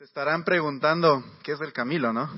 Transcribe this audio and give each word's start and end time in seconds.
Se 0.00 0.04
estarán 0.04 0.44
preguntando 0.44 1.22
qué 1.42 1.52
es 1.52 1.60
el 1.60 1.74
Camilo, 1.74 2.10
¿no? 2.10 2.30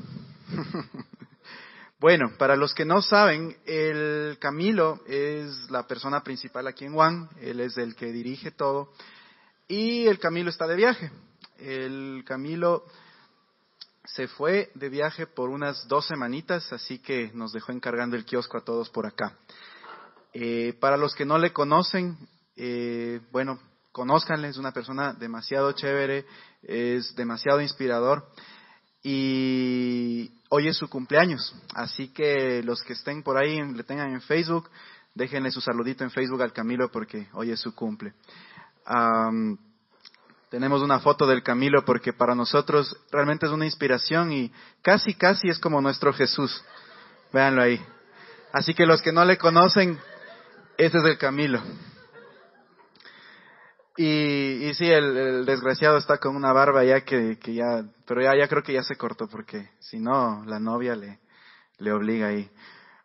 bueno, 2.01 2.33
para 2.37 2.57
los 2.57 2.75
que 2.75 2.85
no 2.85 3.03
saben, 3.03 3.57
el 3.67 4.37
Camilo 4.41 5.01
es 5.07 5.71
la 5.71 5.87
persona 5.87 6.25
principal 6.25 6.67
aquí 6.67 6.87
en 6.87 6.95
Juan, 6.95 7.29
él 7.41 7.61
es 7.61 7.79
el 7.79 7.95
que 7.95 8.07
dirige 8.07 8.51
todo 8.51 8.93
y 9.69 10.09
el 10.09 10.19
Camilo 10.19 10.51
está 10.51 10.67
de 10.67 10.75
viaje. 10.75 11.13
El 11.57 12.25
Camilo 12.27 12.85
se 14.07 14.27
fue 14.27 14.73
de 14.75 14.89
viaje 14.89 15.29
por 15.29 15.49
unas 15.49 15.87
dos 15.87 16.09
semanitas, 16.09 16.73
así 16.73 16.99
que 16.99 17.31
nos 17.33 17.53
dejó 17.53 17.71
encargando 17.71 18.17
el 18.17 18.25
kiosco 18.25 18.59
a 18.59 18.65
todos 18.65 18.91
por 18.91 19.07
acá. 19.07 19.37
Eh, 20.33 20.77
para 20.81 20.97
los 20.97 21.15
que 21.15 21.25
no 21.25 21.39
le 21.39 21.53
conocen, 21.53 22.19
eh, 22.57 23.21
bueno, 23.31 23.61
conózcanle, 23.93 24.49
es 24.49 24.57
una 24.57 24.73
persona 24.73 25.13
demasiado 25.13 25.73
chévere, 25.73 26.25
es 26.63 27.15
demasiado 27.15 27.61
inspirador 27.61 28.27
y 29.03 30.33
hoy 30.49 30.69
es 30.69 30.77
su 30.77 30.89
cumpleaños, 30.89 31.55
así 31.75 32.09
que 32.09 32.63
los 32.63 32.83
que 32.83 32.95
estén 32.95 33.23
por 33.23 33.37
ahí, 33.37 33.61
le 33.63 33.85
tengan 33.85 34.13
en 34.13 34.23
Facebook, 34.23 34.71
déjenle 35.15 35.51
su 35.51 35.61
saludito 35.61 36.05
en 36.05 36.11
Facebook 36.11 36.43
al 36.43 36.53
Camilo 36.53 36.91
porque 36.91 37.29
hoy 37.35 37.51
es 37.51 37.61
su 37.61 37.75
cumple. 37.75 38.15
tenemos 40.51 40.83
una 40.83 41.01
foto 41.01 41.27
del 41.27 41.43
Camilo 41.43 41.85
porque 41.85 42.13
para 42.13 42.35
nosotros 42.35 42.97
realmente 43.11 43.47
es 43.47 43.53
una 43.53 43.67
inspiración 43.67 44.33
y 44.33 44.53
casi, 44.81 45.15
casi 45.15 45.49
es 45.49 45.59
como 45.59 45.81
nuestro 45.81 46.13
Jesús. 46.13 46.63
Véanlo 47.33 47.63
ahí. 47.63 47.81
Así 48.53 48.75
que 48.75 48.85
los 48.85 49.01
que 49.01 49.13
no 49.13 49.25
le 49.25 49.39
conocen, 49.39 49.99
ese 50.77 50.99
es 50.99 51.05
el 51.05 51.17
Camilo. 51.17 51.63
Y, 53.97 54.69
y 54.69 54.75
sí, 54.75 54.87
el, 54.87 55.45
desgraciado 55.45 55.99
está 55.99 56.19
con 56.19 56.35
una 56.35 56.53
barba 56.53 56.85
ya 56.85 57.03
que, 57.03 57.39
que 57.39 57.55
ya, 57.55 57.85
pero 58.07 58.23
ya, 58.23 58.35
ya 58.37 58.49
creo 58.49 58.63
que 58.63 58.73
ya 58.73 58.83
se 58.83 58.97
cortó 58.97 59.29
porque 59.29 59.71
si 59.81 59.99
no, 59.99 60.45
la 60.47 60.59
novia 60.59 60.97
le, 60.97 61.21
le 61.79 61.93
obliga 61.93 62.29
ahí. 62.29 62.51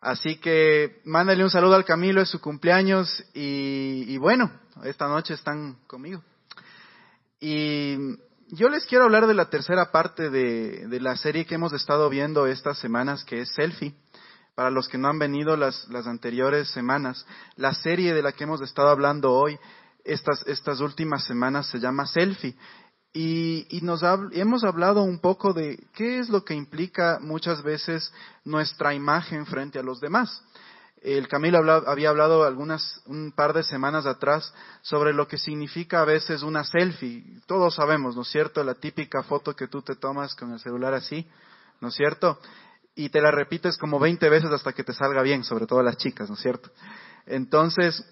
Así 0.00 0.36
que 0.36 1.00
mándale 1.04 1.42
un 1.42 1.50
saludo 1.50 1.74
al 1.74 1.84
Camilo, 1.84 2.22
es 2.22 2.30
su 2.30 2.40
cumpleaños 2.40 3.24
y, 3.34 4.04
y 4.06 4.16
bueno, 4.16 4.50
esta 4.84 5.08
noche 5.08 5.34
están 5.34 5.76
conmigo. 5.86 6.22
Y 7.40 7.96
yo 8.48 8.68
les 8.68 8.86
quiero 8.86 9.04
hablar 9.04 9.26
de 9.26 9.34
la 9.34 9.50
tercera 9.50 9.90
parte 9.90 10.30
de, 10.30 10.86
de, 10.86 11.00
la 11.00 11.16
serie 11.16 11.44
que 11.44 11.56
hemos 11.56 11.72
estado 11.72 12.08
viendo 12.08 12.46
estas 12.46 12.78
semanas, 12.78 13.24
que 13.24 13.42
es 13.42 13.52
Selfie. 13.54 13.94
Para 14.54 14.70
los 14.70 14.88
que 14.88 14.98
no 14.98 15.08
han 15.08 15.20
venido 15.20 15.56
las, 15.56 15.86
las 15.88 16.06
anteriores 16.08 16.68
semanas, 16.70 17.26
la 17.54 17.74
serie 17.74 18.12
de 18.12 18.22
la 18.22 18.32
que 18.32 18.42
hemos 18.42 18.60
estado 18.60 18.88
hablando 18.88 19.32
hoy 19.32 19.58
estas, 20.08 20.46
estas 20.46 20.80
últimas 20.80 21.24
semanas 21.24 21.68
se 21.68 21.78
llama 21.78 22.06
Selfie. 22.06 22.56
Y, 23.12 23.66
y 23.70 23.80
nos 23.80 24.02
hemos 24.32 24.64
hablado 24.64 25.02
un 25.02 25.18
poco 25.18 25.52
de 25.52 25.82
qué 25.94 26.18
es 26.18 26.28
lo 26.28 26.44
que 26.44 26.54
implica 26.54 27.18
muchas 27.20 27.62
veces 27.62 28.12
nuestra 28.44 28.94
imagen 28.94 29.46
frente 29.46 29.78
a 29.78 29.82
los 29.82 30.00
demás. 30.00 30.42
El 31.02 31.28
Camilo 31.28 31.58
había 31.86 32.10
hablado 32.10 32.44
algunas, 32.44 33.00
un 33.06 33.32
par 33.32 33.52
de 33.52 33.62
semanas 33.62 34.04
atrás 34.06 34.52
sobre 34.82 35.12
lo 35.12 35.28
que 35.28 35.38
significa 35.38 36.00
a 36.00 36.04
veces 36.04 36.42
una 36.42 36.64
selfie. 36.64 37.40
Todos 37.46 37.76
sabemos, 37.76 38.16
¿no 38.16 38.22
es 38.22 38.28
cierto? 38.28 38.64
La 38.64 38.74
típica 38.74 39.22
foto 39.22 39.54
que 39.54 39.68
tú 39.68 39.80
te 39.82 39.94
tomas 39.94 40.34
con 40.34 40.52
el 40.52 40.58
celular 40.58 40.94
así, 40.94 41.26
¿no 41.80 41.88
es 41.88 41.94
cierto? 41.94 42.40
Y 42.96 43.10
te 43.10 43.20
la 43.20 43.30
repites 43.30 43.78
como 43.78 44.00
20 44.00 44.28
veces 44.28 44.50
hasta 44.50 44.72
que 44.72 44.82
te 44.82 44.92
salga 44.92 45.22
bien, 45.22 45.44
sobre 45.44 45.66
todo 45.66 45.82
las 45.82 45.96
chicas, 45.96 46.28
¿no 46.28 46.34
es 46.34 46.40
cierto? 46.40 46.70
Entonces, 47.26 48.04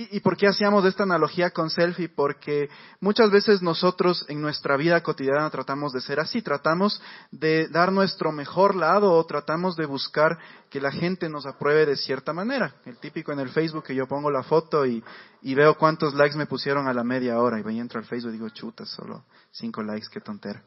¿Y, 0.00 0.20
por 0.20 0.36
qué 0.36 0.46
hacíamos 0.46 0.84
esta 0.84 1.02
analogía 1.02 1.50
con 1.50 1.70
selfie? 1.70 2.08
Porque 2.08 2.70
muchas 3.00 3.32
veces 3.32 3.62
nosotros 3.62 4.24
en 4.28 4.40
nuestra 4.40 4.76
vida 4.76 5.02
cotidiana 5.02 5.50
tratamos 5.50 5.92
de 5.92 6.00
ser 6.00 6.20
así, 6.20 6.40
tratamos 6.40 7.02
de 7.32 7.66
dar 7.66 7.90
nuestro 7.90 8.30
mejor 8.30 8.76
lado 8.76 9.12
o 9.12 9.26
tratamos 9.26 9.74
de 9.74 9.86
buscar 9.86 10.38
que 10.70 10.80
la 10.80 10.92
gente 10.92 11.28
nos 11.28 11.46
apruebe 11.46 11.84
de 11.84 11.96
cierta 11.96 12.32
manera. 12.32 12.76
El 12.84 12.98
típico 12.98 13.32
en 13.32 13.40
el 13.40 13.48
Facebook 13.48 13.82
que 13.82 13.94
yo 13.96 14.06
pongo 14.06 14.30
la 14.30 14.44
foto 14.44 14.86
y, 14.86 15.02
veo 15.42 15.76
cuántos 15.76 16.14
likes 16.14 16.36
me 16.36 16.46
pusieron 16.46 16.86
a 16.86 16.94
la 16.94 17.02
media 17.02 17.40
hora 17.40 17.58
y 17.58 17.64
voy 17.64 17.80
entro 17.80 17.98
al 17.98 18.06
Facebook 18.06 18.30
y 18.30 18.34
digo, 18.34 18.50
chuta, 18.50 18.86
solo 18.86 19.24
cinco 19.50 19.82
likes, 19.82 20.06
qué 20.12 20.20
tontera. 20.20 20.62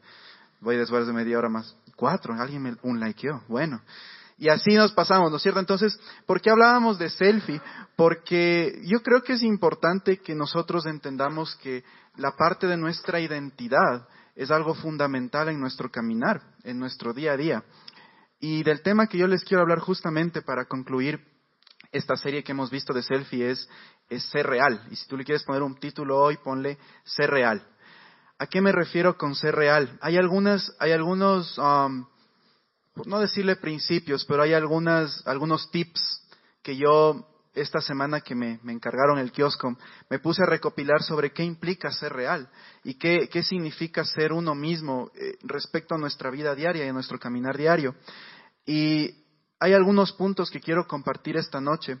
Voy 0.60 0.76
después 0.76 1.06
de 1.06 1.12
media 1.14 1.38
hora 1.38 1.48
más, 1.48 1.74
cuatro, 1.96 2.34
alguien 2.34 2.62
me 2.64 2.76
un 2.82 3.00
likeó, 3.00 3.42
bueno. 3.48 3.80
Y 4.38 4.48
así 4.48 4.74
nos 4.74 4.92
pasamos, 4.92 5.30
¿no 5.30 5.36
es 5.36 5.42
cierto? 5.42 5.60
Entonces, 5.60 5.98
¿por 6.26 6.40
qué 6.40 6.50
hablábamos 6.50 6.98
de 6.98 7.10
selfie? 7.10 7.60
Porque 7.96 8.80
yo 8.84 9.02
creo 9.02 9.22
que 9.22 9.34
es 9.34 9.42
importante 9.42 10.18
que 10.18 10.34
nosotros 10.34 10.86
entendamos 10.86 11.56
que 11.56 11.84
la 12.16 12.32
parte 12.32 12.66
de 12.66 12.76
nuestra 12.76 13.20
identidad 13.20 14.08
es 14.34 14.50
algo 14.50 14.74
fundamental 14.74 15.48
en 15.48 15.60
nuestro 15.60 15.90
caminar, 15.90 16.40
en 16.64 16.78
nuestro 16.78 17.12
día 17.12 17.32
a 17.32 17.36
día. 17.36 17.64
Y 18.40 18.62
del 18.64 18.82
tema 18.82 19.06
que 19.06 19.18
yo 19.18 19.26
les 19.26 19.44
quiero 19.44 19.62
hablar 19.62 19.78
justamente 19.78 20.42
para 20.42 20.64
concluir 20.64 21.20
esta 21.92 22.16
serie 22.16 22.42
que 22.42 22.52
hemos 22.52 22.70
visto 22.70 22.92
de 22.92 23.02
selfie 23.02 23.50
es, 23.50 23.68
es 24.08 24.24
ser 24.30 24.46
real. 24.46 24.86
Y 24.90 24.96
si 24.96 25.06
tú 25.06 25.16
le 25.16 25.24
quieres 25.24 25.44
poner 25.44 25.62
un 25.62 25.76
título 25.76 26.18
hoy, 26.18 26.38
ponle 26.38 26.78
ser 27.04 27.30
real. 27.30 27.64
¿A 28.38 28.46
qué 28.46 28.60
me 28.60 28.72
refiero 28.72 29.16
con 29.16 29.36
ser 29.36 29.54
real? 29.54 29.96
Hay 30.00 30.16
algunas, 30.16 30.74
hay 30.80 30.90
algunos 30.90 31.56
um, 31.58 32.06
no 33.06 33.20
decirle 33.20 33.56
principios, 33.56 34.24
pero 34.24 34.42
hay 34.42 34.54
algunas, 34.54 35.26
algunos 35.26 35.70
tips 35.70 36.22
que 36.62 36.76
yo 36.76 37.28
esta 37.54 37.80
semana 37.80 38.20
que 38.20 38.34
me, 38.34 38.58
encargaron 38.68 39.18
el 39.18 39.30
kiosco, 39.30 39.76
me 40.08 40.18
puse 40.18 40.42
a 40.42 40.46
recopilar 40.46 41.02
sobre 41.02 41.32
qué 41.32 41.42
implica 41.42 41.90
ser 41.90 42.12
real 42.12 42.48
y 42.82 42.94
qué, 42.94 43.28
qué 43.30 43.42
significa 43.42 44.04
ser 44.04 44.32
uno 44.32 44.54
mismo 44.54 45.10
eh, 45.14 45.36
respecto 45.42 45.94
a 45.94 45.98
nuestra 45.98 46.30
vida 46.30 46.54
diaria 46.54 46.84
y 46.84 46.88
a 46.88 46.92
nuestro 46.92 47.18
caminar 47.18 47.58
diario. 47.58 47.94
Y 48.64 49.14
hay 49.60 49.74
algunos 49.74 50.12
puntos 50.12 50.50
que 50.50 50.60
quiero 50.60 50.86
compartir 50.86 51.36
esta 51.36 51.60
noche 51.60 51.98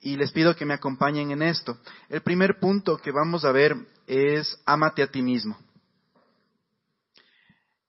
y 0.00 0.16
les 0.16 0.32
pido 0.32 0.56
que 0.56 0.66
me 0.66 0.74
acompañen 0.74 1.30
en 1.30 1.42
esto. 1.42 1.78
El 2.08 2.22
primer 2.22 2.58
punto 2.58 2.96
que 2.98 3.10
vamos 3.10 3.44
a 3.44 3.52
ver 3.52 3.76
es 4.06 4.60
ámate 4.66 5.02
a 5.02 5.10
ti 5.10 5.22
mismo. 5.22 5.56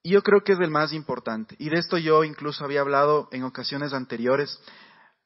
Y 0.03 0.11
yo 0.11 0.23
creo 0.23 0.43
que 0.43 0.53
es 0.53 0.59
el 0.59 0.71
más 0.71 0.93
importante. 0.93 1.55
Y 1.59 1.69
de 1.69 1.77
esto 1.77 1.97
yo 1.97 2.23
incluso 2.23 2.63
había 2.63 2.81
hablado 2.81 3.27
en 3.31 3.43
ocasiones 3.43 3.93
anteriores. 3.93 4.59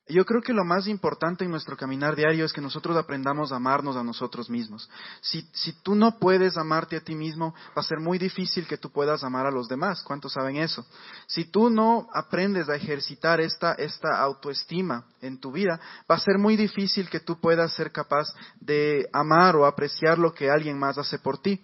Yo 0.08 0.24
creo 0.24 0.42
que 0.42 0.54
lo 0.54 0.64
más 0.64 0.86
importante 0.88 1.46
en 1.46 1.50
nuestro 1.50 1.76
caminar 1.76 2.16
diario 2.16 2.46
es 2.46 2.54
que 2.54 2.62
nosotros 2.62 2.96
aprendamos 2.96 3.52
a 3.52 3.56
amarnos 3.56 3.96
a 3.96 4.04
nosotros 4.04 4.52
mismos. 4.52 4.88
Si, 5.22 5.50
si 5.52 5.74
tú 5.82 5.96
no 5.96 6.20
puedes 6.20 6.58
amarte 6.58 6.98
a 6.98 7.02
ti 7.02 7.16
mismo, 7.16 7.56
va 7.70 7.82
a 7.82 7.84
ser 7.84 8.00
muy 8.00 8.20
difícil 8.20 8.68
que 8.68 8.78
tú 8.78 8.92
puedas 8.92 9.24
amar 9.24 9.48
a 9.48 9.52
los 9.52 9.68
demás. 9.68 10.04
¿Cuántos 10.04 10.34
saben 10.34 10.58
eso? 10.58 10.86
Si 11.26 11.46
tú 11.46 11.72
no 11.72 12.08
aprendes 12.14 12.70
a 12.70 12.76
ejercitar 12.76 13.42
esta, 13.42 13.74
esta 13.74 14.20
autoestima 14.22 15.06
en 15.22 15.40
tu 15.40 15.52
vida, 15.52 15.80
va 16.10 16.16
a 16.16 16.20
ser 16.20 16.38
muy 16.38 16.56
difícil 16.56 17.10
que 17.10 17.22
tú 17.22 17.40
puedas 17.40 17.74
ser 17.74 17.92
capaz 17.92 18.28
de 18.60 19.08
amar 19.12 19.56
o 19.56 19.66
apreciar 19.66 20.20
lo 20.20 20.34
que 20.34 20.52
alguien 20.52 20.78
más 20.78 21.00
hace 21.00 21.18
por 21.18 21.42
ti. 21.42 21.64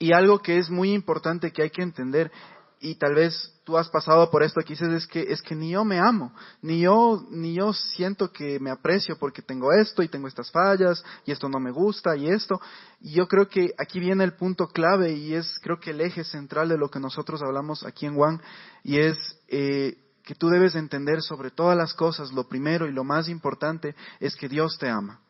Y 0.00 0.12
algo 0.14 0.40
que 0.40 0.56
es 0.56 0.70
muy 0.70 0.92
importante 0.92 1.52
que 1.52 1.62
hay 1.62 1.70
que 1.70 1.82
entender, 1.82 2.32
y 2.80 2.94
tal 2.94 3.14
vez 3.14 3.60
tú 3.64 3.76
has 3.76 3.90
pasado 3.90 4.30
por 4.30 4.42
esto 4.42 4.62
que 4.62 4.72
dices, 4.72 4.88
es 4.88 5.06
que, 5.06 5.20
es 5.20 5.42
que 5.42 5.54
ni 5.54 5.72
yo 5.72 5.84
me 5.84 5.98
amo, 5.98 6.32
ni 6.62 6.80
yo, 6.80 7.26
ni 7.30 7.52
yo 7.52 7.74
siento 7.74 8.32
que 8.32 8.58
me 8.58 8.70
aprecio 8.70 9.18
porque 9.18 9.42
tengo 9.42 9.70
esto 9.72 10.02
y 10.02 10.08
tengo 10.08 10.26
estas 10.26 10.50
fallas, 10.50 11.04
y 11.26 11.32
esto 11.32 11.50
no 11.50 11.60
me 11.60 11.70
gusta, 11.70 12.16
y 12.16 12.30
esto. 12.30 12.58
Y 12.98 13.12
yo 13.12 13.28
creo 13.28 13.46
que 13.46 13.74
aquí 13.78 14.00
viene 14.00 14.24
el 14.24 14.32
punto 14.32 14.68
clave, 14.68 15.12
y 15.12 15.34
es 15.34 15.58
creo 15.60 15.78
que 15.78 15.90
el 15.90 16.00
eje 16.00 16.24
central 16.24 16.70
de 16.70 16.78
lo 16.78 16.90
que 16.90 16.98
nosotros 16.98 17.42
hablamos 17.42 17.84
aquí 17.84 18.06
en 18.06 18.14
Juan, 18.14 18.40
y 18.82 19.00
es 19.00 19.18
eh, 19.48 19.98
que 20.24 20.34
tú 20.34 20.48
debes 20.48 20.74
entender 20.74 21.20
sobre 21.20 21.50
todas 21.50 21.76
las 21.76 21.92
cosas, 21.92 22.32
lo 22.32 22.48
primero 22.48 22.88
y 22.88 22.92
lo 22.92 23.04
más 23.04 23.28
importante 23.28 23.94
es 24.18 24.34
que 24.34 24.48
Dios 24.48 24.78
te 24.78 24.88
ama. 24.88 25.20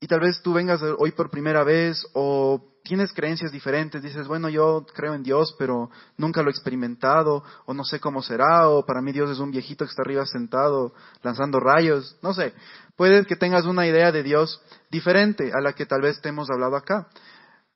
Y 0.00 0.06
tal 0.06 0.20
vez 0.20 0.40
tú 0.42 0.54
vengas 0.54 0.80
hoy 0.98 1.10
por 1.10 1.28
primera 1.28 1.64
vez 1.64 2.06
o 2.14 2.77
tienes 2.88 3.12
creencias 3.12 3.52
diferentes, 3.52 4.02
dices, 4.02 4.26
bueno, 4.26 4.48
yo 4.48 4.86
creo 4.94 5.12
en 5.12 5.22
Dios, 5.22 5.54
pero 5.58 5.90
nunca 6.16 6.42
lo 6.42 6.48
he 6.48 6.52
experimentado, 6.52 7.44
o 7.66 7.74
no 7.74 7.84
sé 7.84 8.00
cómo 8.00 8.22
será, 8.22 8.70
o 8.70 8.86
para 8.86 9.02
mí 9.02 9.12
Dios 9.12 9.28
es 9.28 9.40
un 9.40 9.50
viejito 9.50 9.84
que 9.84 9.90
está 9.90 10.00
arriba 10.02 10.24
sentado 10.24 10.94
lanzando 11.22 11.60
rayos, 11.60 12.16
no 12.22 12.32
sé. 12.32 12.54
Puede 12.96 13.26
que 13.26 13.36
tengas 13.36 13.66
una 13.66 13.86
idea 13.86 14.10
de 14.10 14.22
Dios 14.22 14.62
diferente 14.90 15.52
a 15.54 15.60
la 15.60 15.74
que 15.74 15.84
tal 15.84 16.00
vez 16.00 16.18
te 16.22 16.30
hemos 16.30 16.48
hablado 16.50 16.76
acá. 16.76 17.08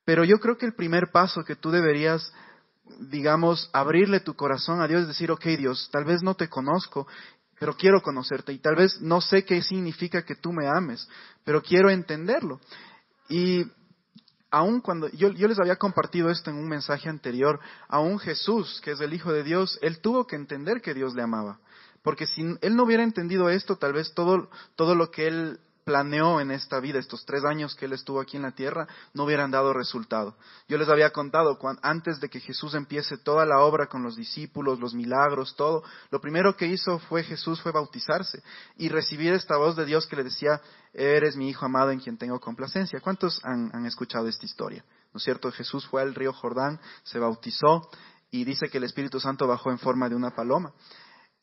Pero 0.03 0.23
yo 0.23 0.39
creo 0.39 0.57
que 0.57 0.65
el 0.65 0.73
primer 0.73 1.11
paso 1.11 1.43
que 1.43 1.55
tú 1.55 1.69
deberías, 1.69 2.33
digamos, 3.11 3.69
abrirle 3.71 4.19
tu 4.19 4.33
corazón 4.33 4.81
a 4.81 4.87
Dios 4.87 5.07
decir, 5.07 5.29
ok 5.29 5.45
Dios, 5.59 5.89
tal 5.91 6.05
vez 6.05 6.23
no 6.23 6.33
te 6.33 6.49
conozco, 6.49 7.05
pero 7.59 7.75
quiero 7.75 8.01
conocerte 8.01 8.51
y 8.51 8.57
tal 8.57 8.75
vez 8.75 8.99
no 8.99 9.21
sé 9.21 9.45
qué 9.45 9.61
significa 9.61 10.23
que 10.23 10.33
tú 10.33 10.51
me 10.51 10.67
ames, 10.67 11.07
pero 11.43 11.61
quiero 11.61 11.91
entenderlo. 11.91 12.59
Y 13.29 13.63
aún 14.53 14.81
cuando 14.81 15.09
yo, 15.09 15.29
les 15.29 15.59
había 15.59 15.77
compartido 15.77 16.29
esto 16.29 16.51
en 16.51 16.57
un 16.57 16.69
mensaje 16.69 17.09
anterior, 17.09 17.59
aún 17.87 18.19
Jesús, 18.19 18.79
que 18.83 18.91
es 18.91 19.01
el 19.01 19.11
Hijo 19.15 19.33
de 19.33 19.41
Dios, 19.41 19.79
él 19.81 19.99
tuvo 19.99 20.27
que 20.27 20.35
entender 20.35 20.79
que 20.79 20.93
Dios 20.93 21.15
le 21.15 21.23
amaba. 21.23 21.59
Porque 22.03 22.27
si 22.27 22.43
él 22.61 22.75
no 22.75 22.83
hubiera 22.83 23.01
entendido 23.01 23.49
esto, 23.49 23.77
tal 23.77 23.93
vez 23.93 24.13
todo, 24.13 24.51
todo 24.75 24.93
lo 24.93 25.09
que 25.09 25.27
él 25.27 25.59
planeó 25.83 26.39
en 26.39 26.51
esta 26.51 26.79
vida, 26.79 26.99
estos 26.99 27.25
tres 27.25 27.43
años 27.45 27.75
que 27.75 27.85
él 27.85 27.93
estuvo 27.93 28.19
aquí 28.19 28.37
en 28.37 28.43
la 28.43 28.51
tierra, 28.51 28.87
no 29.13 29.23
hubieran 29.23 29.51
dado 29.51 29.73
resultado. 29.73 30.35
Yo 30.67 30.77
les 30.77 30.89
había 30.89 31.11
contado, 31.11 31.57
antes 31.81 32.19
de 32.19 32.29
que 32.29 32.39
Jesús 32.39 32.73
empiece 32.75 33.17
toda 33.17 33.45
la 33.45 33.59
obra 33.59 33.87
con 33.87 34.03
los 34.03 34.15
discípulos, 34.15 34.79
los 34.79 34.93
milagros, 34.93 35.55
todo, 35.55 35.83
lo 36.11 36.21
primero 36.21 36.55
que 36.55 36.67
hizo 36.67 36.99
fue 36.99 37.23
Jesús 37.23 37.61
fue 37.61 37.71
bautizarse 37.71 38.41
y 38.77 38.89
recibir 38.89 39.33
esta 39.33 39.57
voz 39.57 39.75
de 39.75 39.85
Dios 39.85 40.07
que 40.07 40.15
le 40.15 40.23
decía, 40.23 40.61
eres 40.93 41.35
mi 41.35 41.49
hijo 41.49 41.65
amado 41.65 41.91
en 41.91 41.99
quien 41.99 42.17
tengo 42.17 42.39
complacencia. 42.39 42.99
¿Cuántos 42.99 43.43
han, 43.43 43.69
han 43.73 43.85
escuchado 43.85 44.27
esta 44.27 44.45
historia? 44.45 44.83
¿No 45.13 45.17
es 45.17 45.23
cierto? 45.23 45.51
Jesús 45.51 45.85
fue 45.87 46.01
al 46.01 46.15
río 46.15 46.33
Jordán, 46.33 46.79
se 47.03 47.19
bautizó 47.19 47.89
y 48.31 48.45
dice 48.45 48.67
que 48.67 48.79
el 48.79 48.83
Espíritu 48.85 49.19
Santo 49.19 49.47
bajó 49.47 49.69
en 49.69 49.77
forma 49.77 50.09
de 50.09 50.15
una 50.15 50.31
paloma. 50.31 50.73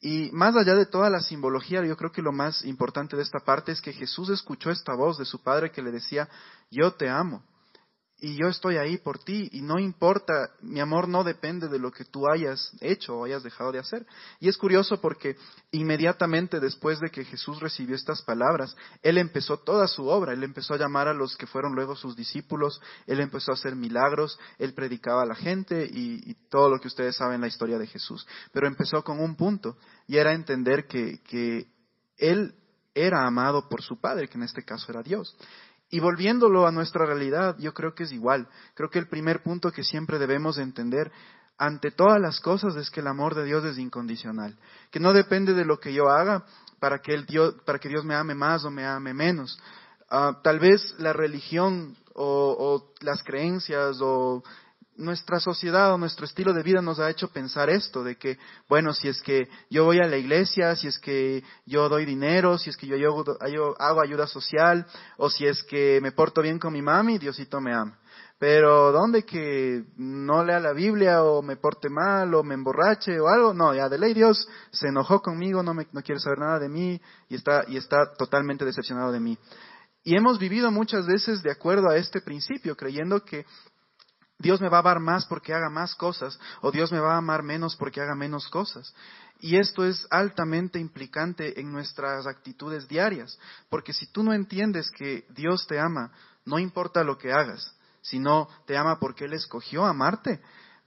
Y 0.00 0.30
más 0.32 0.56
allá 0.56 0.74
de 0.74 0.86
toda 0.86 1.10
la 1.10 1.20
simbología, 1.20 1.84
yo 1.84 1.96
creo 1.96 2.10
que 2.10 2.22
lo 2.22 2.32
más 2.32 2.64
importante 2.64 3.16
de 3.16 3.22
esta 3.22 3.40
parte 3.40 3.72
es 3.72 3.82
que 3.82 3.92
Jesús 3.92 4.30
escuchó 4.30 4.70
esta 4.70 4.94
voz 4.94 5.18
de 5.18 5.26
su 5.26 5.42
Padre 5.42 5.70
que 5.70 5.82
le 5.82 5.90
decía, 5.90 6.28
yo 6.70 6.92
te 6.92 7.08
amo 7.08 7.42
y 8.20 8.36
yo 8.36 8.48
estoy 8.48 8.76
ahí 8.76 8.98
por 8.98 9.18
ti 9.18 9.48
y 9.52 9.62
no 9.62 9.78
importa, 9.78 10.50
mi 10.60 10.80
amor 10.80 11.08
no 11.08 11.24
depende 11.24 11.68
de 11.68 11.78
lo 11.78 11.90
que 11.90 12.04
tú 12.04 12.30
hayas 12.30 12.72
hecho 12.80 13.16
o 13.16 13.24
hayas 13.24 13.42
dejado 13.42 13.72
de 13.72 13.78
hacer. 13.78 14.06
Y 14.38 14.48
es 14.48 14.56
curioso 14.56 15.00
porque 15.00 15.36
inmediatamente 15.70 16.60
después 16.60 17.00
de 17.00 17.10
que 17.10 17.24
Jesús 17.24 17.60
recibió 17.60 17.96
estas 17.96 18.22
palabras, 18.22 18.76
Él 19.02 19.18
empezó 19.18 19.58
toda 19.58 19.86
su 19.88 20.06
obra, 20.06 20.32
Él 20.32 20.42
empezó 20.42 20.74
a 20.74 20.78
llamar 20.78 21.08
a 21.08 21.14
los 21.14 21.36
que 21.36 21.46
fueron 21.46 21.74
luego 21.74 21.96
sus 21.96 22.14
discípulos, 22.14 22.80
Él 23.06 23.20
empezó 23.20 23.52
a 23.52 23.54
hacer 23.54 23.74
milagros, 23.74 24.38
Él 24.58 24.74
predicaba 24.74 25.22
a 25.22 25.26
la 25.26 25.34
gente 25.34 25.88
y, 25.90 26.36
todo 26.50 26.68
lo 26.68 26.80
que 26.80 26.88
ustedes 26.88 27.16
saben 27.16 27.40
la 27.40 27.46
historia 27.46 27.78
de 27.78 27.86
Jesús. 27.86 28.26
Pero 28.52 28.66
empezó 28.66 29.04
con 29.04 29.20
un 29.20 29.36
punto 29.36 29.76
y 30.08 30.16
era 30.16 30.34
entender 30.34 30.86
que 30.86 31.68
Él 32.16 32.54
era 32.94 33.26
amado 33.26 33.68
por 33.68 33.82
su 33.82 34.00
Padre, 34.00 34.28
que 34.28 34.36
en 34.36 34.44
este 34.44 34.64
caso 34.64 34.90
era 34.90 35.02
Dios. 35.02 35.36
Y 35.90 35.98
volviéndolo 35.98 36.66
a 36.66 36.72
nuestra 36.72 37.04
realidad, 37.04 37.56
yo 37.58 37.74
creo 37.74 37.94
que 37.94 38.04
es 38.04 38.12
igual. 38.12 38.48
Creo 38.74 38.90
que 38.90 38.98
el 38.98 39.08
primer 39.08 39.42
punto 39.42 39.72
que 39.72 39.82
siempre 39.82 40.18
debemos 40.18 40.58
entender 40.58 41.10
ante 41.58 41.90
todas 41.90 42.20
las 42.20 42.40
cosas 42.40 42.74
es 42.76 42.90
que 42.90 43.00
el 43.00 43.06
amor 43.06 43.34
de 43.34 43.44
Dios 43.44 43.64
es 43.64 43.76
incondicional, 43.76 44.56
que 44.90 44.98
no 44.98 45.12
depende 45.12 45.52
de 45.52 45.66
lo 45.66 45.78
que 45.78 45.92
yo 45.92 46.08
haga 46.08 46.44
para 46.78 47.00
que, 47.00 47.12
el 47.12 47.26
Dios, 47.26 47.54
para 47.66 47.78
que 47.78 47.90
Dios 47.90 48.04
me 48.04 48.14
ame 48.14 48.34
más 48.34 48.64
o 48.64 48.70
me 48.70 48.86
ame 48.86 49.12
menos. 49.12 49.60
Ah, 50.08 50.40
tal 50.42 50.58
vez 50.58 50.94
la 50.98 51.12
religión 51.12 51.96
o, 52.14 52.56
o 52.58 52.94
las 53.04 53.22
creencias 53.22 53.98
o 54.00 54.42
nuestra 55.00 55.40
sociedad 55.40 55.92
o 55.92 55.98
nuestro 55.98 56.24
estilo 56.24 56.52
de 56.52 56.62
vida 56.62 56.80
nos 56.80 57.00
ha 57.00 57.10
hecho 57.10 57.28
pensar 57.28 57.70
esto, 57.70 58.04
de 58.04 58.16
que, 58.16 58.38
bueno, 58.68 58.92
si 58.92 59.08
es 59.08 59.20
que 59.22 59.48
yo 59.68 59.84
voy 59.84 59.98
a 59.98 60.06
la 60.06 60.16
iglesia, 60.16 60.76
si 60.76 60.86
es 60.86 60.98
que 60.98 61.42
yo 61.66 61.88
doy 61.88 62.04
dinero, 62.04 62.58
si 62.58 62.70
es 62.70 62.76
que 62.76 62.86
yo, 62.86 63.24
hago 63.78 64.00
ayuda 64.00 64.26
social, 64.26 64.86
o 65.16 65.30
si 65.30 65.46
es 65.46 65.62
que 65.64 65.98
me 66.00 66.12
porto 66.12 66.42
bien 66.42 66.58
con 66.58 66.72
mi 66.72 66.82
mami, 66.82 67.18
Diosito 67.18 67.60
me 67.60 67.74
ama. 67.74 67.98
Pero 68.38 68.90
¿dónde 68.90 69.24
que 69.24 69.84
no 69.96 70.42
lea 70.44 70.60
la 70.60 70.72
Biblia 70.72 71.22
o 71.22 71.42
me 71.42 71.56
porte 71.56 71.90
mal 71.90 72.34
o 72.34 72.42
me 72.42 72.54
emborrache 72.54 73.20
o 73.20 73.28
algo? 73.28 73.52
No, 73.52 73.74
ya 73.74 73.88
de 73.90 73.98
ley 73.98 74.14
Dios 74.14 74.48
se 74.70 74.88
enojó 74.88 75.20
conmigo, 75.20 75.62
no, 75.62 75.74
me, 75.74 75.86
no 75.92 76.02
quiere 76.02 76.20
saber 76.20 76.38
nada 76.38 76.58
de 76.58 76.70
mí 76.70 77.00
y 77.28 77.34
está, 77.34 77.64
y 77.68 77.76
está 77.76 78.14
totalmente 78.16 78.64
decepcionado 78.64 79.12
de 79.12 79.20
mí. 79.20 79.38
Y 80.02 80.16
hemos 80.16 80.38
vivido 80.38 80.70
muchas 80.70 81.06
veces 81.06 81.42
de 81.42 81.50
acuerdo 81.50 81.90
a 81.90 81.96
este 81.96 82.22
principio, 82.22 82.74
creyendo 82.74 83.22
que 83.22 83.44
Dios 84.40 84.60
me 84.60 84.70
va 84.70 84.78
a 84.78 84.80
amar 84.80 85.00
más 85.00 85.26
porque 85.26 85.52
haga 85.52 85.68
más 85.68 85.94
cosas 85.94 86.40
o 86.62 86.72
Dios 86.72 86.90
me 86.90 86.98
va 86.98 87.14
a 87.14 87.18
amar 87.18 87.42
menos 87.42 87.76
porque 87.76 88.00
haga 88.00 88.14
menos 88.14 88.48
cosas. 88.48 88.94
Y 89.38 89.56
esto 89.56 89.84
es 89.84 90.06
altamente 90.10 90.78
implicante 90.78 91.60
en 91.60 91.70
nuestras 91.70 92.26
actitudes 92.26 92.88
diarias, 92.88 93.38
porque 93.68 93.92
si 93.92 94.06
tú 94.06 94.22
no 94.22 94.32
entiendes 94.32 94.90
que 94.90 95.26
Dios 95.30 95.66
te 95.66 95.78
ama, 95.78 96.12
no 96.46 96.58
importa 96.58 97.04
lo 97.04 97.18
que 97.18 97.32
hagas, 97.32 97.74
sino 98.00 98.48
te 98.66 98.76
ama 98.76 98.98
porque 98.98 99.26
Él 99.26 99.34
escogió 99.34 99.84
amarte, 99.84 100.40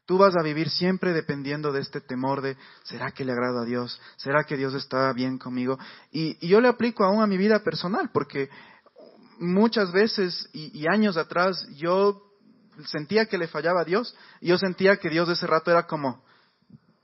tú 0.05 0.17
vas 0.17 0.35
a 0.35 0.43
vivir 0.43 0.69
siempre 0.69 1.13
dependiendo 1.13 1.71
de 1.71 1.81
este 1.81 2.01
temor 2.01 2.41
de, 2.41 2.57
¿será 2.83 3.11
que 3.11 3.23
le 3.23 3.33
agrado 3.33 3.59
a 3.59 3.65
Dios? 3.65 4.01
¿Será 4.17 4.43
que 4.43 4.57
Dios 4.57 4.73
está 4.73 5.13
bien 5.13 5.37
conmigo? 5.37 5.77
Y, 6.11 6.45
yo 6.45 6.59
le 6.59 6.69
aplico 6.69 7.03
aún 7.03 7.21
a 7.21 7.27
mi 7.27 7.37
vida 7.37 7.63
personal, 7.63 8.09
porque 8.11 8.49
muchas 9.39 9.91
veces 9.91 10.49
y, 10.53 10.79
y 10.79 10.87
años 10.87 11.17
atrás 11.17 11.67
yo 11.75 12.32
sentía 12.85 13.25
que 13.25 13.37
le 13.37 13.47
fallaba 13.47 13.81
a 13.81 13.85
Dios 13.85 14.15
y 14.41 14.49
yo 14.49 14.57
sentía 14.57 14.97
que 14.97 15.09
Dios 15.09 15.27
de 15.27 15.33
ese 15.33 15.47
rato 15.47 15.71
era 15.71 15.87
como 15.87 16.23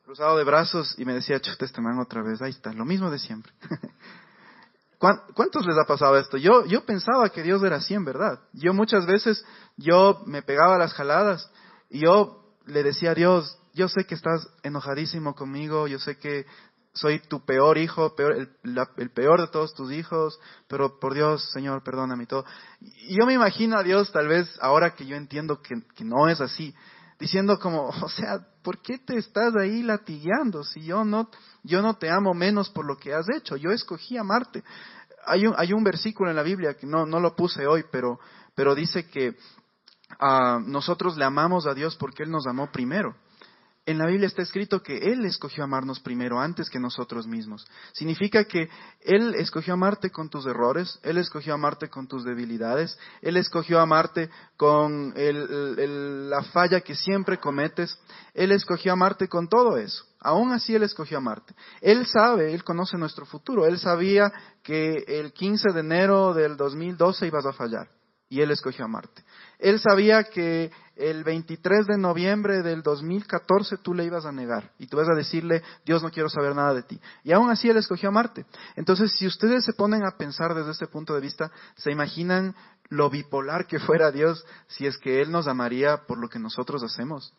cruzado 0.04 0.38
de 0.38 0.44
brazos 0.44 0.96
y 0.98 1.06
me 1.06 1.14
decía, 1.14 1.40
chute 1.40 1.66
este 1.66 1.82
man 1.82 2.00
otra 2.00 2.24
vez, 2.24 2.42
ahí 2.42 2.52
está, 2.52 2.74
lo 2.74 2.86
mismo 2.86 3.12
de 3.12 3.20
siempre. 3.20 3.54
¿Cuántos 4.98 5.66
les 5.66 5.78
ha 5.78 5.86
pasado 5.86 6.18
esto? 6.18 6.36
Yo, 6.36 6.66
yo 6.66 6.84
pensaba 6.86 7.30
que 7.30 7.42
Dios 7.42 7.64
era 7.64 7.78
así 7.78 7.94
en 7.94 8.04
verdad. 8.04 8.42
Yo 8.52 8.74
muchas 8.74 9.06
veces, 9.06 9.46
yo 9.78 10.22
me 10.26 10.42
pegaba 10.42 10.78
las 10.78 10.94
jaladas 10.94 11.50
y 11.90 12.00
yo 12.00 12.44
le 12.66 12.84
decía 12.84 13.12
a 13.12 13.16
Dios, 13.16 13.58
yo 13.74 13.88
sé 13.88 14.04
que 14.06 14.16
estás 14.16 14.50
enojadísimo 14.64 15.36
conmigo, 15.36 15.88
yo 15.88 16.00
sé 16.00 16.18
que 16.18 16.46
soy 16.94 17.20
tu 17.20 17.46
peor 17.46 17.78
hijo, 17.78 18.14
el, 18.18 19.12
peor 19.12 19.42
de 19.42 19.48
todos 19.48 19.74
tus 19.74 19.92
hijos, 19.92 20.40
pero 20.68 21.00
por 21.00 21.14
Dios, 21.14 21.50
Señor, 21.52 21.84
perdóname 21.84 22.26
todo. 22.26 22.46
Y 22.82 23.18
yo 23.18 23.26
me 23.26 23.34
imagino 23.34 23.78
a 23.78 23.84
Dios, 23.84 24.12
tal 24.12 24.28
vez 24.28 24.50
ahora 24.62 24.96
que 24.96 25.06
yo 25.06 25.16
entiendo 25.16 25.62
que, 25.62 26.04
no 26.04 26.28
es 26.28 26.42
así, 26.42 26.74
diciendo 27.20 27.60
como, 27.60 27.88
o 28.02 28.10
sea, 28.10 28.40
¿por 28.64 28.82
qué 28.82 28.98
te 28.98 29.18
estás 29.18 29.56
ahí 29.56 29.84
latigueando 29.84 30.64
si 30.64 30.84
yo 30.84 31.06
no, 31.06 31.30
yo 31.64 31.82
no 31.82 31.96
te 31.96 32.10
amo 32.10 32.34
menos 32.34 32.70
por 32.70 32.86
lo 32.86 32.98
que 32.98 33.14
has 33.14 33.28
hecho? 33.30 33.56
Yo 33.56 33.72
escogí 33.72 34.18
amarte. 34.18 34.64
Hay 35.26 35.46
un, 35.46 35.54
hay 35.58 35.74
un 35.74 35.84
versículo 35.84 36.30
en 36.30 36.36
la 36.36 36.44
Biblia 36.44 36.76
que 36.76 36.88
no, 36.88 37.06
no 37.06 37.20
lo 37.20 37.36
puse 37.36 37.68
hoy, 37.68 37.86
pero, 37.92 38.20
pero 38.56 38.74
dice 38.74 39.08
que 39.08 39.38
uh, 40.20 40.60
nosotros 40.66 41.18
le 41.18 41.26
amamos 41.26 41.68
a 41.68 41.74
Dios 41.74 41.96
porque 41.98 42.24
Él 42.24 42.32
nos 42.32 42.48
amó 42.48 42.72
primero. 42.72 43.16
En 43.90 43.98
la 43.98 44.06
Biblia 44.06 44.28
está 44.28 44.44
escrito 44.44 44.84
que 44.84 45.00
Él 45.00 45.26
escogió 45.26 45.64
amarnos 45.64 46.00
primero 46.00 46.40
antes 46.40 46.70
que 46.70 46.80
nosotros 46.80 47.26
mismos. 47.26 47.66
Significa 47.92 48.44
que 48.44 48.70
Él 49.02 49.34
escogió 49.34 49.74
amarte 49.74 50.12
con 50.12 50.30
tus 50.30 50.46
errores, 50.46 51.00
Él 51.02 51.18
escogió 51.18 51.56
amarte 51.56 51.90
con 51.90 52.08
tus 52.08 52.24
debilidades, 52.24 53.00
Él 53.20 53.36
escogió 53.36 53.80
amarte 53.80 54.30
con 54.58 55.12
la 55.16 56.44
falla 56.54 56.82
que 56.82 56.94
siempre 56.94 57.40
cometes, 57.40 57.98
Él 58.36 58.52
escogió 58.52 58.94
amarte 58.94 59.28
con 59.28 59.50
todo 59.50 59.76
eso. 59.78 60.06
Aún 60.20 60.52
así 60.52 60.76
Él 60.76 60.84
escogió 60.84 61.18
amarte. 61.18 61.56
Él 61.82 62.06
sabe, 62.06 62.54
Él 62.54 62.64
conoce 62.64 62.96
nuestro 62.96 63.26
futuro. 63.26 63.66
Él 63.66 63.80
sabía 63.80 64.32
que 64.62 65.04
el 65.08 65.34
15 65.34 65.74
de 65.74 65.80
enero 65.80 66.36
del 66.36 66.58
2012 66.58 67.26
ibas 67.26 67.48
a 67.48 67.54
fallar 67.54 67.90
y 68.30 68.42
Él 68.42 68.52
escogió 68.52 68.86
amarte. 68.86 69.24
Él 69.60 69.80
sabía 69.82 70.24
que 70.24 70.72
el 70.96 71.24
23 71.24 71.86
de 71.86 71.98
noviembre 71.98 72.62
del 72.62 72.82
2014 72.82 73.78
tú 73.78 73.94
le 73.94 74.06
ibas 74.06 74.26
a 74.26 74.32
negar 74.32 74.72
y 74.80 74.88
tú 74.88 74.98
vas 74.98 75.10
a 75.10 75.16
decirle, 75.16 75.62
Dios 75.86 76.02
no 76.02 76.12
quiero 76.12 76.30
saber 76.30 76.56
nada 76.56 76.74
de 76.74 76.84
ti. 76.84 77.00
Y 77.24 77.34
aún 77.34 77.50
así 77.50 77.70
Él 77.70 77.78
escogió 77.78 78.10
amarte. 78.10 78.46
Entonces, 78.76 79.12
si 79.18 79.28
ustedes 79.28 79.66
se 79.66 79.74
ponen 79.74 80.06
a 80.06 80.18
pensar 80.18 80.54
desde 80.54 80.72
este 80.72 80.88
punto 80.88 81.14
de 81.14 81.22
vista, 81.22 81.52
se 81.76 81.92
imaginan 81.92 82.56
lo 82.88 83.10
bipolar 83.10 83.68
que 83.68 83.80
fuera 83.80 84.12
Dios 84.12 84.46
si 84.68 84.88
es 84.88 84.98
que 84.98 85.22
Él 85.22 85.32
nos 85.32 85.48
amaría 85.48 86.06
por 86.08 86.20
lo 86.20 86.30
que 86.30 86.40
nosotros 86.40 86.82
hacemos. 86.84 87.34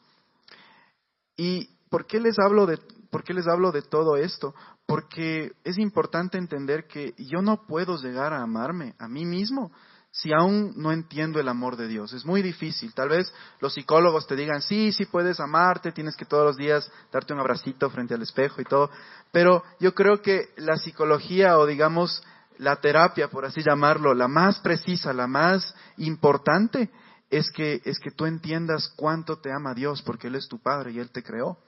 ¿Y 1.36 1.70
por 1.88 2.06
qué 2.06 2.20
les 2.20 2.38
hablo 2.38 2.66
de, 2.66 2.78
por 3.10 3.24
qué 3.24 3.32
les 3.32 3.48
hablo 3.48 3.72
de 3.72 3.82
todo 3.82 4.16
esto? 4.16 4.54
Porque 4.86 5.52
es 5.64 5.78
importante 5.78 6.36
entender 6.36 6.86
que 6.86 7.14
yo 7.16 7.40
no 7.40 7.66
puedo 7.66 7.96
llegar 7.96 8.34
a 8.34 8.42
amarme 8.42 8.94
a 8.98 9.08
mí 9.08 9.24
mismo 9.24 9.72
si 10.12 10.32
aún 10.32 10.72
no 10.76 10.90
entiendo 10.92 11.38
el 11.38 11.48
amor 11.48 11.76
de 11.76 11.86
Dios. 11.86 12.12
Es 12.12 12.24
muy 12.24 12.42
difícil. 12.42 12.92
Tal 12.94 13.10
vez 13.10 13.32
los 13.60 13.74
psicólogos 13.74 14.26
te 14.26 14.34
digan, 14.34 14.60
sí, 14.60 14.92
sí 14.92 15.06
puedes 15.06 15.38
amarte, 15.38 15.92
tienes 15.92 16.16
que 16.16 16.24
todos 16.24 16.44
los 16.44 16.56
días 16.56 16.90
darte 17.12 17.32
un 17.32 17.40
abracito 17.40 17.88
frente 17.90 18.14
al 18.14 18.22
espejo 18.22 18.60
y 18.60 18.64
todo. 18.64 18.90
Pero 19.30 19.62
yo 19.78 19.94
creo 19.94 20.20
que 20.20 20.48
la 20.56 20.76
psicología 20.76 21.58
o 21.58 21.66
digamos 21.66 22.22
la 22.58 22.76
terapia, 22.76 23.28
por 23.28 23.44
así 23.44 23.62
llamarlo, 23.62 24.12
la 24.12 24.28
más 24.28 24.58
precisa, 24.60 25.12
la 25.12 25.26
más 25.26 25.74
importante, 25.96 26.90
es 27.30 27.50
que, 27.50 27.80
es 27.84 27.98
que 28.00 28.10
tú 28.10 28.26
entiendas 28.26 28.92
cuánto 28.96 29.38
te 29.38 29.50
ama 29.52 29.72
Dios, 29.72 30.02
porque 30.02 30.26
Él 30.26 30.34
es 30.34 30.48
tu 30.48 30.58
Padre 30.58 30.90
y 30.92 30.98
Él 30.98 31.10
te 31.10 31.22
creó. 31.22 31.58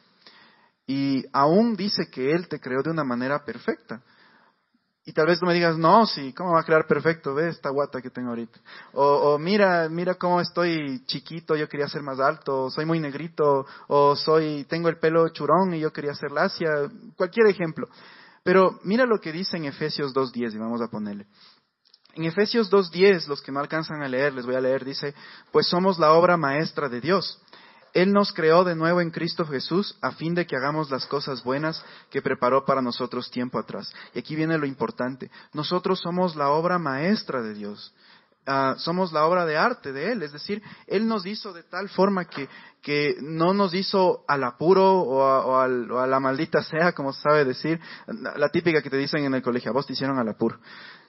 Y 0.86 1.24
aún 1.32 1.76
dice 1.76 2.10
que 2.10 2.32
Él 2.32 2.48
te 2.48 2.60
creó 2.60 2.82
de 2.82 2.90
una 2.90 3.04
manera 3.04 3.44
perfecta. 3.44 4.02
Y 5.04 5.12
tal 5.12 5.26
vez 5.26 5.40
tú 5.40 5.46
me 5.46 5.54
digas, 5.54 5.76
no, 5.76 6.06
sí, 6.06 6.32
¿cómo 6.32 6.52
va 6.52 6.60
a 6.60 6.64
crear 6.64 6.86
perfecto? 6.86 7.34
Ve 7.34 7.48
esta 7.48 7.70
guata 7.70 8.00
que 8.00 8.10
tengo 8.10 8.28
ahorita. 8.28 8.60
O, 8.92 9.36
mira, 9.36 9.88
mira 9.88 10.14
cómo 10.14 10.40
estoy 10.40 11.04
chiquito, 11.06 11.56
yo 11.56 11.68
quería 11.68 11.88
ser 11.88 12.02
más 12.02 12.20
alto, 12.20 12.70
soy 12.70 12.84
muy 12.84 13.00
negrito, 13.00 13.66
o 13.88 14.14
soy, 14.14 14.64
tengo 14.68 14.88
el 14.88 14.98
pelo 14.98 15.28
churón 15.30 15.74
y 15.74 15.80
yo 15.80 15.92
quería 15.92 16.14
ser 16.14 16.30
lacia, 16.30 16.70
cualquier 17.16 17.48
ejemplo. 17.48 17.88
Pero 18.44 18.78
mira 18.84 19.04
lo 19.04 19.18
que 19.20 19.32
dice 19.32 19.56
en 19.56 19.64
Efesios 19.64 20.14
2.10 20.14 20.54
y 20.54 20.58
vamos 20.58 20.80
a 20.80 20.88
ponerle. 20.88 21.26
En 22.14 22.24
Efesios 22.24 22.70
2.10, 22.70 23.26
los 23.26 23.42
que 23.42 23.50
no 23.50 23.58
alcanzan 23.58 24.02
a 24.02 24.08
leer, 24.08 24.34
les 24.34 24.46
voy 24.46 24.54
a 24.54 24.60
leer, 24.60 24.84
dice, 24.84 25.14
pues 25.50 25.66
somos 25.66 25.98
la 25.98 26.12
obra 26.12 26.36
maestra 26.36 26.88
de 26.88 27.00
Dios. 27.00 27.40
Él 27.92 28.12
nos 28.12 28.32
creó 28.32 28.64
de 28.64 28.74
nuevo 28.74 29.00
en 29.00 29.10
Cristo 29.10 29.44
Jesús 29.44 29.96
a 30.00 30.12
fin 30.12 30.34
de 30.34 30.46
que 30.46 30.56
hagamos 30.56 30.90
las 30.90 31.06
cosas 31.06 31.44
buenas 31.44 31.84
que 32.10 32.22
preparó 32.22 32.64
para 32.64 32.80
nosotros 32.80 33.30
tiempo 33.30 33.58
atrás. 33.58 33.92
Y 34.14 34.18
aquí 34.18 34.34
viene 34.34 34.56
lo 34.58 34.66
importante. 34.66 35.30
Nosotros 35.52 36.00
somos 36.00 36.34
la 36.34 36.48
obra 36.48 36.78
maestra 36.78 37.42
de 37.42 37.54
Dios. 37.54 37.94
Ah, 38.46 38.74
somos 38.78 39.12
la 39.12 39.24
obra 39.26 39.46
de 39.46 39.56
arte 39.56 39.92
de 39.92 40.12
Él. 40.12 40.22
Es 40.22 40.32
decir, 40.32 40.62
Él 40.86 41.06
nos 41.06 41.26
hizo 41.26 41.52
de 41.52 41.62
tal 41.64 41.88
forma 41.90 42.24
que, 42.24 42.48
que 42.80 43.16
no 43.20 43.52
nos 43.52 43.74
hizo 43.74 44.24
al 44.26 44.42
apuro 44.42 45.00
o 45.00 45.24
a, 45.24 45.46
o 45.66 45.98
a 45.98 46.06
la 46.06 46.18
maldita 46.18 46.62
sea, 46.62 46.92
como 46.92 47.12
se 47.12 47.22
sabe 47.22 47.44
decir. 47.44 47.78
La 48.06 48.48
típica 48.48 48.82
que 48.82 48.90
te 48.90 48.96
dicen 48.96 49.24
en 49.24 49.34
el 49.34 49.42
colegio, 49.42 49.70
a 49.70 49.74
vos 49.74 49.86
te 49.86 49.92
hicieron 49.92 50.18
al 50.18 50.28
apuro. 50.28 50.58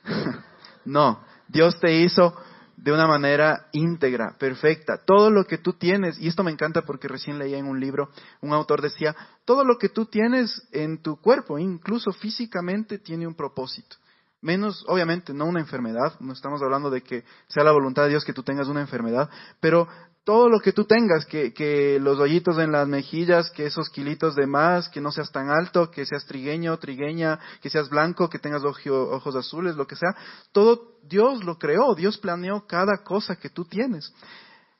no, 0.86 1.24
Dios 1.48 1.80
te 1.80 1.94
hizo 2.02 2.36
de 2.78 2.92
una 2.92 3.08
manera 3.08 3.68
íntegra, 3.72 4.36
perfecta. 4.38 4.98
Todo 5.06 5.30
lo 5.30 5.46
que 5.46 5.58
tú 5.58 5.74
tienes, 5.74 6.20
y 6.20 6.28
esto 6.28 6.44
me 6.44 6.52
encanta 6.52 6.84
porque 6.84 7.08
recién 7.08 7.40
leía 7.40 7.58
en 7.58 7.68
un 7.68 7.80
libro, 7.80 8.10
un 8.42 8.54
autor 8.54 8.82
decía, 8.82 9.16
todo 9.46 9.64
lo 9.64 9.78
que 9.78 9.90
tú 9.90 10.06
tienes 10.06 10.68
en 10.72 11.02
tu 11.02 11.18
cuerpo, 11.18 11.60
incluso 11.60 12.12
físicamente, 12.12 12.98
tiene 12.98 13.28
un 13.28 13.36
propósito. 13.36 13.98
Menos, 14.42 14.84
obviamente, 14.88 15.34
no 15.34 15.46
una 15.46 15.62
enfermedad, 15.62 16.20
no 16.20 16.34
estamos 16.34 16.62
hablando 16.62 16.90
de 16.90 17.02
que 17.02 17.24
sea 17.48 17.64
la 17.64 17.72
voluntad 17.72 18.04
de 18.04 18.10
Dios 18.10 18.26
que 18.26 18.34
tú 18.34 18.44
tengas 18.44 18.68
una 18.68 18.82
enfermedad, 18.82 19.30
pero 19.62 19.88
todo 20.24 20.48
lo 20.48 20.60
que 20.60 20.72
tú 20.72 20.86
tengas, 20.86 21.26
que, 21.26 21.54
que, 21.54 22.00
los 22.00 22.18
hoyitos 22.20 22.58
en 22.58 22.72
las 22.72 22.88
mejillas, 22.88 23.52
que 23.52 23.66
esos 23.66 23.90
kilitos 23.90 24.36
de 24.36 24.48
más, 24.48 24.88
que 24.88 25.02
no 25.02 25.12
seas 25.12 25.32
tan 25.32 25.50
alto, 25.50 25.92
que 25.92 26.06
seas 26.06 26.26
trigueño, 26.26 26.78
trigueña, 26.78 27.40
que 27.62 27.70
seas 27.70 27.90
blanco, 27.90 28.30
que 28.30 28.40
tengas 28.40 28.64
ojos 28.64 29.36
azules, 29.36 29.76
lo 29.76 29.86
que 29.86 29.98
sea, 29.98 30.16
todo 30.54 30.94
Dios 31.04 31.44
lo 31.44 31.58
creó, 31.58 31.94
Dios 31.94 32.18
planeó 32.18 32.66
cada 32.66 33.04
cosa 33.04 33.36
que 33.36 33.50
tú 33.50 33.66
tienes. 33.66 34.14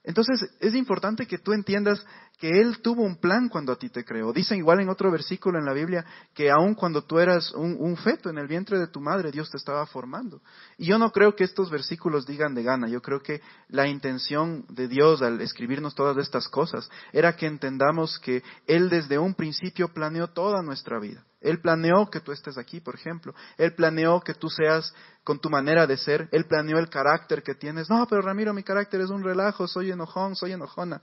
Entonces 0.04 0.50
es 0.60 0.76
importante 0.76 1.26
que 1.26 1.38
tú 1.38 1.54
entiendas 1.54 2.06
que 2.40 2.50
Él 2.60 2.82
tuvo 2.82 3.04
un 3.04 3.18
plan 3.18 3.48
cuando 3.48 3.72
a 3.72 3.78
ti 3.78 3.90
te 3.90 4.04
creó. 4.04 4.34
Dicen 4.34 4.58
igual 4.58 4.80
en 4.82 4.90
otro 4.90 5.12
versículo 5.12 5.60
en 5.60 5.66
la 5.66 5.74
Biblia 5.74 6.06
que 6.34 6.52
aun 6.52 6.76
cuando 6.76 7.04
tú 7.04 7.20
eras 7.20 7.52
un, 7.54 7.96
feto 7.98 8.30
en 8.30 8.38
el 8.38 8.48
vientre 8.48 8.80
de 8.80 8.88
tu 8.88 9.00
madre, 9.00 9.32
Dios 9.32 9.50
te 9.50 9.58
estaba 9.58 9.86
formando. 9.86 10.42
Y 10.78 10.86
yo 10.86 10.98
no 10.98 11.12
creo 11.12 11.36
que 11.36 11.44
estos 11.44 11.70
versículos 11.70 12.26
digan 12.26 12.54
de 12.54 12.64
gana. 12.64 12.90
Yo 12.90 13.02
creo 13.02 13.22
que 13.22 13.42
la 13.70 13.88
intención 13.88 14.66
de 14.70 14.88
Dios 14.88 15.22
al 15.22 15.40
escribirnos 15.42 15.96
todas 15.96 16.18
estas 16.18 16.48
cosas 16.48 16.90
era 17.12 17.36
que 17.36 17.48
entendamos 17.48 18.20
que 18.20 18.44
Él 18.68 18.90
desde 18.90 19.18
un 19.18 19.36
principio 19.36 19.94
planeó 19.94 20.28
toda 20.28 20.62
nuestra 20.62 21.00
vida. 21.00 21.24
Él 21.44 21.60
planeó 21.60 22.10
que 22.10 22.22
tú 22.22 22.32
estés 22.32 22.58
aquí, 22.58 22.80
por 22.80 22.96
ejemplo. 22.96 23.36
Él 23.58 23.76
planeó 23.76 24.22
que 24.22 24.34
tú 24.34 24.50
seas 24.50 24.94
con 25.26 25.40
tu 25.40 25.50
manera 25.50 25.86
de 25.86 25.98
ser. 25.98 26.30
Él 26.32 26.46
planeó 26.46 26.80
el 26.80 26.90
carácter 26.90 27.44
que 27.44 27.54
tienes. 27.54 27.90
No, 27.90 28.08
pero 28.08 28.22
Ramiro, 28.22 28.54
mi 28.54 28.64
carácter 28.64 29.02
es 29.02 29.10
un 29.10 29.24
relajo, 29.24 29.68
soy 29.68 29.92
enojón, 29.92 30.38
soy 30.38 30.54
enojona. 30.54 31.02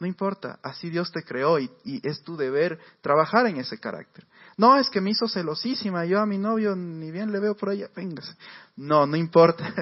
No 0.00 0.06
importa, 0.06 0.60
así 0.62 0.90
Dios 0.90 1.10
te 1.10 1.24
creó 1.24 1.58
y, 1.58 1.70
es 2.04 2.22
tu 2.22 2.36
deber 2.36 2.78
trabajar 3.00 3.46
en 3.46 3.56
ese 3.56 3.78
carácter. 3.78 4.26
No, 4.56 4.76
es 4.76 4.88
que 4.88 5.00
me 5.00 5.10
hizo 5.10 5.28
celosísima, 5.28 6.04
yo 6.04 6.20
a 6.20 6.26
mi 6.26 6.38
novio 6.38 6.76
ni 6.76 7.10
bien 7.10 7.32
le 7.32 7.40
veo 7.40 7.56
por 7.56 7.70
allá, 7.70 7.88
véngase. 7.94 8.34
No, 8.76 9.06
no 9.06 9.16
importa. 9.16 9.74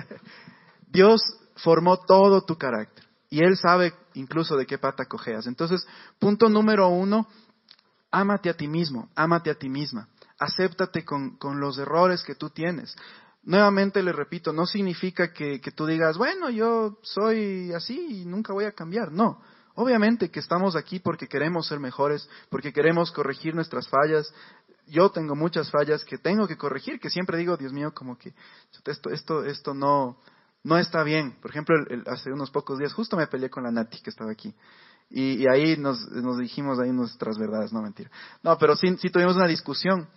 Dios 0.89 1.21
formó 1.57 1.99
todo 1.99 2.43
tu 2.43 2.57
carácter 2.57 3.05
y 3.29 3.41
Él 3.41 3.59
sabe 3.59 3.93
incluso 4.15 4.57
de 4.57 4.65
qué 4.67 4.79
pata 4.79 5.05
cojeas. 5.05 5.47
Entonces, 5.47 5.87
punto 6.19 6.49
número 6.49 6.89
uno, 6.89 7.29
ámate 8.11 8.49
a 8.49 8.57
ti 8.57 8.69
mismo, 8.69 9.11
ámate 9.15 9.51
a 9.51 9.55
ti 9.55 9.69
misma, 9.69 10.09
acéptate 10.39 11.05
con, 11.05 11.37
los 11.61 11.77
errores 11.77 12.23
que 12.23 12.35
tú 12.35 12.49
tienes. 12.49 12.97
Nuevamente 13.43 14.03
le 14.03 14.13
repito, 14.13 14.53
no 14.53 14.67
significa 14.67 15.33
que, 15.33 15.61
que, 15.61 15.71
tú 15.71 15.85
digas, 15.87 16.17
bueno, 16.17 16.49
yo 16.49 16.99
soy 17.03 17.73
así 17.75 18.23
y 18.23 18.25
nunca 18.25 18.55
voy 18.55 18.65
a 18.65 18.73
cambiar. 18.73 19.13
No, 19.13 19.41
obviamente 19.77 20.31
que 20.31 20.41
estamos 20.41 20.75
aquí 20.75 20.99
porque 20.99 21.29
queremos 21.29 21.69
ser 21.69 21.79
mejores, 21.79 22.29
porque 22.51 22.73
queremos 22.73 23.13
corregir 23.13 23.55
nuestras 23.55 23.89
fallas. 23.89 24.33
Yo 24.89 25.11
tengo 25.11 25.35
muchas 25.35 25.71
fallas 25.71 26.05
que 26.05 26.19
tengo 26.19 26.47
que 26.47 26.57
corregir, 26.57 26.99
que 26.99 27.11
siempre 27.11 27.39
digo, 27.39 27.57
Dios 27.57 27.73
mío, 27.73 27.93
como 27.95 28.19
que 28.19 28.35
esto, 28.85 29.11
esto, 29.11 29.45
esto 29.45 29.75
no, 29.75 30.19
no 30.65 30.79
está 30.79 31.03
bien. 31.03 31.37
Por 31.41 31.51
ejemplo, 31.51 31.77
hace 32.07 32.33
unos 32.33 32.51
pocos 32.51 32.79
días 32.79 32.93
justo 32.93 33.17
me 33.17 33.27
peleé 33.27 33.49
con 33.49 33.63
la 33.63 33.71
Nati 33.71 34.01
que 34.03 34.11
estaba 34.11 34.33
aquí. 34.33 34.55
Y, 35.09 35.47
ahí 35.49 35.77
nos, 35.77 36.01
nos, 36.11 36.39
dijimos 36.39 36.81
ahí 36.81 36.91
nuestras 36.91 37.39
verdades, 37.39 37.73
no 37.73 37.81
mentira. 37.81 38.11
No, 38.43 38.59
pero 38.59 38.75
sí, 38.75 38.97
sí 38.99 39.09
tuvimos 39.09 39.37
una 39.37 39.47
discusión. 39.47 40.09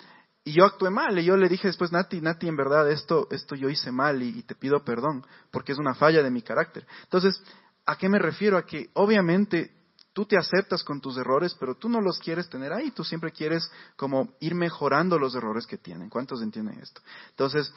Y 0.43 0.53
yo 0.53 0.65
actué 0.65 0.89
mal, 0.89 1.19
y 1.19 1.25
yo 1.25 1.37
le 1.37 1.47
dije 1.47 1.67
después, 1.67 1.91
Nati, 1.91 2.21
Nati, 2.21 2.47
en 2.47 2.55
verdad 2.55 2.89
esto, 2.89 3.27
esto 3.29 3.53
yo 3.55 3.69
hice 3.69 3.91
mal 3.91 4.23
y, 4.23 4.41
te 4.43 4.55
pido 4.55 4.83
perdón, 4.83 5.23
porque 5.51 5.73
es 5.73 5.77
una 5.77 5.93
falla 5.93 6.23
de 6.23 6.31
mi 6.31 6.41
carácter. 6.41 6.87
Entonces, 7.03 7.39
¿a 7.85 7.97
qué 7.97 8.09
me 8.09 8.19
refiero? 8.19 8.57
A 8.57 8.65
que 8.65 8.89
obviamente 8.93 9.71
tú 10.13 10.25
te 10.25 10.37
aceptas 10.37 10.83
con 10.83 10.99
tus 10.99 11.17
errores, 11.17 11.55
pero 11.59 11.75
tú 11.75 11.89
no 11.89 12.01
los 12.01 12.19
quieres 12.19 12.49
tener 12.49 12.73
ahí, 12.73 12.91
tú 12.91 13.03
siempre 13.03 13.31
quieres 13.31 13.71
como 13.95 14.33
ir 14.39 14.55
mejorando 14.55 15.17
los 15.17 15.35
errores 15.35 15.65
que 15.65 15.77
tienen. 15.77 16.09
¿Cuántos 16.09 16.41
entienden 16.41 16.79
esto? 16.79 17.01
Entonces, 17.29 17.73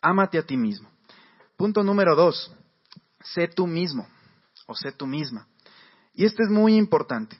ámate 0.00 0.38
a 0.38 0.42
ti 0.42 0.56
mismo. 0.56 0.90
Punto 1.56 1.84
número 1.84 2.16
dos, 2.16 2.52
sé 3.22 3.48
tú 3.48 3.66
mismo 3.66 4.08
o 4.66 4.74
sé 4.74 4.92
tú 4.92 5.06
misma. 5.06 5.46
Y 6.14 6.24
esto 6.24 6.42
es 6.42 6.50
muy 6.50 6.76
importante, 6.76 7.38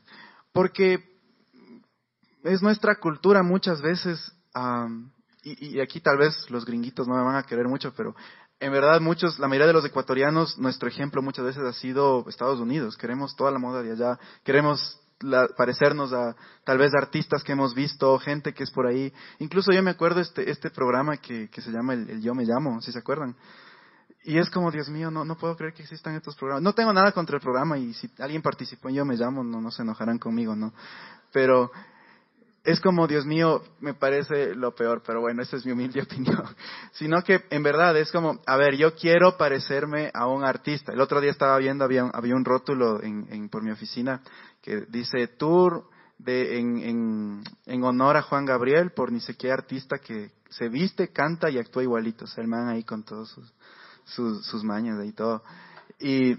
porque 0.52 1.12
es 2.44 2.62
nuestra 2.62 2.96
cultura 2.96 3.42
muchas 3.42 3.80
veces, 3.82 4.32
y, 5.42 5.80
aquí 5.80 6.00
tal 6.00 6.18
vez 6.18 6.48
los 6.50 6.64
gringuitos 6.64 7.06
no 7.06 7.16
me 7.16 7.24
van 7.24 7.36
a 7.36 7.42
querer 7.42 7.66
mucho, 7.68 7.92
pero 7.96 8.14
en 8.62 8.70
verdad 8.70 9.00
muchos, 9.00 9.40
la 9.40 9.48
mayoría 9.48 9.66
de 9.66 9.72
los 9.72 9.84
ecuatorianos, 9.84 10.56
nuestro 10.56 10.88
ejemplo 10.88 11.20
muchas 11.20 11.44
veces 11.44 11.64
ha 11.64 11.72
sido 11.72 12.24
Estados 12.28 12.60
Unidos. 12.60 12.96
Queremos 12.96 13.34
toda 13.34 13.50
la 13.50 13.58
moda 13.58 13.82
de 13.82 13.90
allá, 13.90 14.20
queremos 14.44 15.00
parecernos 15.56 16.12
a 16.12 16.36
tal 16.62 16.78
vez 16.78 16.92
artistas 16.94 17.42
que 17.42 17.52
hemos 17.52 17.74
visto, 17.74 18.16
gente 18.20 18.54
que 18.54 18.62
es 18.62 18.70
por 18.70 18.86
ahí. 18.86 19.12
Incluso 19.40 19.72
yo 19.72 19.82
me 19.82 19.90
acuerdo 19.90 20.20
este, 20.20 20.48
este 20.48 20.70
programa 20.70 21.16
que, 21.16 21.50
que 21.50 21.60
se 21.60 21.72
llama 21.72 21.94
el, 21.94 22.08
el 22.08 22.22
Yo 22.22 22.36
Me 22.36 22.44
Llamo, 22.44 22.80
si 22.80 22.92
se 22.92 23.00
acuerdan. 23.00 23.34
Y 24.22 24.38
es 24.38 24.48
como, 24.48 24.70
Dios 24.70 24.88
mío, 24.88 25.10
no, 25.10 25.24
no 25.24 25.36
puedo 25.36 25.56
creer 25.56 25.74
que 25.74 25.82
existan 25.82 26.14
estos 26.14 26.36
programas. 26.36 26.62
No 26.62 26.72
tengo 26.72 26.92
nada 26.92 27.10
contra 27.10 27.34
el 27.34 27.42
programa 27.42 27.78
y 27.78 27.92
si 27.94 28.08
alguien 28.20 28.42
participó 28.42 28.90
en 28.90 28.94
Yo 28.94 29.04
Me 29.04 29.16
Llamo, 29.16 29.42
no, 29.42 29.60
no 29.60 29.72
se 29.72 29.82
enojarán 29.82 30.20
conmigo, 30.20 30.54
¿no? 30.54 30.72
Pero 31.32 31.72
es 32.64 32.80
como, 32.80 33.06
Dios 33.06 33.26
mío, 33.26 33.62
me 33.80 33.94
parece 33.94 34.54
lo 34.54 34.74
peor, 34.74 35.02
pero 35.04 35.20
bueno, 35.20 35.42
esa 35.42 35.56
es 35.56 35.66
mi 35.66 35.72
humilde 35.72 36.02
opinión. 36.02 36.44
Sino 36.92 37.22
que 37.22 37.44
en 37.50 37.62
verdad 37.62 37.96
es 37.96 38.12
como, 38.12 38.40
a 38.46 38.56
ver, 38.56 38.76
yo 38.76 38.94
quiero 38.94 39.36
parecerme 39.36 40.10
a 40.14 40.26
un 40.26 40.44
artista. 40.44 40.92
El 40.92 41.00
otro 41.00 41.20
día 41.20 41.30
estaba 41.30 41.58
viendo, 41.58 41.84
había, 41.84 42.04
un 42.04 42.44
rótulo 42.44 43.02
en, 43.02 43.26
en, 43.30 43.48
por 43.48 43.62
mi 43.62 43.70
oficina 43.70 44.22
que 44.60 44.82
dice 44.88 45.26
tour 45.26 45.88
de, 46.18 46.58
en, 46.58 46.78
en, 46.78 47.44
en 47.66 47.84
honor 47.84 48.16
a 48.16 48.22
Juan 48.22 48.44
Gabriel 48.46 48.92
por 48.92 49.10
ni 49.10 49.20
sé 49.20 49.34
qué 49.36 49.50
artista 49.50 49.98
que 49.98 50.30
se 50.50 50.68
viste, 50.68 51.08
canta 51.08 51.50
y 51.50 51.58
actúa 51.58 51.82
igualito. 51.82 52.26
O 52.26 52.28
sea, 52.28 52.42
el 52.42 52.48
man 52.48 52.68
ahí 52.68 52.84
con 52.84 53.02
todos 53.02 53.30
sus 53.30 53.52
sus, 54.04 54.44
sus 54.46 54.64
mañas 54.64 55.04
y 55.04 55.12
todo. 55.12 55.42
Y, 55.98 56.32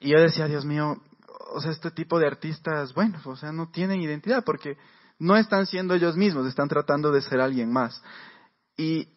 y 0.00 0.12
yo 0.12 0.20
decía, 0.20 0.46
Dios 0.46 0.64
mío, 0.64 1.00
o 1.52 1.60
sea, 1.60 1.70
este 1.70 1.90
tipo 1.90 2.18
de 2.18 2.26
artistas, 2.26 2.94
bueno, 2.94 3.18
o 3.24 3.36
sea, 3.36 3.52
no 3.52 3.68
tienen 3.70 4.00
identidad 4.00 4.44
porque 4.44 4.76
no 5.18 5.36
están 5.36 5.66
siendo 5.66 5.94
ellos 5.94 6.16
mismos, 6.16 6.46
están 6.46 6.68
tratando 6.68 7.10
de 7.10 7.22
ser 7.22 7.40
alguien 7.40 7.72
más. 7.72 8.02
Y 8.76 9.08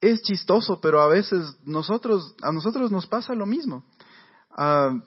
es 0.00 0.22
chistoso, 0.22 0.80
pero 0.80 1.00
a 1.00 1.08
veces 1.08 1.56
nosotros, 1.64 2.34
a 2.42 2.52
nosotros 2.52 2.90
nos 2.90 3.06
pasa 3.06 3.34
lo 3.34 3.46
mismo. 3.46 3.84
Uh, 4.56 5.00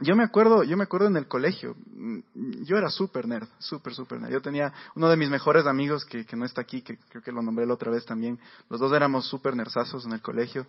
yo 0.00 0.16
me 0.16 0.24
acuerdo, 0.24 0.64
yo 0.64 0.76
me 0.76 0.84
acuerdo 0.84 1.06
en 1.06 1.16
el 1.16 1.28
colegio, 1.28 1.76
mm, 1.86 2.64
yo 2.64 2.76
era 2.76 2.88
súper 2.88 3.28
nerd, 3.28 3.46
súper, 3.58 3.94
súper 3.94 4.20
nerd. 4.20 4.32
Yo 4.32 4.42
tenía 4.42 4.72
uno 4.96 5.08
de 5.08 5.16
mis 5.16 5.30
mejores 5.30 5.66
amigos 5.66 6.04
que, 6.04 6.24
que 6.26 6.36
no 6.36 6.44
está 6.44 6.62
aquí, 6.62 6.82
que 6.82 6.98
creo 7.08 7.22
que 7.22 7.30
lo 7.30 7.42
nombré 7.42 7.66
la 7.66 7.74
otra 7.74 7.92
vez 7.92 8.04
también. 8.04 8.38
Los 8.68 8.80
dos 8.80 8.92
éramos 8.92 9.26
súper 9.26 9.54
nerdazos 9.54 10.04
en 10.04 10.12
el 10.12 10.20
colegio. 10.20 10.66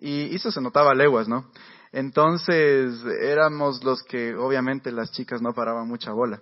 Y 0.00 0.34
eso 0.34 0.50
se 0.50 0.60
notaba 0.60 0.92
a 0.92 0.94
leguas, 0.94 1.28
¿no? 1.28 1.50
Entonces 1.92 3.04
éramos 3.20 3.84
los 3.84 4.02
que 4.02 4.34
obviamente 4.34 4.90
las 4.90 5.12
chicas 5.12 5.42
no 5.42 5.52
paraban 5.52 5.86
mucha 5.86 6.12
bola. 6.12 6.40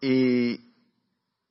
Y, 0.00 0.67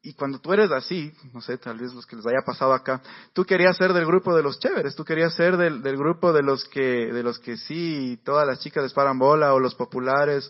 y 0.07 0.13
cuando 0.13 0.39
tú 0.39 0.53
eres 0.53 0.71
así, 0.71 1.11
no 1.33 1.41
sé, 1.41 1.57
tal 1.57 1.77
vez 1.77 1.93
los 1.93 2.05
que 2.05 2.15
les 2.15 2.25
haya 2.25 2.39
pasado 2.45 2.71
acá, 2.73 3.01
tú 3.33 3.43
querías 3.43 3.75
ser 3.75 3.91
del 3.91 4.05
grupo 4.05 4.33
de 4.33 4.41
los 4.41 4.57
chéveres, 4.57 4.95
tú 4.95 5.03
querías 5.03 5.33
ser 5.35 5.57
del, 5.57 5.81
grupo 5.97 6.31
de 6.31 6.43
los 6.43 6.63
que, 6.63 7.11
de 7.11 7.23
los 7.23 7.39
que 7.39 7.57
sí, 7.57 8.17
todas 8.23 8.47
las 8.47 8.61
chicas 8.61 8.83
les 8.83 8.93
paran 8.93 9.19
bola 9.19 9.53
o 9.53 9.59
los 9.59 9.75
populares. 9.75 10.49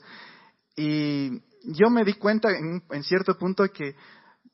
Y 0.75 1.41
yo 1.63 1.89
me 1.89 2.03
di 2.03 2.13
cuenta 2.13 2.51
en, 2.51 2.83
en 2.91 3.03
cierto 3.03 3.35
punto 3.35 3.63
que 3.73 3.95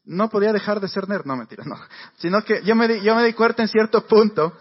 no 0.06 0.30
podía 0.30 0.54
dejar 0.54 0.80
de 0.80 0.88
ser 0.88 1.10
nerd, 1.10 1.26
no 1.26 1.36
mentira, 1.36 1.66
no, 1.66 1.76
sino 2.16 2.42
que 2.42 2.64
yo 2.64 2.74
me 2.74 2.88
di, 2.88 3.02
yo 3.02 3.14
me 3.14 3.26
di 3.26 3.34
cuenta 3.34 3.62
en 3.62 3.68
cierto 3.68 4.08
punto 4.08 4.54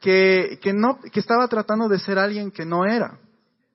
que, 0.00 0.58
que 0.62 0.72
no, 0.72 1.00
que 1.12 1.20
estaba 1.20 1.46
tratando 1.48 1.86
de 1.88 1.98
ser 1.98 2.18
alguien 2.18 2.50
que 2.50 2.64
no 2.64 2.86
era. 2.86 3.18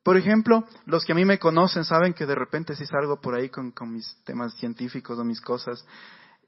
Por 0.08 0.16
ejemplo, 0.16 0.64
los 0.86 1.04
que 1.04 1.12
a 1.12 1.16
mí 1.16 1.26
me 1.26 1.38
conocen 1.38 1.84
saben 1.84 2.14
que 2.14 2.26
de 2.26 2.34
repente 2.34 2.78
sí 2.78 2.86
salgo 2.86 3.20
por 3.20 3.36
ahí 3.36 3.50
con, 3.50 3.74
mis 3.92 4.16
temas 4.24 4.54
científicos 4.54 5.20
o 5.20 5.26
mis 5.26 5.42
cosas. 5.42 5.86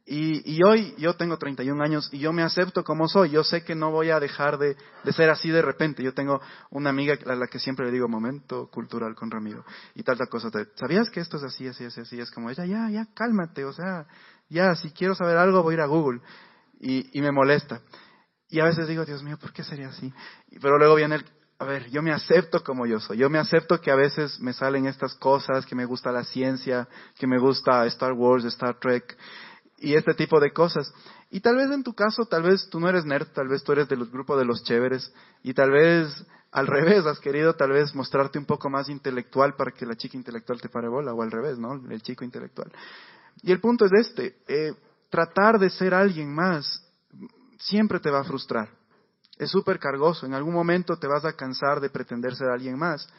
Y, 0.05 0.63
hoy 0.63 0.95
yo 0.97 1.13
tengo 1.17 1.37
31 1.37 1.83
años 1.83 2.07
y 2.13 2.19
yo 2.19 2.31
me 2.31 2.41
acepto 2.41 2.85
como 2.85 3.09
soy. 3.09 3.31
Yo 3.31 3.43
sé 3.43 3.65
que 3.65 3.75
no 3.75 3.91
voy 3.91 4.11
a 4.11 4.19
dejar 4.21 4.59
de, 4.59 4.77
ser 5.11 5.29
así 5.29 5.49
de 5.49 5.61
repente. 5.61 6.01
Yo 6.01 6.13
tengo 6.13 6.39
una 6.69 6.91
amiga 6.91 7.17
a 7.25 7.35
la 7.35 7.47
que 7.47 7.59
siempre 7.59 7.85
le 7.85 7.91
digo 7.91 8.07
momento 8.07 8.69
cultural 8.71 9.13
con 9.13 9.29
Ramiro 9.29 9.65
y 9.93 10.03
tal, 10.03 10.17
tal 10.17 10.29
cosa. 10.29 10.49
¿Sabías 10.75 11.09
que 11.09 11.19
esto 11.19 11.35
es 11.35 11.43
así, 11.43 11.67
así, 11.67 11.83
así, 11.83 11.99
así? 11.99 12.17
Es 12.17 12.31
como, 12.31 12.49
ella, 12.49 12.65
ya, 12.65 12.89
ya, 12.89 13.07
cálmate. 13.13 13.65
O 13.65 13.73
sea, 13.73 14.07
ya, 14.47 14.73
si 14.75 14.91
quiero 14.91 15.15
saber 15.15 15.35
algo 15.35 15.63
voy 15.63 15.73
a 15.73 15.75
ir 15.79 15.81
a 15.81 15.87
Google. 15.87 16.21
Y, 16.79 17.09
y 17.19 17.21
me 17.21 17.33
molesta. 17.33 17.81
Y 18.47 18.61
a 18.61 18.63
veces 18.63 18.87
digo, 18.87 19.03
Dios 19.03 19.21
mío, 19.21 19.37
¿por 19.37 19.51
qué 19.51 19.65
sería 19.65 19.89
así? 19.89 20.13
Pero 20.61 20.77
luego 20.79 20.95
viene 20.95 21.15
el, 21.15 21.25
a 21.61 21.65
ver, 21.65 21.89
yo 21.89 22.01
me 22.01 22.13
acepto 22.13 22.63
como 22.63 22.85
yo 22.85 23.01
soy. 23.01 23.17
Yo 23.17 23.29
me 23.29 23.37
acepto 23.37 23.81
que 23.81 23.91
a 23.91 23.95
veces 23.95 24.39
me 24.39 24.53
salen 24.53 24.85
estas 24.85 25.13
cosas, 25.15 25.65
que 25.65 25.75
me 25.75 25.83
gusta 25.83 26.09
la 26.09 26.23
ciencia, 26.23 26.87
que 27.17 27.27
me 27.27 27.37
gusta 27.37 27.85
Star 27.87 28.13
Wars, 28.13 28.45
Star 28.45 28.79
Trek 28.79 29.17
y 29.77 29.95
este 29.95 30.13
tipo 30.13 30.39
de 30.39 30.53
cosas. 30.53 30.93
Y 31.29 31.41
tal 31.41 31.57
vez 31.57 31.69
en 31.69 31.83
tu 31.83 31.93
caso, 31.93 32.25
tal 32.25 32.43
vez 32.43 32.69
tú 32.69 32.79
no 32.79 32.87
eres 32.87 33.03
nerd, 33.03 33.27
tal 33.33 33.49
vez 33.49 33.61
tú 33.61 33.73
eres 33.73 33.89
del 33.89 34.05
grupo 34.05 34.37
de 34.37 34.45
los 34.45 34.63
chéveres 34.63 35.13
y 35.43 35.53
tal 35.53 35.71
vez 35.71 36.25
al 36.51 36.65
revés 36.75 37.05
has 37.05 37.19
querido 37.19 37.53
tal 37.53 37.71
vez 37.71 37.93
mostrarte 37.93 38.39
un 38.39 38.45
poco 38.45 38.69
más 38.69 38.87
intelectual 38.87 39.55
para 39.55 39.71
que 39.71 39.85
la 39.85 39.95
chica 39.95 40.15
intelectual 40.15 40.61
te 40.61 40.69
pare 40.69 40.87
bola 40.87 41.13
o 41.13 41.21
al 41.21 41.29
revés, 41.29 41.59
¿no? 41.59 41.73
El 41.73 42.01
chico 42.01 42.23
intelectual. 42.23 42.71
Y 43.43 43.51
el 43.51 43.59
punto 43.59 43.83
es 43.83 43.91
este, 43.91 44.37
eh, 44.47 44.73
tratar 45.09 45.59
de 45.59 45.69
ser 45.69 45.93
alguien 45.93 46.33
más 46.33 46.85
siempre 47.57 47.99
te 47.99 48.09
va 48.09 48.21
a 48.21 48.23
frustrar. 48.23 48.78
Es 49.39 49.49
súper 49.49 49.79
cargoso, 49.79 50.27
en 50.27 50.35
algún 50.35 50.53
momento 50.53 50.97
te 50.97 51.07
vas 51.07 51.25
a 51.25 51.33
cansar 51.33 51.79
de 51.79 51.89
pretender 51.89 52.35
ser 52.35 52.49
alguien 52.49 52.77
más. 52.77 53.09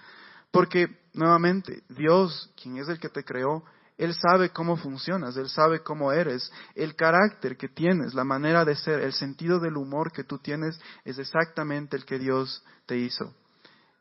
Porque, 0.52 0.86
nuevamente, 1.14 1.82
Dios, 1.88 2.52
quien 2.60 2.76
es 2.76 2.88
el 2.88 3.00
que 3.00 3.08
te 3.08 3.24
creó, 3.24 3.64
él 4.00 4.14
sabe 4.14 4.48
cómo 4.48 4.78
funcionas, 4.78 5.36
Él 5.36 5.50
sabe 5.50 5.80
cómo 5.80 6.10
eres, 6.10 6.50
el 6.74 6.96
carácter 6.96 7.58
que 7.58 7.68
tienes, 7.68 8.14
la 8.14 8.24
manera 8.24 8.64
de 8.64 8.74
ser, 8.74 9.00
el 9.00 9.12
sentido 9.12 9.60
del 9.60 9.76
humor 9.76 10.10
que 10.10 10.24
tú 10.24 10.38
tienes 10.38 10.80
es 11.04 11.18
exactamente 11.18 11.98
el 11.98 12.06
que 12.06 12.18
Dios 12.18 12.64
te 12.86 12.96
hizo. 12.96 13.34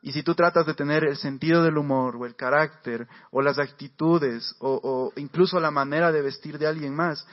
Y 0.00 0.12
si 0.12 0.22
tú 0.22 0.34
tratas 0.34 0.64
de 0.64 0.72
tener 0.72 1.04
el 1.04 1.18
sentido 1.18 1.62
del 1.62 1.76
humor 1.76 2.16
o 2.16 2.24
el 2.24 2.34
carácter 2.34 3.06
o 3.30 3.42
las 3.42 3.58
actitudes 3.58 4.54
o, 4.60 5.12
incluso 5.16 5.60
la 5.60 5.70
manera 5.70 6.10
de 6.10 6.22
vestir 6.22 6.58
de 6.58 6.66
alguien 6.66 6.94
más, 6.94 7.26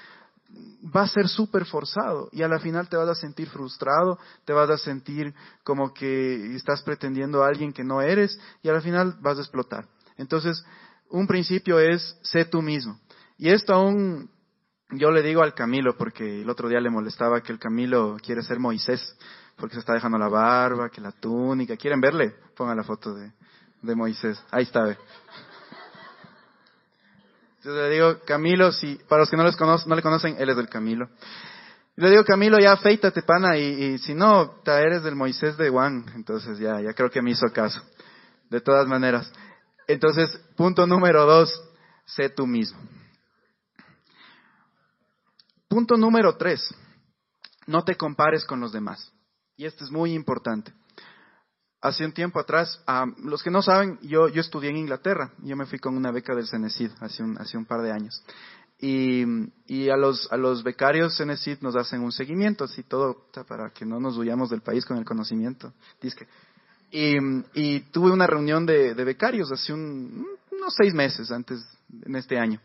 va 0.96 1.04
a 1.04 1.08
ser 1.08 1.28
súper 1.28 1.66
forzado 1.66 2.30
y 2.32 2.44
a 2.44 2.48
la 2.48 2.60
final 2.60 2.88
te 2.90 2.98
vas 2.98 3.10
a 3.10 3.16
sentir 3.16 3.50
frustrado, 3.50 4.18
te 4.46 4.54
vas 4.54 4.70
a 4.70 4.78
sentir 4.78 5.34
como 5.64 5.94
que 5.94 6.56
estás 6.56 6.82
pretendiendo 6.84 7.44
a 7.44 7.48
alguien 7.48 7.74
que 7.74 7.84
no 7.84 8.02
eres 8.02 8.40
y 8.62 8.70
a 8.70 8.74
la 8.74 8.82
final 8.82 9.18
vas 9.22 9.38
a 9.38 9.42
explotar. 9.42 9.88
Entonces, 10.18 10.64
un 11.10 11.28
principio 11.28 11.80
es, 11.80 12.18
sé 12.24 12.46
tú 12.46 12.62
mismo. 12.62 13.00
Y 13.38 13.50
esto 13.50 13.74
aún 13.74 14.30
yo 14.92 15.12
le 15.12 15.22
digo 15.22 15.44
al 15.44 15.54
Camilo, 15.54 15.98
porque 15.98 16.42
el 16.42 16.50
otro 16.50 16.70
día 16.70 16.80
le 16.80 16.90
molestaba 16.90 17.42
que 17.42 17.52
el 17.52 17.60
Camilo 17.60 18.18
quiere 18.24 18.42
ser 18.42 18.60
Moisés, 18.60 19.18
porque 19.58 19.76
se 19.76 19.82
está 19.82 19.94
dejando 19.94 20.18
la 20.18 20.30
barba, 20.30 20.90
que 20.90 21.02
la 21.02 21.12
túnica. 21.12 21.76
¿Quieren 21.76 22.00
verle? 22.00 22.36
Pongan 22.56 22.78
la 22.78 22.84
foto 22.84 23.14
de, 23.14 23.32
de 23.82 23.96
Moisés. 23.96 24.42
Ahí 24.50 24.64
está, 24.64 24.84
ve. 24.84 24.98
Entonces 27.58 27.84
le 27.84 27.90
digo, 27.90 28.20
Camilo, 28.26 28.72
si, 28.72 28.96
para 29.08 29.22
los 29.22 29.30
que 29.30 29.38
no, 29.38 29.44
les 29.44 29.58
no 29.88 29.96
le 29.96 30.02
conocen, 30.02 30.36
él 30.40 30.50
es 30.50 30.56
del 30.56 30.70
Camilo. 30.70 31.10
Le 31.96 32.12
digo, 32.12 32.24
Camilo, 32.24 32.60
ya 32.60 32.74
afeítate, 32.74 33.24
pana, 33.24 33.58
y, 33.58 33.98
si 33.98 34.14
no, 34.14 34.62
eres 34.66 35.04
del 35.04 35.16
Moisés 35.16 35.58
de 35.58 35.70
Juan. 35.70 36.06
Entonces 36.16 36.60
ya, 36.60 36.80
ya 36.80 36.94
creo 36.94 37.10
que 37.10 37.22
me 37.22 37.32
hizo 37.32 37.48
caso. 37.52 37.82
De 38.50 38.62
todas 38.62 38.88
maneras. 38.88 39.32
Entonces, 39.88 40.30
punto 40.56 40.86
número 40.86 41.26
dos, 41.26 41.52
sé 42.06 42.30
tú 42.30 42.46
mismo. 42.46 42.80
Punto 45.68 45.98
número 45.98 46.38
tres, 46.38 46.74
no 47.66 47.84
te 47.84 47.96
compares 47.96 48.46
con 48.46 48.60
los 48.60 48.72
demás. 48.72 49.12
Y 49.58 49.66
esto 49.66 49.84
es 49.84 49.92
muy 49.92 50.14
importante. 50.14 50.72
Hace 51.82 52.06
un 52.06 52.12
tiempo 52.12 52.40
atrás, 52.40 52.84
los 53.24 53.44
que 53.44 53.52
no 53.52 53.62
saben, 53.62 54.00
yo, 54.02 54.28
yo 54.30 54.42
estudié 54.42 54.72
en 54.72 54.78
Inglaterra. 54.78 55.32
Yo 55.44 55.56
me 55.56 55.66
fui 55.66 55.80
con 55.80 55.96
una 55.96 56.12
beca 56.12 56.34
del 56.34 56.48
CENESID 56.48 56.92
hace 57.02 57.24
un, 57.24 57.38
hace 57.38 57.58
un 57.58 57.66
par 57.66 57.82
de 57.82 57.92
años. 57.92 58.24
Y, 58.80 59.24
y, 59.68 59.90
a, 59.90 59.98
los, 59.98 60.32
a 60.32 60.38
los 60.38 60.64
becarios 60.64 61.18
CENESID 61.18 61.60
nos 61.62 61.76
hacen 61.76 62.02
un 62.02 62.12
seguimiento, 62.12 62.64
así 62.64 62.84
todo, 62.84 63.28
para 63.48 63.70
que 63.72 63.86
no 63.86 64.00
nos 64.00 64.18
huyamos 64.18 64.50
del 64.50 64.62
país 64.62 64.86
con 64.86 64.98
el 64.98 65.06
conocimiento. 65.06 65.74
Dice 66.02 66.28
y, 66.92 67.80
tuve 67.92 68.12
una 68.12 68.28
reunión 68.28 68.66
de, 68.66 68.94
becarios 68.94 69.52
hace 69.52 69.74
unos 69.74 70.74
seis 70.76 70.94
meses 70.94 71.32
antes, 71.32 71.60
en 72.06 72.16
este 72.16 72.38
año. 72.38 72.60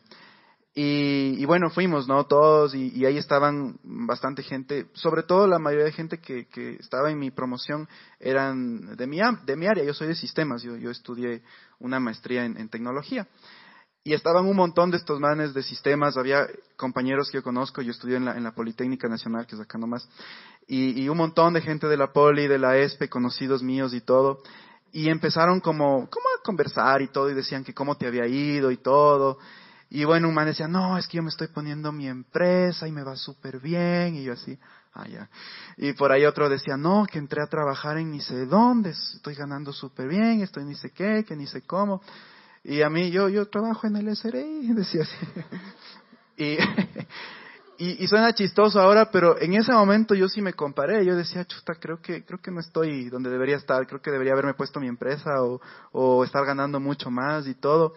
Y, 0.74 1.44
bueno, 1.44 1.68
fuimos, 1.68 2.08
¿no? 2.08 2.24
Todos, 2.24 2.74
y, 2.74 3.04
ahí 3.04 3.18
estaban 3.18 3.78
bastante 3.82 4.42
gente, 4.42 4.86
sobre 4.94 5.22
todo 5.22 5.46
la 5.46 5.58
mayoría 5.58 5.84
de 5.84 5.92
gente 5.92 6.18
que, 6.18 6.46
estaba 6.80 7.10
en 7.10 7.18
mi 7.18 7.30
promoción 7.30 7.88
eran 8.18 8.96
de 8.96 9.06
mi, 9.06 9.18
de 9.44 9.56
mi 9.56 9.66
área, 9.66 9.84
yo 9.84 9.92
soy 9.92 10.08
de 10.08 10.14
sistemas, 10.14 10.62
yo, 10.62 10.76
yo 10.76 10.90
estudié 10.90 11.42
una 11.78 12.00
maestría 12.00 12.46
en 12.46 12.68
tecnología. 12.68 13.28
Y 14.04 14.14
estaban 14.14 14.46
un 14.46 14.56
montón 14.56 14.90
de 14.90 14.96
estos 14.96 15.20
manes 15.20 15.54
de 15.54 15.62
sistemas, 15.62 16.16
había 16.16 16.48
compañeros 16.76 17.30
que 17.30 17.38
yo 17.38 17.42
conozco, 17.42 17.82
yo 17.82 17.92
estudié 17.92 18.16
en 18.16 18.24
la, 18.24 18.36
en 18.36 18.42
la 18.42 18.52
Politécnica 18.52 19.08
Nacional, 19.08 19.46
que 19.46 19.54
es 19.54 19.60
acá 19.60 19.78
nomás, 19.78 20.08
y, 20.66 21.00
y 21.00 21.08
un 21.08 21.18
montón 21.18 21.54
de 21.54 21.60
gente 21.60 21.86
de 21.86 21.96
la 21.96 22.12
Poli, 22.12 22.48
de 22.48 22.58
la 22.58 22.76
ESPE, 22.76 23.08
conocidos 23.08 23.62
míos 23.62 23.94
y 23.94 24.00
todo, 24.00 24.42
y 24.90 25.08
empezaron 25.08 25.60
como, 25.60 26.10
como 26.10 26.26
a 26.36 26.42
conversar 26.42 27.00
y 27.00 27.08
todo, 27.08 27.30
y 27.30 27.34
decían 27.34 27.62
que 27.62 27.74
cómo 27.74 27.96
te 27.96 28.08
había 28.08 28.26
ido 28.26 28.72
y 28.72 28.78
todo, 28.78 29.38
y 29.94 30.06
bueno, 30.06 30.26
un 30.28 30.34
man 30.34 30.46
decía, 30.46 30.66
no, 30.66 30.96
es 30.96 31.06
que 31.06 31.18
yo 31.18 31.22
me 31.22 31.28
estoy 31.28 31.48
poniendo 31.48 31.92
mi 31.92 32.08
empresa 32.08 32.88
y 32.88 32.92
me 32.92 33.02
va 33.02 33.14
súper 33.14 33.60
bien, 33.60 34.14
y 34.14 34.22
yo 34.22 34.32
así, 34.32 34.58
ah, 34.94 35.06
ya. 35.06 35.28
Y 35.76 35.92
por 35.92 36.10
ahí 36.10 36.24
otro 36.24 36.48
decía, 36.48 36.78
no, 36.78 37.04
que 37.04 37.18
entré 37.18 37.42
a 37.42 37.46
trabajar 37.46 37.98
en 37.98 38.10
ni 38.10 38.22
sé 38.22 38.46
dónde, 38.46 38.88
estoy 38.88 39.34
ganando 39.34 39.70
súper 39.70 40.08
bien, 40.08 40.40
estoy 40.40 40.64
ni 40.64 40.74
sé 40.76 40.92
qué, 40.92 41.26
que 41.28 41.36
ni 41.36 41.46
sé 41.46 41.60
cómo. 41.60 42.00
Y 42.64 42.80
a 42.80 42.88
mí, 42.88 43.10
yo, 43.10 43.28
yo 43.28 43.46
trabajo 43.50 43.86
en 43.86 43.96
el 43.96 44.16
SRI, 44.16 44.72
decía 44.74 45.02
así. 45.02 45.26
y, 47.78 48.02
y, 48.02 48.08
suena 48.08 48.32
chistoso 48.32 48.80
ahora, 48.80 49.10
pero 49.10 49.38
en 49.38 49.52
ese 49.52 49.72
momento 49.72 50.14
yo 50.14 50.26
sí 50.26 50.40
me 50.40 50.54
comparé. 50.54 51.04
Yo 51.04 51.14
decía, 51.16 51.44
chuta, 51.44 51.74
creo 51.74 52.00
que, 52.00 52.24
creo 52.24 52.40
que 52.40 52.50
no 52.50 52.60
estoy 52.60 53.10
donde 53.10 53.28
debería 53.28 53.56
estar. 53.56 53.86
Creo 53.86 54.00
que 54.00 54.10
debería 54.10 54.32
haberme 54.32 54.54
puesto 54.54 54.80
mi 54.80 54.88
empresa 54.88 55.42
o, 55.42 55.60
o 55.92 56.24
estar 56.24 56.46
ganando 56.46 56.80
mucho 56.80 57.10
más 57.10 57.46
y 57.46 57.54
todo. 57.56 57.92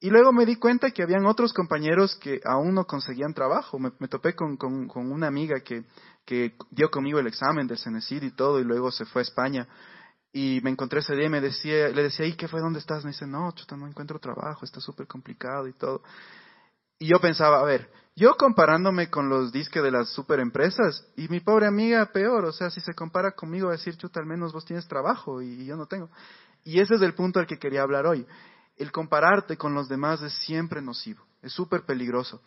Y 0.00 0.08
luego 0.10 0.32
me 0.32 0.46
di 0.46 0.56
cuenta 0.56 0.90
que 0.90 1.02
habían 1.02 1.26
otros 1.26 1.52
compañeros 1.52 2.16
que 2.16 2.40
aún 2.44 2.74
no 2.74 2.86
conseguían 2.86 3.34
trabajo. 3.34 3.78
Me, 3.78 4.08
topé 4.08 4.34
con, 4.34 4.56
con, 4.56 5.12
una 5.12 5.26
amiga 5.26 5.60
que, 5.60 5.84
que 6.24 6.54
dio 6.70 6.90
conmigo 6.90 7.18
el 7.18 7.26
examen 7.26 7.66
del 7.66 7.78
CENESID 7.78 8.22
y 8.22 8.30
todo, 8.30 8.58
y 8.60 8.64
luego 8.64 8.90
se 8.90 9.04
fue 9.04 9.20
a 9.20 9.24
España. 9.24 9.68
Y 10.32 10.60
me 10.62 10.70
encontré 10.70 11.00
ese 11.00 11.14
día 11.14 11.26
y 11.26 11.30
me 11.30 11.40
decía, 11.40 11.88
le 11.88 12.04
decía, 12.04 12.24
¿y 12.24 12.34
qué 12.34 12.48
fue? 12.48 12.60
¿Dónde 12.60 12.78
estás? 12.78 13.04
Me 13.04 13.10
dice, 13.10 13.26
no, 13.26 13.52
chuta, 13.52 13.76
no 13.76 13.86
encuentro 13.86 14.18
trabajo, 14.18 14.64
está 14.64 14.80
súper 14.80 15.06
complicado 15.06 15.66
y 15.66 15.74
todo. 15.74 16.02
Y 16.98 17.08
yo 17.08 17.18
pensaba, 17.20 17.60
a 17.60 17.64
ver, 17.64 17.90
yo 18.14 18.36
comparándome 18.36 19.08
con 19.08 19.28
los 19.28 19.50
disques 19.50 19.82
de 19.82 19.90
las 19.90 20.10
super 20.10 20.40
empresas 20.40 21.06
y 21.16 21.28
mi 21.28 21.40
pobre 21.40 21.66
amiga 21.66 22.04
peor, 22.12 22.44
o 22.44 22.52
sea, 22.52 22.68
si 22.68 22.80
se 22.80 22.92
compara 22.92 23.32
conmigo 23.32 23.68
va 23.68 23.72
a 23.72 23.76
decir, 23.76 23.96
chuta, 23.96 24.20
al 24.20 24.26
menos 24.26 24.52
vos 24.52 24.64
tienes 24.64 24.86
trabajo 24.86 25.40
y, 25.40 25.64
yo 25.64 25.76
no 25.76 25.86
tengo. 25.86 26.10
Y 26.62 26.80
ese 26.80 26.96
es 26.96 27.02
el 27.02 27.14
punto 27.14 27.40
al 27.40 27.46
que 27.46 27.58
quería 27.58 27.82
hablar 27.82 28.06
hoy. 28.06 28.26
El 28.80 28.92
compararte 28.92 29.58
con 29.58 29.74
los 29.74 29.90
demás 29.90 30.22
es 30.22 30.32
siempre 30.38 30.80
nocivo, 30.80 31.22
es 31.42 31.52
súper 31.52 31.82
peligroso. 31.84 32.40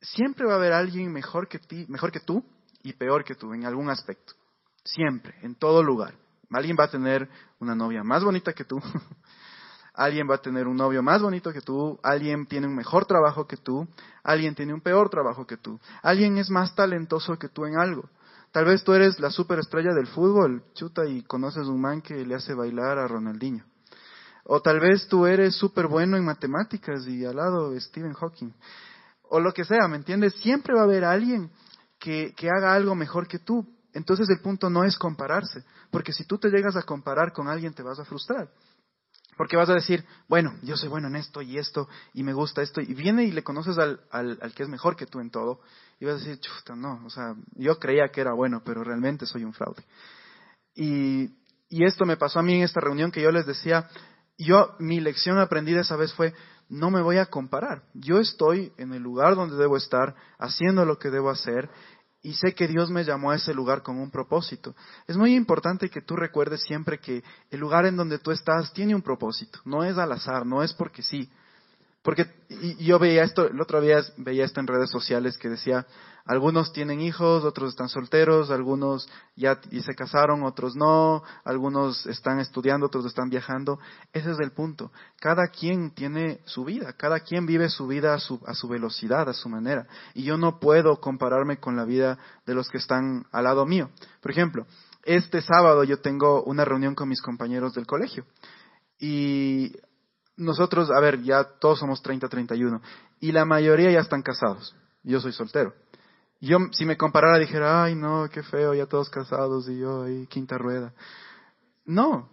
Siempre 0.00 0.44
va 0.44 0.54
a 0.54 0.56
haber 0.56 0.72
alguien 0.72 1.12
mejor 1.12 1.46
que, 1.46 1.60
ti, 1.60 1.86
mejor 1.88 2.10
que 2.10 2.18
tú 2.18 2.44
y 2.82 2.94
peor 2.94 3.22
que 3.22 3.36
tú 3.36 3.54
en 3.54 3.64
algún 3.64 3.88
aspecto. 3.88 4.32
Siempre, 4.82 5.36
en 5.42 5.54
todo 5.54 5.84
lugar. 5.84 6.14
Alguien 6.50 6.76
va 6.76 6.86
a 6.86 6.90
tener 6.90 7.28
una 7.60 7.76
novia 7.76 8.02
más 8.02 8.24
bonita 8.24 8.52
que 8.54 8.64
tú. 8.64 8.80
alguien 9.94 10.28
va 10.28 10.34
a 10.34 10.42
tener 10.42 10.66
un 10.66 10.76
novio 10.76 11.00
más 11.00 11.22
bonito 11.22 11.52
que 11.52 11.60
tú. 11.60 11.96
Alguien 12.02 12.46
tiene 12.46 12.66
un 12.66 12.74
mejor 12.74 13.06
trabajo 13.06 13.46
que 13.46 13.56
tú. 13.56 13.86
Alguien 14.24 14.56
tiene 14.56 14.74
un 14.74 14.80
peor 14.80 15.10
trabajo 15.10 15.46
que 15.46 15.58
tú. 15.58 15.78
Alguien 16.02 16.38
es 16.38 16.50
más 16.50 16.74
talentoso 16.74 17.38
que 17.38 17.48
tú 17.48 17.66
en 17.66 17.78
algo. 17.78 18.10
Tal 18.50 18.64
vez 18.64 18.82
tú 18.82 18.94
eres 18.94 19.20
la 19.20 19.30
superestrella 19.30 19.94
del 19.94 20.08
fútbol, 20.08 20.64
chuta, 20.74 21.06
y 21.06 21.22
conoces 21.22 21.68
un 21.68 21.80
man 21.80 22.02
que 22.02 22.26
le 22.26 22.34
hace 22.34 22.52
bailar 22.52 22.98
a 22.98 23.06
Ronaldinho. 23.06 23.64
O 24.48 24.60
tal 24.62 24.78
vez 24.78 25.08
tú 25.08 25.26
eres 25.26 25.56
súper 25.56 25.88
bueno 25.88 26.16
en 26.16 26.24
matemáticas 26.24 27.06
y 27.06 27.24
al 27.24 27.36
lado 27.36 27.78
Stephen 27.80 28.12
Hawking. 28.12 28.52
O 29.28 29.40
lo 29.40 29.52
que 29.52 29.64
sea, 29.64 29.88
¿me 29.88 29.96
entiendes? 29.96 30.34
Siempre 30.36 30.74
va 30.74 30.82
a 30.82 30.84
haber 30.84 31.04
alguien 31.04 31.50
que, 31.98 32.32
que 32.36 32.48
haga 32.48 32.72
algo 32.72 32.94
mejor 32.94 33.26
que 33.26 33.40
tú. 33.40 33.66
Entonces 33.92 34.28
el 34.30 34.40
punto 34.40 34.70
no 34.70 34.84
es 34.84 34.96
compararse, 34.96 35.64
porque 35.90 36.12
si 36.12 36.24
tú 36.24 36.38
te 36.38 36.50
llegas 36.50 36.76
a 36.76 36.82
comparar 36.82 37.32
con 37.32 37.48
alguien 37.48 37.74
te 37.74 37.82
vas 37.82 37.98
a 37.98 38.04
frustrar. 38.04 38.48
Porque 39.36 39.56
vas 39.56 39.68
a 39.68 39.74
decir, 39.74 40.04
bueno, 40.28 40.54
yo 40.62 40.76
soy 40.76 40.88
bueno 40.88 41.08
en 41.08 41.16
esto 41.16 41.42
y 41.42 41.58
esto, 41.58 41.88
y 42.14 42.22
me 42.22 42.32
gusta 42.32 42.62
esto, 42.62 42.80
y 42.80 42.94
viene 42.94 43.24
y 43.24 43.32
le 43.32 43.42
conoces 43.42 43.76
al, 43.78 44.00
al, 44.10 44.52
que 44.54 44.62
es 44.62 44.68
mejor 44.68 44.96
que 44.96 45.06
tú 45.06 45.20
en 45.20 45.30
todo, 45.30 45.60
y 46.00 46.06
vas 46.06 46.14
a 46.14 46.18
decir, 46.18 46.40
chuta, 46.40 46.74
no, 46.74 47.02
o 47.04 47.10
sea, 47.10 47.34
yo 47.52 47.78
creía 47.78 48.08
que 48.08 48.22
era 48.22 48.32
bueno, 48.32 48.62
pero 48.64 48.82
realmente 48.82 49.26
soy 49.26 49.44
un 49.44 49.52
fraude. 49.52 49.84
Y, 50.74 51.30
y 51.68 51.84
esto 51.84 52.06
me 52.06 52.16
pasó 52.16 52.38
a 52.38 52.42
mí 52.42 52.54
en 52.54 52.62
esta 52.62 52.80
reunión 52.80 53.10
que 53.10 53.20
yo 53.20 53.30
les 53.30 53.44
decía, 53.44 53.88
yo, 54.38 54.74
mi 54.78 55.00
lección 55.00 55.38
aprendida 55.38 55.80
esa 55.80 55.96
vez 55.96 56.12
fue, 56.12 56.34
no 56.68 56.90
me 56.90 57.02
voy 57.02 57.18
a 57.18 57.26
comparar. 57.26 57.82
Yo 57.94 58.18
estoy 58.18 58.72
en 58.76 58.92
el 58.92 59.02
lugar 59.02 59.36
donde 59.36 59.56
debo 59.56 59.76
estar, 59.76 60.14
haciendo 60.38 60.84
lo 60.84 60.98
que 60.98 61.10
debo 61.10 61.30
hacer, 61.30 61.70
y 62.22 62.34
sé 62.34 62.54
que 62.54 62.66
Dios 62.66 62.90
me 62.90 63.04
llamó 63.04 63.30
a 63.30 63.36
ese 63.36 63.54
lugar 63.54 63.82
con 63.82 63.98
un 63.98 64.10
propósito. 64.10 64.74
Es 65.06 65.16
muy 65.16 65.34
importante 65.36 65.88
que 65.88 66.02
tú 66.02 66.16
recuerdes 66.16 66.62
siempre 66.62 66.98
que 66.98 67.22
el 67.50 67.60
lugar 67.60 67.86
en 67.86 67.96
donde 67.96 68.18
tú 68.18 68.32
estás 68.32 68.72
tiene 68.72 68.94
un 68.94 69.02
propósito, 69.02 69.60
no 69.64 69.84
es 69.84 69.96
al 69.96 70.10
azar, 70.10 70.44
no 70.44 70.62
es 70.62 70.72
porque 70.74 71.02
sí. 71.02 71.30
Porque 72.06 72.28
yo 72.78 73.00
veía 73.00 73.24
esto, 73.24 73.48
el 73.48 73.60
otro 73.60 73.80
día 73.80 74.00
veía 74.16 74.44
esto 74.44 74.60
en 74.60 74.68
redes 74.68 74.90
sociales 74.92 75.36
que 75.38 75.48
decía, 75.48 75.88
algunos 76.24 76.72
tienen 76.72 77.00
hijos, 77.00 77.42
otros 77.42 77.70
están 77.70 77.88
solteros, 77.88 78.52
algunos 78.52 79.08
ya 79.34 79.58
y 79.72 79.80
se 79.80 79.92
casaron, 79.96 80.44
otros 80.44 80.76
no, 80.76 81.24
algunos 81.42 82.06
están 82.06 82.38
estudiando, 82.38 82.86
otros 82.86 83.06
están 83.06 83.28
viajando. 83.28 83.80
Ese 84.12 84.30
es 84.30 84.38
el 84.38 84.52
punto. 84.52 84.92
Cada 85.18 85.48
quien 85.48 85.90
tiene 85.90 86.38
su 86.44 86.64
vida, 86.64 86.92
cada 86.92 87.18
quien 87.18 87.44
vive 87.44 87.68
su 87.68 87.88
vida 87.88 88.14
a 88.14 88.20
su, 88.20 88.40
a 88.46 88.54
su 88.54 88.68
velocidad, 88.68 89.28
a 89.28 89.32
su 89.32 89.48
manera. 89.48 89.88
Y 90.14 90.22
yo 90.22 90.36
no 90.36 90.60
puedo 90.60 91.00
compararme 91.00 91.58
con 91.58 91.74
la 91.74 91.84
vida 91.84 92.20
de 92.46 92.54
los 92.54 92.68
que 92.68 92.78
están 92.78 93.26
al 93.32 93.42
lado 93.42 93.66
mío. 93.66 93.90
Por 94.20 94.30
ejemplo, 94.30 94.64
este 95.02 95.42
sábado 95.42 95.82
yo 95.82 95.98
tengo 95.98 96.44
una 96.44 96.64
reunión 96.64 96.94
con 96.94 97.08
mis 97.08 97.20
compañeros 97.20 97.74
del 97.74 97.84
colegio. 97.88 98.24
Y 99.00 99.72
nosotros, 100.36 100.90
a 100.90 101.00
ver, 101.00 101.22
ya 101.22 101.44
todos 101.44 101.78
somos 101.78 102.02
30, 102.02 102.28
31, 102.28 102.80
y 103.20 103.32
la 103.32 103.44
mayoría 103.44 103.90
ya 103.90 104.00
están 104.00 104.22
casados. 104.22 104.74
Yo 105.02 105.20
soy 105.20 105.32
soltero. 105.32 105.74
Yo, 106.40 106.58
si 106.72 106.84
me 106.84 106.96
comparara, 106.96 107.38
dijera, 107.38 107.84
ay, 107.84 107.94
no, 107.94 108.28
qué 108.30 108.42
feo, 108.42 108.74
ya 108.74 108.86
todos 108.86 109.08
casados 109.08 109.68
y 109.68 109.78
yo 109.78 110.02
ahí, 110.02 110.26
quinta 110.26 110.58
rueda. 110.58 110.92
No, 111.86 112.28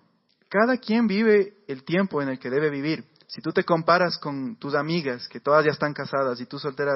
cada 0.50 0.78
quien 0.78 1.08
vive 1.08 1.54
el 1.68 1.84
tiempo 1.84 2.22
en 2.22 2.30
el 2.30 2.40
que 2.40 2.50
debe 2.50 2.70
vivir. 2.70 3.06
Si 3.28 3.42
tú 3.42 3.52
te 3.52 3.64
comparas 3.64 4.18
con 4.18 4.58
tus 4.58 4.76
amigas, 4.76 5.28
que 5.28 5.40
todas 5.40 5.66
ya 5.66 5.72
están 5.72 5.94
casadas, 5.94 6.40
y 6.42 6.46
tú 6.46 6.60
soltera, 6.60 6.92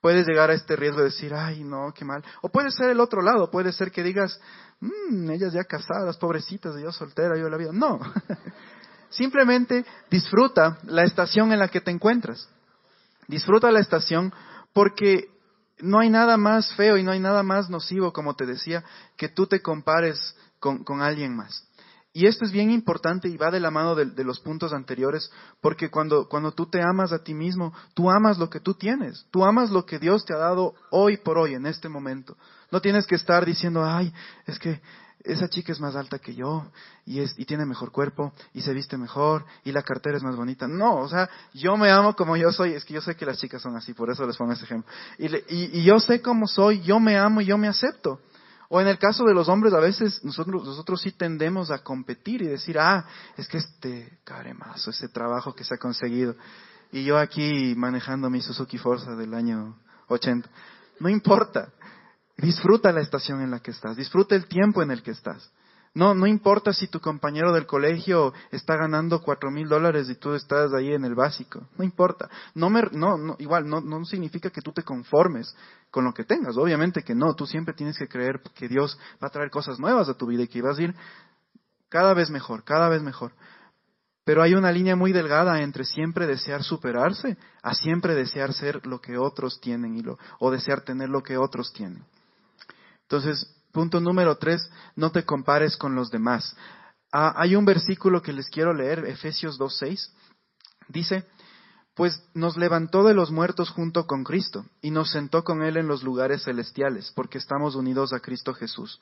puedes 0.00 0.26
llegar 0.26 0.50
a 0.50 0.54
este 0.54 0.76
riesgo 0.76 0.98
de 0.98 1.06
decir, 1.06 1.34
ay, 1.34 1.64
no, 1.64 1.92
qué 1.94 2.04
mal. 2.04 2.24
O 2.42 2.48
puede 2.48 2.70
ser 2.70 2.90
el 2.90 3.00
otro 3.00 3.20
lado, 3.20 3.50
puede 3.50 3.72
ser 3.72 3.90
que 3.90 4.02
digas, 4.02 4.40
mmm, 4.80 5.30
ellas 5.30 5.52
ya 5.52 5.64
casadas, 5.64 6.16
pobrecitas, 6.16 6.76
y 6.78 6.82
yo 6.82 6.92
soltera, 6.92 7.36
yo 7.36 7.48
la 7.48 7.56
vida. 7.56 7.70
No. 7.72 7.98
Simplemente 9.10 9.84
disfruta 10.10 10.78
la 10.84 11.04
estación 11.04 11.52
en 11.52 11.58
la 11.58 11.68
que 11.68 11.80
te 11.80 11.90
encuentras. 11.90 12.48
Disfruta 13.26 13.70
la 13.70 13.80
estación 13.80 14.32
porque 14.72 15.28
no 15.80 15.98
hay 15.98 16.10
nada 16.10 16.36
más 16.36 16.74
feo 16.74 16.96
y 16.96 17.02
no 17.02 17.12
hay 17.12 17.20
nada 17.20 17.42
más 17.42 17.70
nocivo, 17.70 18.12
como 18.12 18.34
te 18.34 18.46
decía, 18.46 18.84
que 19.16 19.28
tú 19.28 19.46
te 19.46 19.60
compares 19.60 20.36
con, 20.58 21.02
alguien 21.02 21.36
más. 21.36 21.64
Y 22.12 22.26
esto 22.26 22.44
es 22.44 22.52
bien 22.52 22.70
importante 22.70 23.28
y 23.28 23.36
va 23.36 23.50
de 23.50 23.60
la 23.60 23.70
mano 23.70 23.94
de, 23.94 24.06
de, 24.06 24.24
los 24.24 24.40
puntos 24.40 24.72
anteriores, 24.72 25.30
porque 25.60 25.90
cuando, 25.90 26.28
cuando 26.28 26.52
tú 26.52 26.66
te 26.66 26.82
amas 26.82 27.12
a 27.12 27.22
ti 27.22 27.34
mismo, 27.34 27.72
tú 27.94 28.10
amas 28.10 28.38
lo 28.38 28.50
que 28.50 28.60
tú 28.60 28.74
tienes, 28.74 29.26
tú 29.30 29.44
amas 29.44 29.70
lo 29.70 29.84
que 29.84 29.98
Dios 29.98 30.24
te 30.24 30.34
ha 30.34 30.38
dado 30.38 30.74
hoy 30.90 31.18
por 31.18 31.38
hoy, 31.38 31.54
en 31.54 31.66
este 31.66 31.88
momento. 31.88 32.36
No 32.72 32.80
tienes 32.80 33.06
que 33.06 33.14
estar 33.14 33.44
diciendo, 33.44 33.84
ay, 33.84 34.12
es 34.46 34.58
que 34.58 34.80
esa 35.24 35.48
chica 35.48 35.72
es 35.72 35.80
más 35.80 35.96
alta 35.96 36.18
que 36.18 36.34
yo 36.34 36.70
y, 37.04 37.20
es, 37.20 37.34
y 37.38 37.44
tiene 37.44 37.66
mejor 37.66 37.90
cuerpo 37.90 38.32
y 38.54 38.62
se 38.62 38.72
viste 38.72 38.96
mejor 38.96 39.44
y 39.64 39.72
la 39.72 39.82
cartera 39.82 40.16
es 40.16 40.22
más 40.22 40.36
bonita. 40.36 40.68
No, 40.68 40.96
o 40.96 41.08
sea, 41.08 41.28
yo 41.54 41.76
me 41.76 41.90
amo 41.90 42.14
como 42.14 42.36
yo 42.36 42.52
soy. 42.52 42.72
Es 42.72 42.84
que 42.84 42.94
yo 42.94 43.00
sé 43.00 43.16
que 43.16 43.26
las 43.26 43.38
chicas 43.38 43.60
son 43.60 43.76
así, 43.76 43.94
por 43.94 44.10
eso 44.10 44.26
les 44.26 44.36
pongo 44.36 44.52
ese 44.52 44.64
ejemplo. 44.64 44.90
Y, 45.18 45.26
y, 45.26 45.80
y 45.80 45.84
yo 45.84 45.98
sé 45.98 46.22
cómo 46.22 46.46
soy, 46.46 46.80
yo 46.82 47.00
me 47.00 47.18
amo 47.18 47.40
y 47.40 47.46
yo 47.46 47.58
me 47.58 47.68
acepto. 47.68 48.20
O 48.70 48.80
en 48.80 48.86
el 48.86 48.98
caso 48.98 49.24
de 49.24 49.32
los 49.32 49.48
hombres, 49.48 49.72
a 49.72 49.80
veces 49.80 50.22
nosotros, 50.24 50.62
nosotros 50.64 51.00
sí 51.00 51.12
tendemos 51.12 51.70
a 51.70 51.78
competir 51.78 52.42
y 52.42 52.46
decir, 52.46 52.78
ah, 52.78 53.06
es 53.36 53.48
que 53.48 53.58
este 53.58 54.18
caremazo, 54.24 54.90
ese 54.90 55.08
trabajo 55.08 55.54
que 55.54 55.64
se 55.64 55.74
ha 55.74 55.78
conseguido. 55.78 56.36
Y 56.92 57.04
yo 57.04 57.18
aquí 57.18 57.74
manejando 57.76 58.28
mi 58.28 58.42
Suzuki 58.42 58.76
Forza 58.76 59.16
del 59.16 59.32
año 59.32 59.78
80. 60.08 60.48
No 61.00 61.08
importa. 61.08 61.70
Disfruta 62.38 62.92
la 62.92 63.00
estación 63.00 63.42
en 63.42 63.50
la 63.50 63.58
que 63.58 63.72
estás, 63.72 63.96
disfruta 63.96 64.36
el 64.36 64.46
tiempo 64.46 64.80
en 64.80 64.92
el 64.92 65.02
que 65.02 65.10
estás. 65.10 65.52
No, 65.94 66.14
no 66.14 66.26
importa 66.28 66.72
si 66.72 66.86
tu 66.86 67.00
compañero 67.00 67.52
del 67.52 67.66
colegio 67.66 68.32
está 68.52 68.76
ganando 68.76 69.20
cuatro 69.20 69.50
mil 69.50 69.68
dólares 69.68 70.08
y 70.08 70.14
tú 70.14 70.34
estás 70.34 70.72
ahí 70.72 70.92
en 70.92 71.04
el 71.04 71.16
básico. 71.16 71.66
No 71.76 71.82
importa. 71.82 72.28
No 72.54 72.70
me, 72.70 72.82
no, 72.92 73.18
no, 73.18 73.34
igual, 73.40 73.68
no, 73.68 73.80
no 73.80 74.04
significa 74.04 74.50
que 74.50 74.60
tú 74.60 74.70
te 74.70 74.84
conformes 74.84 75.56
con 75.90 76.04
lo 76.04 76.14
que 76.14 76.22
tengas. 76.22 76.56
Obviamente 76.56 77.02
que 77.02 77.16
no. 77.16 77.34
Tú 77.34 77.46
siempre 77.46 77.74
tienes 77.74 77.98
que 77.98 78.06
creer 78.06 78.40
que 78.54 78.68
Dios 78.68 78.96
va 79.20 79.26
a 79.26 79.30
traer 79.30 79.50
cosas 79.50 79.80
nuevas 79.80 80.08
a 80.08 80.14
tu 80.14 80.26
vida 80.26 80.44
y 80.44 80.48
que 80.48 80.62
vas 80.62 80.78
a 80.78 80.82
ir 80.82 80.94
cada 81.88 82.14
vez 82.14 82.30
mejor, 82.30 82.62
cada 82.62 82.88
vez 82.88 83.02
mejor. 83.02 83.32
Pero 84.24 84.42
hay 84.42 84.54
una 84.54 84.70
línea 84.70 84.94
muy 84.94 85.12
delgada 85.12 85.62
entre 85.62 85.84
siempre 85.84 86.26
desear 86.26 86.62
superarse 86.62 87.38
a 87.62 87.74
siempre 87.74 88.14
desear 88.14 88.52
ser 88.52 88.86
lo 88.86 89.00
que 89.00 89.16
otros 89.16 89.58
tienen 89.60 89.96
y 89.96 90.02
lo, 90.02 90.18
o 90.38 90.50
desear 90.50 90.82
tener 90.82 91.08
lo 91.08 91.22
que 91.22 91.38
otros 91.38 91.72
tienen. 91.72 92.04
Entonces, 93.08 93.46
punto 93.72 94.00
número 94.00 94.36
tres, 94.36 94.70
no 94.94 95.10
te 95.10 95.24
compares 95.24 95.78
con 95.78 95.94
los 95.94 96.10
demás. 96.10 96.54
Ah, 97.10 97.32
hay 97.36 97.56
un 97.56 97.64
versículo 97.64 98.20
que 98.20 98.34
les 98.34 98.50
quiero 98.50 98.74
leer, 98.74 99.06
Efesios 99.06 99.58
2.6. 99.58 100.10
Dice, 100.88 101.26
pues 101.94 102.22
nos 102.34 102.58
levantó 102.58 103.04
de 103.04 103.14
los 103.14 103.30
muertos 103.30 103.70
junto 103.70 104.06
con 104.06 104.24
Cristo 104.24 104.66
y 104.82 104.90
nos 104.90 105.10
sentó 105.10 105.42
con 105.42 105.62
Él 105.62 105.78
en 105.78 105.88
los 105.88 106.02
lugares 106.02 106.44
celestiales, 106.44 107.10
porque 107.16 107.38
estamos 107.38 107.76
unidos 107.76 108.12
a 108.12 108.20
Cristo 108.20 108.52
Jesús. 108.52 109.00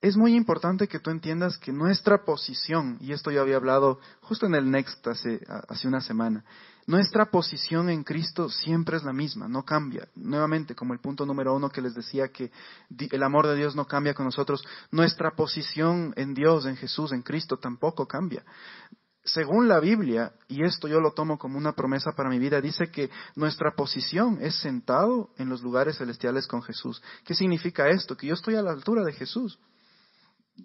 Es 0.00 0.16
muy 0.16 0.34
importante 0.34 0.88
que 0.88 0.98
tú 0.98 1.10
entiendas 1.10 1.58
que 1.58 1.72
nuestra 1.72 2.24
posición, 2.24 2.96
y 3.00 3.12
esto 3.12 3.30
yo 3.30 3.42
había 3.42 3.56
hablado 3.56 4.00
justo 4.22 4.46
en 4.46 4.54
el 4.54 4.70
Next 4.70 5.06
hace, 5.06 5.46
hace 5.68 5.88
una 5.88 6.00
semana, 6.00 6.42
nuestra 6.86 7.26
posición 7.26 7.88
en 7.88 8.04
Cristo 8.04 8.48
siempre 8.48 8.96
es 8.96 9.04
la 9.04 9.12
misma, 9.12 9.48
no 9.48 9.64
cambia. 9.64 10.08
Nuevamente, 10.14 10.74
como 10.74 10.92
el 10.92 11.00
punto 11.00 11.24
número 11.24 11.54
uno 11.54 11.70
que 11.70 11.80
les 11.80 11.94
decía 11.94 12.28
que 12.28 12.50
el 13.10 13.22
amor 13.22 13.46
de 13.46 13.56
Dios 13.56 13.74
no 13.74 13.86
cambia 13.86 14.14
con 14.14 14.26
nosotros, 14.26 14.64
nuestra 14.90 15.30
posición 15.30 16.12
en 16.16 16.34
Dios, 16.34 16.66
en 16.66 16.76
Jesús, 16.76 17.12
en 17.12 17.22
Cristo 17.22 17.56
tampoco 17.56 18.06
cambia. 18.06 18.44
Según 19.24 19.68
la 19.68 19.80
Biblia, 19.80 20.32
y 20.48 20.62
esto 20.64 20.86
yo 20.86 21.00
lo 21.00 21.12
tomo 21.12 21.38
como 21.38 21.56
una 21.56 21.72
promesa 21.72 22.12
para 22.12 22.28
mi 22.28 22.38
vida, 22.38 22.60
dice 22.60 22.90
que 22.90 23.08
nuestra 23.36 23.74
posición 23.74 24.38
es 24.42 24.56
sentado 24.56 25.30
en 25.38 25.48
los 25.48 25.62
lugares 25.62 25.96
celestiales 25.96 26.46
con 26.46 26.62
Jesús. 26.62 27.02
¿Qué 27.24 27.34
significa 27.34 27.88
esto? 27.88 28.16
Que 28.16 28.26
yo 28.26 28.34
estoy 28.34 28.56
a 28.56 28.62
la 28.62 28.72
altura 28.72 29.02
de 29.02 29.14
Jesús. 29.14 29.58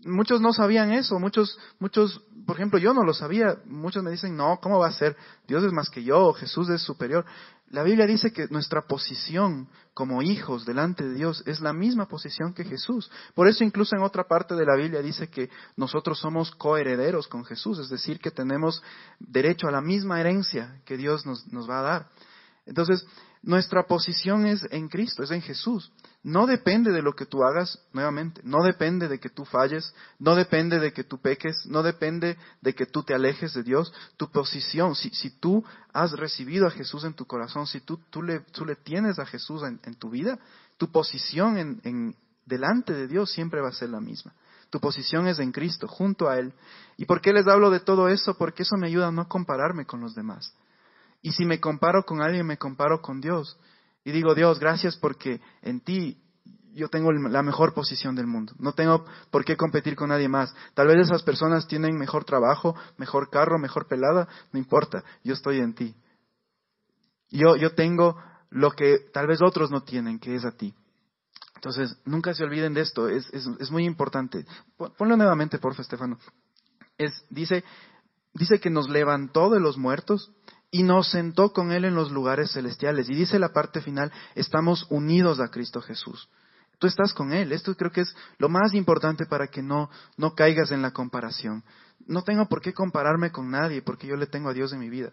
Muchos 0.06 0.39
no 0.39 0.54
sabían 0.54 0.91
eso, 0.91 1.19
muchos, 1.19 1.58
muchos, 1.80 2.21
por 2.45 2.56
ejemplo, 2.56 2.78
yo 2.78 2.93
no 2.93 3.04
lo 3.04 3.13
sabía, 3.13 3.58
muchos 3.65 4.04
me 4.04 4.12
dicen, 4.12 4.38
no, 4.38 4.60
¿cómo 4.62 4.78
va 4.80 4.88
a 4.88 4.93
ser? 4.93 5.17
Dios 5.47 5.63
es 5.63 5.73
más 5.73 5.89
que 5.89 6.04
yo, 6.04 6.32
Jesús 6.34 6.69
es 6.69 6.82
superior. 6.82 7.25
La 7.71 7.84
Biblia 7.84 8.06
dice 8.06 8.32
que 8.32 8.47
nuestra 8.49 8.84
posición 8.88 9.67
como 9.93 10.21
hijos 10.21 10.65
delante 10.65 11.08
de 11.08 11.15
Dios 11.15 11.43
es 11.45 11.60
la 11.60 11.73
misma 11.73 12.08
posición 12.08 12.54
que 12.54 12.63
Jesús. 12.63 13.12
Por 13.36 13.47
eso 13.47 13.63
incluso 13.63 13.95
en 13.95 14.02
otra 14.02 14.28
parte 14.28 14.56
de 14.56 14.65
la 14.65 14.75
Biblia 14.75 15.02
dice 15.02 15.28
que 15.30 15.49
nosotros 15.75 16.19
somos 16.19 16.52
coherederos 16.52 17.28
con 17.28 17.43
Jesús, 17.43 17.80
es 17.80 17.89
decir, 17.89 18.19
que 18.19 18.32
tenemos 18.32 18.82
derecho 19.19 19.67
a 19.67 19.71
la 19.71 19.82
misma 19.82 20.19
herencia 20.19 20.82
que 20.86 20.97
Dios 20.97 21.25
nos, 21.25 21.47
nos 21.52 21.69
va 21.69 21.80
a 21.80 21.84
dar. 21.84 22.10
Entonces, 22.65 23.06
nuestra 23.41 23.84
posición 23.84 24.45
es 24.45 24.67
en 24.69 24.89
Cristo, 24.89 25.23
es 25.23 25.32
en 25.32 25.41
Jesús. 25.41 25.93
No 26.23 26.45
depende 26.45 26.91
de 26.91 27.02
lo 27.02 27.13
que 27.13 27.25
tú 27.25 27.43
hagas, 27.43 27.80
nuevamente, 27.93 28.41
no 28.43 28.62
depende 28.63 29.08
de 29.08 29.19
que 29.19 29.30
tú 29.30 29.45
falles, 29.45 29.93
no 30.19 30.36
depende 30.36 30.80
de 30.80 30.91
que 30.91 31.06
tú 31.06 31.21
peques, 31.21 31.65
no 31.65 31.82
depende 31.82 32.38
de 32.62 32.75
que 32.75 32.86
tú 32.86 33.04
te 33.04 33.13
alejes 33.13 33.54
de 33.54 33.63
Dios. 33.63 33.93
Tu 34.17 34.30
posición, 34.30 34.93
si, 34.95 35.30
tú 35.39 35.63
has 35.93 36.12
recibido 36.12 36.67
a 36.67 36.71
Jesús 36.71 37.06
en 37.06 37.13
tu 37.13 37.25
corazón, 37.25 37.65
si 37.65 37.80
tú, 37.80 37.99
tú, 38.10 38.21
le, 38.21 38.41
tú 38.41 38.65
le 38.65 38.75
tienes 38.75 39.19
a 39.19 39.25
Jesús 39.25 39.63
en, 39.63 39.80
en 39.84 39.95
tu 39.95 40.10
vida, 40.10 40.38
tu 40.78 40.91
posición 40.91 41.58
en, 41.58 41.82
en, 41.86 42.15
delante 42.45 42.93
de 42.93 43.08
Dios 43.08 43.32
siempre 43.32 43.62
va 43.62 43.69
a 43.69 43.73
ser 43.73 43.89
la 43.89 44.02
misma. 44.02 44.34
Tu 44.69 44.82
posición 44.82 45.28
es 45.28 45.39
en 45.39 45.54
Cristo, 45.54 45.88
junto 45.88 46.28
a 46.28 46.38
Él. 46.38 46.54
¿Y 46.97 47.06
por 47.06 47.21
qué 47.21 47.32
les 47.32 47.47
hablo 47.47 47.69
de 47.71 47.80
todo 47.80 48.10
eso? 48.10 48.38
Porque 48.38 48.63
eso 48.63 48.75
me 48.78 48.88
ayuda 48.88 49.08
a 49.08 49.12
no 49.12 49.28
compararme 49.28 49.86
con 49.86 50.02
los 50.02 50.13
demás. 50.13 50.54
Y 51.21 51.32
si 51.32 51.45
me 51.45 51.60
comparo 51.60 52.03
con 52.03 52.21
alguien, 52.21 52.45
me 52.45 52.58
comparo 52.58 53.01
con 53.01 53.21
Dios. 53.21 53.58
Y 54.03 54.12
digo, 54.12 54.34
Dios, 54.36 54.60
gracias 54.60 54.95
porque 54.95 55.41
en 55.62 55.82
ti 55.82 56.21
yo 56.73 56.88
tengo 56.88 57.12
la 57.12 57.43
mejor 57.43 57.73
posición 57.73 58.15
del 58.15 58.27
mundo. 58.27 58.53
No 58.60 58.73
tengo 58.73 59.05
por 59.32 59.43
qué 59.43 59.58
competir 59.58 59.95
con 59.95 60.10
nadie 60.10 60.29
más. 60.29 60.53
Tal 60.73 60.88
vez 60.88 60.97
esas 60.97 61.23
personas 61.23 61.67
tienen 61.67 61.97
mejor 61.97 62.25
trabajo, 62.25 62.75
mejor 62.97 63.29
carro, 63.29 63.60
mejor 63.60 63.88
pelada. 63.88 64.27
No 64.51 64.60
importa, 64.60 65.03
yo 65.23 65.34
estoy 65.34 65.60
en 65.60 65.73
ti. 65.73 65.95
Yo, 67.29 67.55
yo 67.55 67.75
tengo 67.75 68.17
lo 68.49 68.71
que 68.71 68.99
tal 69.13 69.27
vez 69.27 69.41
otros 69.41 69.71
no 69.71 69.84
tienen, 69.84 70.19
que 70.19 70.36
es 70.36 70.45
a 70.45 70.51
ti. 70.51 70.73
Entonces, 71.55 71.97
nunca 72.05 72.34
se 72.34 72.43
olviden 72.43 72.73
de 72.73 72.82
esto, 72.82 73.10
es, 73.10 73.27
es, 73.34 73.45
es 73.60 73.69
muy 73.69 73.86
importante. 73.86 74.45
Ponlo 74.97 75.17
nuevamente, 75.17 75.60
porfa, 75.60 75.82
Estefano. 75.82 76.17
Es, 76.97 77.25
dice, 77.29 77.65
dice 78.34 78.60
que 78.60 78.69
nos 78.69 78.89
levantó 78.89 79.49
de 79.49 79.60
los 79.60 79.77
muertos 79.77 80.32
y 80.71 80.84
nos 80.84 81.10
sentó 81.10 81.51
con 81.51 81.71
Él 81.71 81.86
en 81.86 81.95
los 81.95 82.12
lugares 82.12 82.51
celestiales. 82.51 83.10
Y 83.10 83.15
dice 83.15 83.39
la 83.39 83.49
parte 83.49 83.82
final, 83.82 84.12
estamos 84.36 84.86
unidos 84.89 85.39
a 85.39 85.49
Cristo 85.49 85.82
Jesús. 85.82 86.29
Tú 86.77 86.88
estás 86.88 87.13
con 87.13 87.34
Él. 87.34 87.51
Esto 87.51 87.75
creo 87.75 87.91
que 87.91 88.01
es 88.01 88.15
lo 88.38 88.49
más 88.49 88.73
importante 88.73 89.25
para 89.25 89.47
que 89.47 89.62
no, 89.62 89.89
no 90.17 90.36
caigas 90.36 90.71
en 90.71 90.82
la 90.82 90.91
comparación. 90.91 91.63
No 92.05 92.23
tengo 92.23 92.47
por 92.47 92.62
qué 92.62 92.73
compararme 92.73 93.32
con 93.32 93.49
nadie 93.49 93.82
porque 93.82 94.08
yo 94.08 94.15
le 94.15 94.27
tengo 94.27 94.49
a 94.49 94.53
Dios 94.53 94.71
en 94.71 94.79
mi 94.79 94.89
vida. 94.89 95.12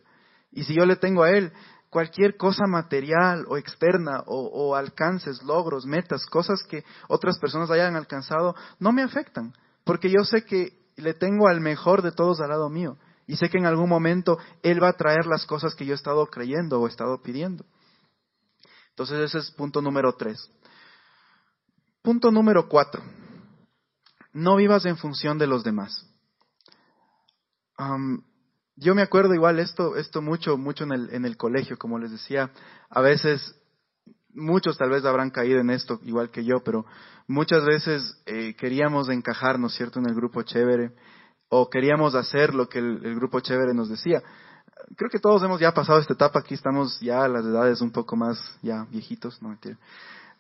Y 0.52 0.64
si 0.64 0.74
yo 0.74 0.86
le 0.86 0.96
tengo 0.96 1.24
a 1.24 1.30
Él, 1.30 1.52
cualquier 1.90 2.36
cosa 2.36 2.66
material 2.66 3.46
o 3.48 3.56
externa 3.56 4.22
o, 4.26 4.76
alcances, 4.76 5.42
logros, 5.42 5.86
metas, 5.86 6.26
cosas 6.26 6.62
que 6.62 6.84
otras 7.08 7.38
personas 7.38 7.70
hayan 7.70 7.96
alcanzado, 7.96 8.54
no 8.78 8.92
me 8.92 9.02
afectan, 9.02 9.54
porque 9.84 10.10
yo 10.10 10.24
sé 10.24 10.44
que 10.44 10.78
le 10.96 11.14
tengo 11.14 11.48
al 11.48 11.60
mejor 11.60 12.02
de 12.02 12.12
todos 12.12 12.40
al 12.40 12.50
lado 12.50 12.68
mío 12.68 12.96
y 13.26 13.36
sé 13.36 13.48
que 13.48 13.58
en 13.58 13.66
algún 13.66 13.88
momento 13.88 14.38
Él 14.62 14.82
va 14.82 14.90
a 14.90 14.96
traer 14.96 15.26
las 15.26 15.46
cosas 15.46 15.74
que 15.74 15.86
yo 15.86 15.92
he 15.92 15.96
estado 15.96 16.26
creyendo 16.26 16.80
o 16.80 16.86
he 16.86 16.90
estado 16.90 17.22
pidiendo. 17.22 17.64
Entonces 18.90 19.18
ese 19.20 19.38
es 19.38 19.50
punto 19.50 19.82
número 19.82 20.14
tres. 20.14 20.50
Punto 22.02 22.30
número 22.30 22.68
cuatro. 22.68 23.02
No 24.32 24.56
vivas 24.56 24.86
en 24.86 24.96
función 24.96 25.38
de 25.38 25.46
los 25.46 25.64
demás 25.64 26.06
yo 28.76 28.94
me 28.94 29.02
acuerdo 29.02 29.34
igual 29.34 29.58
esto, 29.58 29.96
esto 29.96 30.22
mucho, 30.22 30.56
mucho 30.56 30.84
en 30.84 30.92
el, 30.92 31.14
en 31.14 31.24
el 31.24 31.36
colegio, 31.36 31.78
como 31.78 31.98
les 31.98 32.10
decía, 32.10 32.50
a 32.90 33.00
veces, 33.00 33.58
muchos 34.34 34.76
tal 34.76 34.90
vez 34.90 35.04
habrán 35.04 35.30
caído 35.30 35.60
en 35.60 35.70
esto, 35.70 35.98
igual 36.04 36.30
que 36.30 36.44
yo, 36.44 36.62
pero 36.62 36.84
muchas 37.26 37.64
veces 37.64 38.22
eh, 38.26 38.54
queríamos 38.54 39.08
encajar, 39.08 39.58
¿no 39.58 39.68
es 39.68 39.74
cierto?, 39.74 39.98
en 39.98 40.06
el 40.06 40.14
grupo 40.14 40.42
chévere, 40.42 40.92
o 41.48 41.68
queríamos 41.70 42.14
hacer 42.14 42.54
lo 42.54 42.68
que 42.68 42.78
el, 42.78 43.14
grupo 43.16 43.40
chévere 43.40 43.74
nos 43.74 43.88
decía. 43.88 44.22
Creo 44.96 45.10
que 45.10 45.18
todos 45.18 45.42
hemos 45.42 45.60
ya 45.60 45.72
pasado 45.72 45.98
esta 45.98 46.14
etapa, 46.14 46.40
aquí 46.40 46.54
estamos 46.54 47.00
ya 47.00 47.24
a 47.24 47.28
las 47.28 47.44
edades 47.44 47.80
un 47.80 47.90
poco 47.90 48.16
más, 48.16 48.38
ya 48.62 48.86
viejitos, 48.90 49.40
no 49.42 49.50
mentira. 49.50 49.76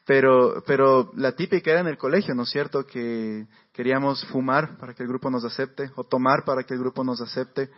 Pero, 0.04 0.62
pero 0.66 1.10
la 1.16 1.32
típica 1.32 1.72
era 1.72 1.80
en 1.80 1.88
el 1.88 1.98
colegio, 1.98 2.34
¿no 2.34 2.44
es 2.44 2.50
cierto? 2.50 2.86
Que 2.86 3.46
queríamos 3.72 4.24
fumar 4.26 4.76
para 4.78 4.94
que 4.94 5.02
el 5.02 5.08
grupo 5.08 5.30
nos 5.30 5.44
acepte, 5.44 5.90
o 5.96 6.04
tomar 6.04 6.44
para 6.44 6.62
que 6.62 6.74
el 6.74 6.80
grupo 6.80 7.02
nos 7.02 7.20
acepte, 7.20 7.70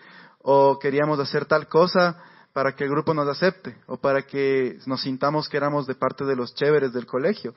o 0.42 0.78
queríamos 0.78 1.18
hacer 1.20 1.46
tal 1.46 1.68
cosa 1.68 2.22
para 2.52 2.74
que 2.74 2.84
el 2.84 2.90
grupo 2.90 3.14
nos 3.14 3.28
acepte, 3.28 3.78
o 3.86 3.96
para 3.96 4.22
que 4.22 4.78
nos 4.86 5.00
sintamos 5.02 5.48
que 5.48 5.56
éramos 5.56 5.86
de 5.86 5.94
parte 5.94 6.24
de 6.24 6.36
los 6.36 6.54
chéveres 6.54 6.92
del 6.92 7.06
colegio. 7.06 7.54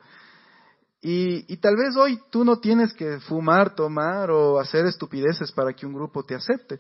Y, 1.04 1.52
y, 1.52 1.58
tal 1.58 1.76
vez 1.76 1.96
hoy 1.96 2.20
tú 2.30 2.46
no 2.46 2.60
tienes 2.60 2.94
que 2.94 3.20
fumar, 3.22 3.74
tomar 3.74 4.30
o 4.30 4.60
hacer 4.60 4.86
estupideces 4.86 5.52
para 5.52 5.74
que 5.74 5.88
un 5.88 5.94
grupo 5.94 6.24
te 6.24 6.36
acepte, 6.36 6.80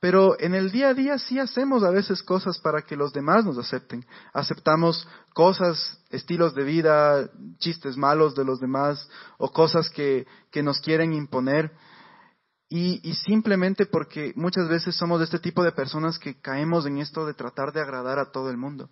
pero 0.00 0.40
en 0.40 0.54
el 0.54 0.72
día 0.72 0.88
a 0.88 0.94
día 0.94 1.18
sí 1.18 1.38
hacemos 1.38 1.84
a 1.84 1.90
veces 1.90 2.22
cosas 2.22 2.58
para 2.58 2.82
que 2.82 2.96
los 2.96 3.12
demás 3.12 3.44
nos 3.44 3.58
acepten. 3.58 4.04
Aceptamos 4.32 5.06
cosas, 5.34 6.02
estilos 6.08 6.54
de 6.54 6.64
vida, 6.64 7.30
chistes 7.58 7.98
malos 7.98 8.34
de 8.34 8.44
los 8.44 8.60
demás 8.60 9.08
o 9.38 9.52
cosas 9.52 9.90
que, 9.90 10.26
que 10.50 10.62
nos 10.62 10.80
quieren 10.80 11.12
imponer. 11.12 11.70
Y, 12.70 13.00
y, 13.08 13.14
simplemente 13.14 13.84
porque 13.84 14.32
muchas 14.36 14.68
veces 14.68 14.96
somos 14.96 15.18
de 15.18 15.26
este 15.26 15.38
tipo 15.38 15.62
de 15.62 15.72
personas 15.72 16.18
que 16.18 16.40
caemos 16.40 16.86
en 16.86 16.98
esto 16.98 17.26
de 17.26 17.34
tratar 17.34 17.72
de 17.72 17.80
agradar 17.80 18.18
a 18.18 18.30
todo 18.32 18.48
el 18.48 18.56
mundo. 18.56 18.88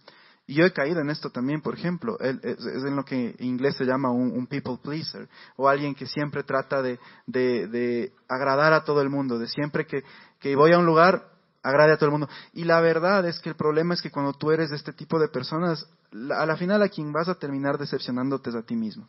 Y 0.48 0.54
yo 0.54 0.64
he 0.64 0.72
caído 0.72 1.00
en 1.00 1.10
esto 1.10 1.28
también, 1.28 1.60
por 1.60 1.74
ejemplo, 1.74 2.18
es, 2.20 2.38
en 2.42 2.96
lo 2.96 3.04
que 3.04 3.36
en 3.38 3.46
inglés 3.46 3.76
se 3.76 3.84
llama 3.84 4.10
un, 4.10 4.46
people 4.46 4.78
pleaser, 4.82 5.28
o 5.56 5.68
alguien 5.68 5.94
que 5.94 6.06
siempre 6.06 6.42
trata 6.42 6.80
de, 6.80 6.98
de, 7.26 8.14
agradar 8.26 8.72
a 8.72 8.82
todo 8.82 9.02
el 9.02 9.10
mundo, 9.10 9.38
de 9.38 9.46
siempre 9.46 9.86
que, 9.86 10.02
que 10.40 10.56
voy 10.56 10.72
a 10.72 10.78
un 10.78 10.86
lugar, 10.86 11.22
agrade 11.62 11.92
a 11.92 11.96
todo 11.98 12.06
el 12.06 12.12
mundo. 12.12 12.30
Y 12.54 12.64
la 12.64 12.80
verdad 12.80 13.28
es 13.28 13.40
que 13.40 13.50
el 13.50 13.56
problema 13.56 13.92
es 13.92 14.00
que 14.00 14.10
cuando 14.10 14.32
tú 14.32 14.50
eres 14.50 14.70
de 14.70 14.76
este 14.76 14.94
tipo 14.94 15.18
de 15.18 15.28
personas, 15.28 15.86
a 16.34 16.46
la 16.46 16.56
final 16.56 16.80
a 16.80 16.88
quien 16.88 17.12
vas 17.12 17.28
a 17.28 17.34
terminar 17.34 17.76
decepcionándote 17.76 18.48
es 18.48 18.56
a 18.56 18.62
ti 18.62 18.74
mismo. 18.74 19.06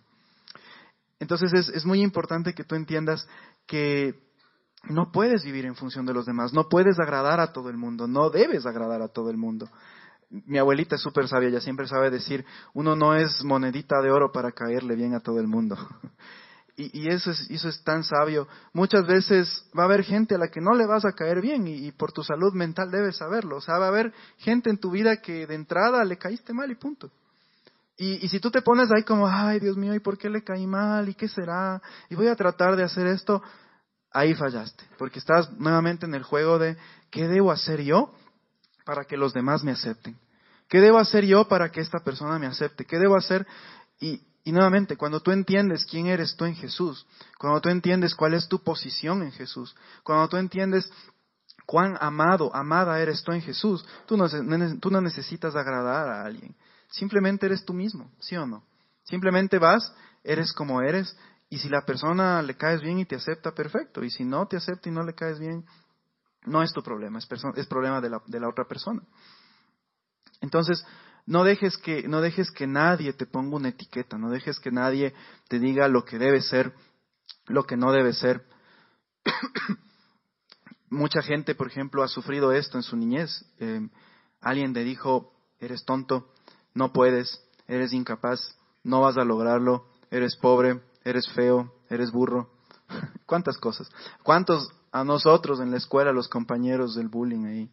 Entonces 1.22 1.54
es, 1.54 1.70
es 1.70 1.86
muy 1.86 2.02
importante 2.02 2.54
que 2.54 2.66
tú 2.66 2.76
entiendas 2.76 3.26
que 3.66 4.20
no 4.90 5.10
puedes 5.14 5.46
vivir 5.46 5.66
en 5.66 5.76
función 5.76 6.06
de 6.06 6.14
los 6.14 6.26
demás, 6.26 6.52
no 6.52 6.68
puedes 6.68 7.00
agradar 7.00 7.40
a 7.40 7.54
todo 7.54 7.70
el 7.70 7.78
mundo, 7.78 8.08
no 8.10 8.30
debes 8.30 8.66
agradar 8.66 9.02
a 9.02 9.08
todo 9.08 9.30
el 9.30 9.38
mundo 9.38 9.70
mi 10.30 10.58
abuelita 10.60 10.96
es 10.96 11.02
súper 11.02 11.28
sabia, 11.28 11.50
ella 11.50 11.62
siempre 11.62 11.88
sabe 11.88 12.12
decir, 12.12 12.46
uno 12.74 12.96
no 12.96 13.16
es 13.16 13.44
monedita 13.44 14.02
de 14.02 14.12
oro 14.12 14.32
para 14.32 14.52
caerle 14.52 14.96
bien 14.96 15.16
a 15.16 15.22
todo 15.22 15.40
el 15.40 15.48
mundo. 15.48 15.78
Y, 16.82 17.10
eso, 17.10 17.32
es, 17.32 17.50
eso 17.50 17.68
es 17.68 17.84
tan 17.84 18.06
sabio. 18.06 18.48
Muchas 18.72 19.06
veces 19.06 19.70
va 19.78 19.82
a 19.82 19.86
haber 19.86 20.02
gente 20.02 20.36
a 20.36 20.38
la 20.38 20.48
que 20.48 20.62
no 20.62 20.74
le 20.74 20.86
vas 20.86 21.04
a 21.04 21.12
caer 21.12 21.42
bien 21.42 21.68
y, 21.68 21.92
por 21.92 22.14
tu 22.14 22.24
salud 22.24 22.54
mental 22.54 22.90
debes 22.90 23.18
saberlo. 23.18 23.58
O 23.58 23.62
sea, 23.62 23.78
va 23.80 23.88
a 23.88 23.90
haber 23.90 24.14
gente 24.38 24.70
en 24.70 24.78
tu 24.78 24.90
vida 24.90 25.18
que 25.18 25.46
de 25.46 25.56
entrada 25.56 26.06
le 26.06 26.18
caíste 26.18 26.54
mal 26.54 26.72
y 26.72 26.76
punto. 26.76 27.12
Y, 27.98 28.26
y 28.26 28.30
si 28.30 28.40
tú 28.40 28.50
te 28.50 28.62
pones 28.62 28.90
ahí 28.92 29.04
como, 29.04 29.28
ay 29.28 29.60
Dios 29.60 29.76
mío, 29.76 29.94
¿y 29.94 30.00
por 30.00 30.18
qué 30.18 30.30
le 30.30 30.42
caí 30.42 30.66
mal? 30.66 31.10
¿Y 31.10 31.16
qué 31.16 31.28
será? 31.28 31.82
Y 32.10 32.16
voy 32.16 32.28
a 32.28 32.36
tratar 32.38 32.78
de 32.78 32.84
hacer 32.84 33.08
esto, 33.08 33.44
ahí 34.14 34.34
fallaste. 34.34 34.86
Porque 34.98 35.20
estás 35.20 35.52
nuevamente 35.60 36.06
en 36.06 36.16
el 36.16 36.24
juego 36.24 36.60
de, 36.60 36.78
¿qué 37.12 37.28
debo 37.28 37.52
hacer 37.52 37.82
yo 37.82 38.14
para 38.90 39.06
que 39.06 39.18
los 39.18 39.34
demás 39.34 39.64
me 39.64 39.70
acepten? 39.70 40.18
¿Qué 40.68 40.82
debo 40.82 40.98
hacer 40.98 41.24
yo 41.24 41.48
para 41.48 41.70
que 41.70 41.80
esta 41.80 42.00
persona 42.00 42.40
me 42.40 42.48
acepte? 42.48 42.86
¿Qué 42.86 42.98
debo 42.98 43.16
hacer? 43.16 43.46
Y, 44.00 44.20
y 44.44 44.52
nuevamente, 44.52 44.98
cuando 44.98 45.20
tú 45.20 45.30
entiendes 45.30 45.86
quién 45.86 46.08
eres 46.08 46.36
tú 46.36 46.46
en 46.46 46.56
Jesús, 46.56 47.06
cuando 47.38 47.62
tú 47.62 47.70
entiendes 47.70 48.16
cuál 48.16 48.34
es 48.34 48.48
tu 48.48 48.64
posición 48.64 49.22
en 49.22 49.32
Jesús, 49.32 49.76
cuando 50.02 50.28
tú 50.28 50.38
entiendes 50.38 50.92
cuán 51.68 51.98
amado, 52.02 52.50
amada 52.56 53.00
eres 53.00 53.22
tú 53.22 53.32
en 53.32 53.44
Jesús, 53.44 53.86
tú 54.08 54.18
no, 54.18 54.28
tú 54.80 54.90
no 54.90 55.02
necesitas 55.02 55.56
agradar 55.56 56.10
a 56.10 56.24
alguien. 56.24 56.56
Simplemente 56.90 57.46
eres 57.46 57.64
tú 57.64 57.76
mismo, 57.76 58.10
¿sí 58.18 58.38
o 58.38 58.48
no? 58.48 58.64
Simplemente 59.04 59.60
vas, 59.60 59.94
eres 60.24 60.52
como 60.52 60.82
eres, 60.82 61.16
y 61.48 61.60
si 61.60 61.70
la 61.70 61.86
persona 61.86 62.42
le 62.42 62.58
caes 62.58 62.82
bien 62.82 62.98
y 62.98 63.06
te 63.06 63.18
acepta, 63.18 63.52
perfecto. 63.52 64.04
Y 64.04 64.10
si 64.10 64.26
no 64.26 64.48
te 64.48 64.58
acepta 64.58 64.90
y 64.90 64.92
no 64.92 65.04
le 65.04 65.14
caes 65.14 65.38
bien, 65.38 65.64
no 66.50 66.64
es 66.64 66.74
tu 66.74 66.82
problema, 66.82 67.20
es, 67.20 67.28
es 67.56 67.68
problema 67.68 68.02
de 68.02 68.10
la, 68.10 68.22
de 68.26 68.40
la 68.40 68.50
otra 68.50 68.66
persona. 68.66 69.02
Entonces, 70.42 70.86
no 71.26 71.44
dejes 71.44 71.78
que, 71.78 72.08
no 72.08 72.22
dejes 72.22 72.52
que 72.52 72.68
nadie 72.68 73.14
te 73.14 73.26
ponga 73.26 73.56
una 73.56 73.70
etiqueta, 73.70 74.18
no 74.18 74.30
dejes 74.30 74.60
que 74.60 74.72
nadie 74.72 75.14
te 75.48 75.60
diga 75.60 75.88
lo 75.88 76.04
que 76.06 76.18
debe 76.18 76.42
ser, 76.42 76.74
lo 77.46 77.66
que 77.66 77.78
no 77.78 77.92
debe 77.92 78.14
ser. 78.14 78.46
Mucha 80.90 81.22
gente, 81.22 81.54
por 81.54 81.68
ejemplo, 81.68 82.04
ha 82.04 82.08
sufrido 82.08 82.52
esto 82.52 82.78
en 82.78 82.84
su 82.84 82.98
niñez. 82.98 83.46
Eh, 83.60 83.88
alguien 84.42 84.74
le 84.74 84.84
dijo, 84.84 85.34
eres 85.60 85.86
tonto, 85.86 86.34
no 86.74 86.92
puedes, 86.94 87.44
eres 87.68 87.94
incapaz, 87.94 88.58
no 88.84 89.02
vas 89.02 89.18
a 89.18 89.24
lograrlo, 89.24 89.86
eres 90.10 90.36
pobre, 90.36 90.82
eres 91.04 91.30
feo, 91.34 91.74
eres 91.90 92.12
burro. 92.12 92.50
¿Cuántas 93.28 93.58
cosas? 93.58 93.90
¿Cuántos 94.24 94.70
a 94.92 95.04
nosotros 95.04 95.60
en 95.60 95.72
la 95.72 95.78
escuela, 95.78 96.12
los 96.12 96.28
compañeros 96.28 96.96
del 96.96 97.08
bullying 97.08 97.46
ahí, 97.46 97.72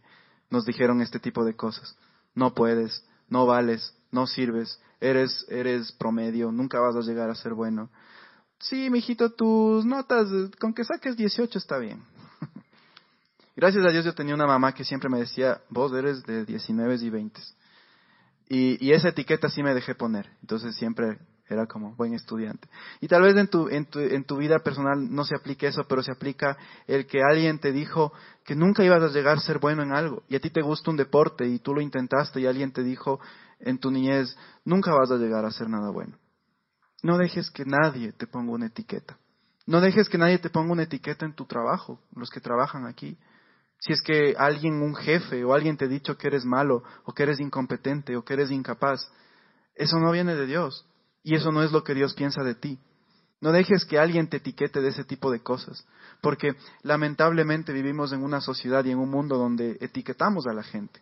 nos 0.51 0.65
dijeron 0.65 1.01
este 1.01 1.19
tipo 1.19 1.45
de 1.45 1.57
cosas. 1.57 1.97
No 2.35 2.55
puedes, 2.55 3.05
no 3.29 3.47
vales, 3.47 3.95
no 4.11 4.27
sirves, 4.27 4.81
eres, 5.01 5.47
eres 5.49 5.93
promedio, 5.93 6.53
nunca 6.53 6.81
vas 6.81 6.97
a 6.97 7.01
llegar 7.01 7.31
a 7.31 7.35
ser 7.35 7.55
bueno. 7.55 7.91
Sí, 8.59 8.89
mijito, 8.91 9.31
tus 9.33 9.85
notas, 9.85 10.29
con 10.59 10.73
que 10.73 10.85
saques 10.85 11.17
18 11.17 11.59
está 11.59 11.79
bien. 11.79 12.03
Gracias 13.57 13.85
a 13.85 13.91
Dios 13.91 14.05
yo 14.05 14.15
tenía 14.15 14.35
una 14.35 14.47
mamá 14.47 14.73
que 14.73 14.85
siempre 14.85 15.09
me 15.09 15.19
decía, 15.19 15.61
vos 15.69 15.93
eres 15.93 16.23
de 16.25 16.45
19 16.45 16.97
y 16.97 17.11
20. 17.11 17.41
Y, 18.49 18.87
y 18.87 18.93
esa 18.93 19.09
etiqueta 19.09 19.51
sí 19.51 19.63
me 19.63 19.75
dejé 19.75 19.95
poner. 19.95 20.31
Entonces 20.41 20.77
siempre 20.77 21.19
era 21.49 21.67
como 21.67 21.95
buen 21.95 22.15
estudiante. 22.15 22.69
Y 23.01 23.09
tal 23.09 23.23
vez 23.23 23.37
en 23.37 23.49
tu, 23.49 23.69
en 23.69 23.87
tu, 23.87 24.01
en 24.01 24.25
tu 24.25 24.37
vida 24.37 24.59
personal 24.61 25.13
no 25.13 25.25
se 25.25 25.37
aplique 25.37 25.67
eso, 25.67 25.85
pero 25.89 26.03
se 26.03 26.13
aplica 26.13 26.57
el 26.87 27.07
que 27.07 27.21
alguien 27.23 27.59
te 27.59 27.73
dijo 27.73 28.13
que 28.45 28.55
nunca 28.55 28.85
ibas 28.85 29.03
a 29.03 29.09
llegar 29.09 29.37
a 29.37 29.41
ser 29.41 29.59
bueno 29.59 29.83
en 29.83 29.93
algo 29.93 30.23
y 30.29 30.37
a 30.37 30.41
ti 30.41 30.51
te 30.51 30.63
gusta 30.63 30.91
un 30.91 30.97
deporte 30.97 31.47
y 31.47 31.59
tú 31.59 31.75
lo 31.75 31.81
intentaste 31.81 32.41
y 32.41 32.47
alguien 32.47 32.73
te 32.73 32.83
dijo 32.83 33.21
en 33.61 33.79
tu 33.79 33.91
niñez, 33.91 34.37
nunca 34.65 34.93
vas 34.93 35.11
a 35.11 35.17
llegar 35.17 35.45
a 35.45 35.51
ser 35.51 35.69
nada 35.69 35.91
bueno. 35.91 36.17
No 37.03 37.19
dejes 37.19 37.51
que 37.51 37.65
nadie 37.65 38.13
te 38.13 38.27
ponga 38.27 38.53
una 38.53 38.67
etiqueta. 38.67 39.19
No 39.67 39.81
dejes 39.81 40.09
que 40.09 40.19
nadie 40.19 40.39
te 40.39 40.51
ponga 40.51 40.73
una 40.73 40.85
etiqueta 40.85 41.27
en 41.27 41.35
tu 41.35 41.45
trabajo, 41.45 42.01
los 42.15 42.31
que 42.31 42.41
trabajan 42.41 42.87
aquí. 42.87 43.19
Si 43.79 43.93
es 43.93 44.01
que 44.01 44.35
alguien, 44.39 44.83
un 44.83 44.95
jefe 44.95 45.45
o 45.45 45.53
alguien 45.53 45.77
te 45.77 45.85
ha 45.85 45.89
dicho 45.89 46.17
que 46.17 46.29
eres 46.29 46.45
malo 46.45 46.83
o 47.05 47.13
que 47.13 47.25
eres 47.25 47.41
incompetente 47.41 48.17
o 48.17 48.25
que 48.25 48.35
eres 48.35 48.51
incapaz, 48.51 49.11
eso 49.75 49.99
no 49.99 50.11
viene 50.13 50.35
de 50.35 50.47
Dios. 50.47 50.87
Y 51.27 51.35
eso 51.35 51.51
no 51.51 51.65
es 51.65 51.73
lo 51.73 51.83
que 51.83 51.93
Dios 51.93 52.15
piensa 52.15 52.45
de 52.45 52.55
ti. 52.55 52.79
No 53.41 53.51
dejes 53.51 53.85
que 53.85 53.99
alguien 53.99 54.29
te 54.29 54.37
etiquete 54.37 54.81
de 54.81 54.91
ese 54.91 55.03
tipo 55.03 55.33
de 55.33 55.41
cosas, 55.41 55.85
porque 56.21 56.53
lamentablemente 56.85 57.73
vivimos 57.73 58.13
en 58.13 58.23
una 58.23 58.41
sociedad 58.41 58.85
y 58.85 58.93
en 58.93 59.01
un 59.01 59.11
mundo 59.11 59.37
donde 59.37 59.77
etiquetamos 59.81 60.47
a 60.47 60.53
la 60.53 60.63
gente. 60.63 61.01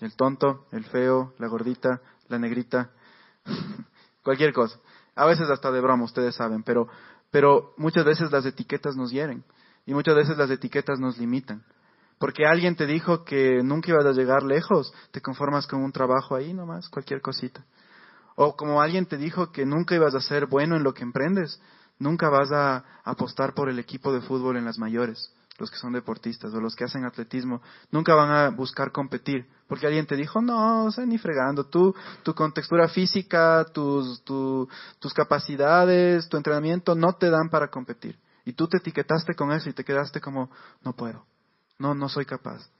El 0.00 0.14
tonto, 0.14 0.66
el 0.70 0.84
feo, 0.84 1.34
la 1.40 1.48
gordita, 1.48 2.00
la 2.28 2.38
negrita, 2.38 2.92
cualquier 4.22 4.52
cosa. 4.52 4.78
A 5.16 5.26
veces 5.26 5.50
hasta 5.50 5.72
de 5.72 5.80
broma, 5.80 6.04
ustedes 6.04 6.36
saben, 6.36 6.62
pero, 6.62 6.86
pero 7.32 7.74
muchas 7.78 8.04
veces 8.04 8.30
las 8.30 8.46
etiquetas 8.46 8.94
nos 8.94 9.10
hieren 9.10 9.42
y 9.86 9.92
muchas 9.92 10.14
veces 10.14 10.38
las 10.38 10.52
etiquetas 10.52 11.00
nos 11.00 11.18
limitan. 11.18 11.64
Porque 12.20 12.46
alguien 12.46 12.76
te 12.76 12.86
dijo 12.86 13.24
que 13.24 13.60
nunca 13.64 13.90
ibas 13.90 14.06
a 14.06 14.12
llegar 14.12 14.44
lejos, 14.44 14.94
te 15.10 15.20
conformas 15.20 15.66
con 15.66 15.82
un 15.82 15.90
trabajo 15.90 16.36
ahí 16.36 16.54
nomás, 16.54 16.88
cualquier 16.88 17.20
cosita. 17.20 17.64
O 18.40 18.54
como 18.54 18.80
alguien 18.80 19.04
te 19.04 19.16
dijo 19.16 19.50
que 19.50 19.66
nunca 19.66 19.96
ibas 19.96 20.14
a 20.14 20.20
ser 20.20 20.46
bueno 20.46 20.76
en 20.76 20.84
lo 20.84 20.94
que 20.94 21.02
emprendes, 21.02 21.60
nunca 21.98 22.28
vas 22.28 22.52
a 22.52 22.84
apostar 23.02 23.52
por 23.52 23.68
el 23.68 23.80
equipo 23.80 24.12
de 24.12 24.20
fútbol 24.20 24.56
en 24.56 24.64
las 24.64 24.78
mayores. 24.78 25.34
los 25.58 25.72
que 25.72 25.76
son 25.76 25.92
deportistas 25.92 26.54
o 26.54 26.60
los 26.60 26.76
que 26.76 26.84
hacen 26.84 27.04
atletismo, 27.04 27.60
nunca 27.90 28.14
van 28.14 28.30
a 28.30 28.50
buscar 28.50 28.92
competir, 28.92 29.44
porque 29.66 29.88
alguien 29.88 30.06
te 30.06 30.14
dijo, 30.14 30.40
no, 30.40 30.84
o 30.84 30.92
sea, 30.92 31.04
ni 31.04 31.18
fregando, 31.18 31.64
tú, 31.64 31.92
tu 32.22 32.32
contextura 32.32 32.86
física, 32.86 33.66
tus, 33.74 34.22
tus 34.22 35.14
capacidades, 35.14 36.28
tu 36.28 36.36
entrenamiento 36.36 36.94
no 36.94 37.14
te 37.14 37.28
dan 37.28 37.48
para 37.50 37.66
competir. 37.66 38.20
Y 38.44 38.52
tú 38.52 38.68
te 38.68 38.76
etiquetaste 38.76 39.34
con 39.34 39.50
eso 39.50 39.68
y 39.68 39.72
te 39.72 39.82
quedaste 39.82 40.20
como, 40.20 40.48
no 40.84 40.92
puedo, 40.92 41.26
no, 41.76 41.92
no 41.92 42.08
soy 42.08 42.24
capaz. 42.24 42.70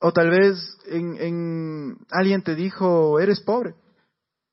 O 0.00 0.12
tal 0.12 0.30
vez 0.30 0.76
en, 0.86 1.16
en 1.20 1.96
alguien 2.10 2.42
te 2.42 2.56
dijo, 2.56 3.20
eres 3.20 3.40
pobre, 3.40 3.76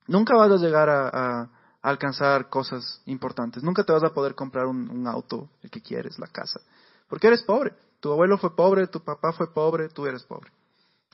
nunca 0.08 0.36
vas 0.36 0.52
a 0.52 0.58
llegar 0.58 0.90
a 0.90 1.50
alcanzar 1.82 2.50
cosas 2.50 3.02
importantes. 3.06 3.64
Nunca 3.64 3.84
te 3.84 3.92
vas 3.92 4.04
a 4.04 4.14
poder 4.14 4.36
comprar 4.36 4.68
un, 4.68 5.08
auto, 5.08 5.50
el 5.64 5.70
que 5.70 5.82
quieres, 5.82 6.20
la 6.20 6.28
casa, 6.28 6.60
porque 7.08 7.28
eres 7.28 7.44
pobre. 7.44 7.74
Tu 8.00 8.12
abuelo 8.12 8.38
fue 8.38 8.56
pobre, 8.56 8.88
tu 8.88 9.04
papá 9.04 9.32
fue 9.32 9.54
pobre, 9.54 9.90
tú 9.90 10.06
eres 10.06 10.24
pobre. 10.24 10.52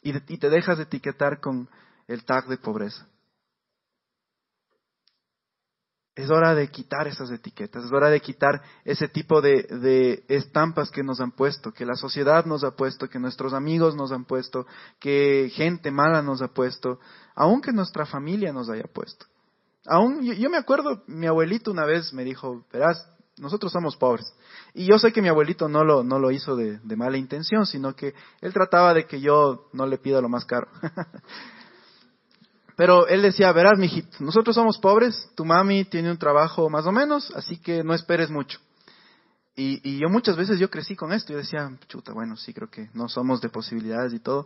Y, 0.03 0.13
te 0.37 0.49
dejas 0.49 0.77
de 0.77 0.83
etiquetar 0.83 1.41
con 1.41 1.67
el 2.07 2.23
tag 2.23 2.47
de 2.47 2.57
pobreza. 2.57 3.07
Es 6.17 6.31
hora 6.31 6.55
de 6.55 6.67
quitar 6.69 7.07
esas 7.07 7.29
etiquetas, 7.29 7.85
es 7.85 7.91
hora 7.91 8.09
de 8.09 8.19
quitar 8.19 8.59
ese 8.83 9.07
tipo 9.07 9.39
de, 9.39 10.23
estampas 10.27 10.89
que 10.89 11.03
nos 11.03 11.21
han 11.21 11.31
puesto, 11.31 11.71
que 11.71 11.85
la 11.85 11.93
sociedad 11.93 12.43
nos 12.45 12.63
ha 12.63 12.71
puesto, 12.71 13.07
que 13.07 13.19
nuestros 13.19 13.53
amigos 13.53 13.95
nos 13.95 14.11
han 14.11 14.25
puesto, 14.25 14.65
que 14.99 15.51
gente 15.53 15.91
mala 15.91 16.23
nos 16.23 16.41
ha 16.41 16.47
puesto, 16.47 16.99
aunque 17.35 17.71
nuestra 17.71 18.07
familia 18.07 18.51
nos 18.51 18.67
haya 18.67 18.85
puesto. 18.91 19.27
Aún, 19.85 20.23
yo, 20.23 20.49
me 20.49 20.57
acuerdo, 20.57 21.03
mi 21.05 21.27
abuelito 21.27 21.69
una 21.69 21.85
vez 21.85 22.11
me 22.13 22.23
dijo, 22.23 22.65
verás, 22.73 23.07
nosotros 23.37 23.71
somos 23.71 23.95
pobres. 23.95 24.25
Y 24.73 24.87
yo 24.87 24.97
sé 24.97 25.13
que 25.13 25.21
mi 25.21 25.29
abuelito 25.29 25.69
no 25.69 25.83
lo, 25.83 26.03
no 26.03 26.17
lo 26.17 26.31
hizo 26.31 26.55
de, 26.55 26.79
mala 26.95 27.17
intención, 27.17 27.67
sino 27.67 27.95
que 27.95 28.15
él 28.41 28.53
trataba 28.53 28.95
de 28.95 29.05
que 29.05 29.21
yo 29.21 29.69
no 29.71 29.85
le 29.85 29.99
pida 29.99 30.19
lo 30.19 30.29
más 30.29 30.45
caro. 30.45 30.67
Pero 32.77 33.07
él 33.07 33.23
decía, 33.23 33.51
verás, 33.53 33.79
mijito, 33.79 34.17
nosotros 34.19 34.55
somos 34.55 34.77
pobres, 34.77 35.31
tu 35.35 35.43
mami 35.43 35.85
tiene 35.85 36.11
un 36.11 36.19
trabajo 36.19 36.69
más 36.69 36.85
o 36.85 36.91
menos, 36.91 37.33
así 37.35 37.57
que 37.57 37.83
no 37.83 37.95
esperes 37.95 38.29
mucho. 38.29 38.59
Y, 39.55 39.81
y 39.83 39.97
yo 39.97 40.09
muchas 40.09 40.37
veces 40.37 40.59
yo 40.59 40.69
crecí 40.69 40.95
con 40.95 41.11
esto, 41.11 41.33
yo 41.33 41.39
decía, 41.39 41.67
chuta, 41.87 42.13
bueno, 42.13 42.37
sí 42.37 42.53
creo 42.53 42.69
que 42.69 42.91
no 42.93 43.09
somos 43.09 43.41
de 43.41 43.49
posibilidades 43.49 44.13
y 44.13 44.19
todo, 44.19 44.45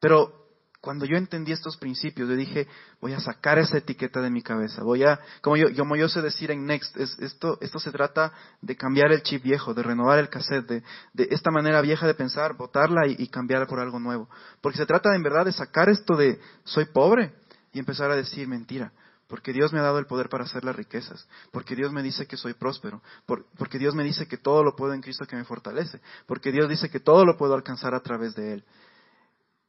pero 0.00 0.32
cuando 0.80 1.04
yo 1.04 1.18
entendí 1.18 1.52
estos 1.52 1.76
principios, 1.76 2.26
yo 2.30 2.36
dije, 2.36 2.68
voy 3.02 3.12
a 3.12 3.20
sacar 3.20 3.58
esa 3.58 3.76
etiqueta 3.76 4.22
de 4.22 4.30
mi 4.30 4.40
cabeza, 4.40 4.82
voy 4.82 5.04
a, 5.04 5.20
como 5.42 5.56
yo, 5.96 6.08
sé 6.08 6.22
decir 6.22 6.50
en 6.50 6.64
Next, 6.64 6.96
es, 6.96 7.18
esto, 7.18 7.58
se 7.60 7.90
trata 7.90 8.32
de 8.62 8.76
cambiar 8.76 9.12
el 9.12 9.22
chip 9.22 9.42
viejo, 9.42 9.74
de 9.74 9.82
renovar 9.82 10.18
el 10.18 10.30
cassette, 10.30 10.66
de, 10.66 10.82
de 11.12 11.28
esta 11.32 11.50
manera 11.50 11.82
vieja 11.82 12.06
de 12.06 12.14
pensar, 12.14 12.56
botarla 12.56 13.06
y, 13.06 13.16
y 13.18 13.28
cambiar 13.28 13.66
por 13.66 13.78
algo 13.78 13.98
nuevo. 13.98 14.30
Porque 14.62 14.78
se 14.78 14.86
trata 14.86 15.14
en 15.14 15.22
verdad 15.22 15.44
de 15.44 15.52
sacar 15.52 15.90
esto 15.90 16.16
de 16.16 16.40
soy 16.64 16.86
pobre 16.86 17.34
empezar 17.78 18.10
a 18.10 18.16
decir 18.16 18.48
mentira. 18.48 18.92
Porque 19.26 19.52
Dios 19.52 19.72
me 19.74 19.78
ha 19.78 19.82
dado 19.82 19.98
el 19.98 20.06
poder 20.06 20.30
para 20.30 20.44
hacer 20.44 20.64
las 20.64 20.74
riquezas. 20.74 21.28
Porque 21.52 21.76
Dios 21.76 21.92
me 21.92 22.02
dice 22.02 22.26
que 22.26 22.36
soy 22.36 22.54
próspero. 22.54 23.02
porque 23.26 23.78
Dios 23.78 23.94
me 23.94 24.02
dice 24.02 24.26
que 24.26 24.38
todo 24.38 24.64
lo 24.64 24.74
puedo 24.74 24.94
en 24.94 25.02
Cristo 25.02 25.26
que 25.26 25.36
me 25.36 25.44
fortalece. 25.44 26.00
Porque 26.26 26.50
Dios 26.50 26.68
dice 26.68 26.88
que 26.88 27.00
todo 27.00 27.24
lo 27.24 27.36
puedo 27.36 27.54
alcanzar 27.54 27.94
a 27.94 28.00
través 28.00 28.34
de 28.34 28.54
Él. 28.54 28.64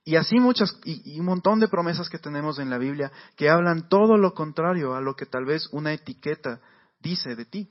Y 0.05 0.15
así 0.15 0.39
muchas, 0.39 0.75
y, 0.85 1.19
un 1.19 1.25
montón 1.25 1.59
de 1.59 1.67
promesas 1.67 2.09
que 2.09 2.17
tenemos 2.17 2.57
en 2.57 2.69
la 2.69 2.77
Biblia 2.77 3.11
que 3.35 3.49
hablan 3.49 3.89
todo 3.89 4.17
lo 4.17 4.33
contrario 4.33 4.95
a 4.95 5.01
lo 5.01 5.15
que 5.15 5.25
tal 5.25 5.45
vez 5.45 5.67
una 5.71 5.93
etiqueta 5.93 6.61
dice 6.99 7.35
de 7.35 7.45
ti. 7.45 7.69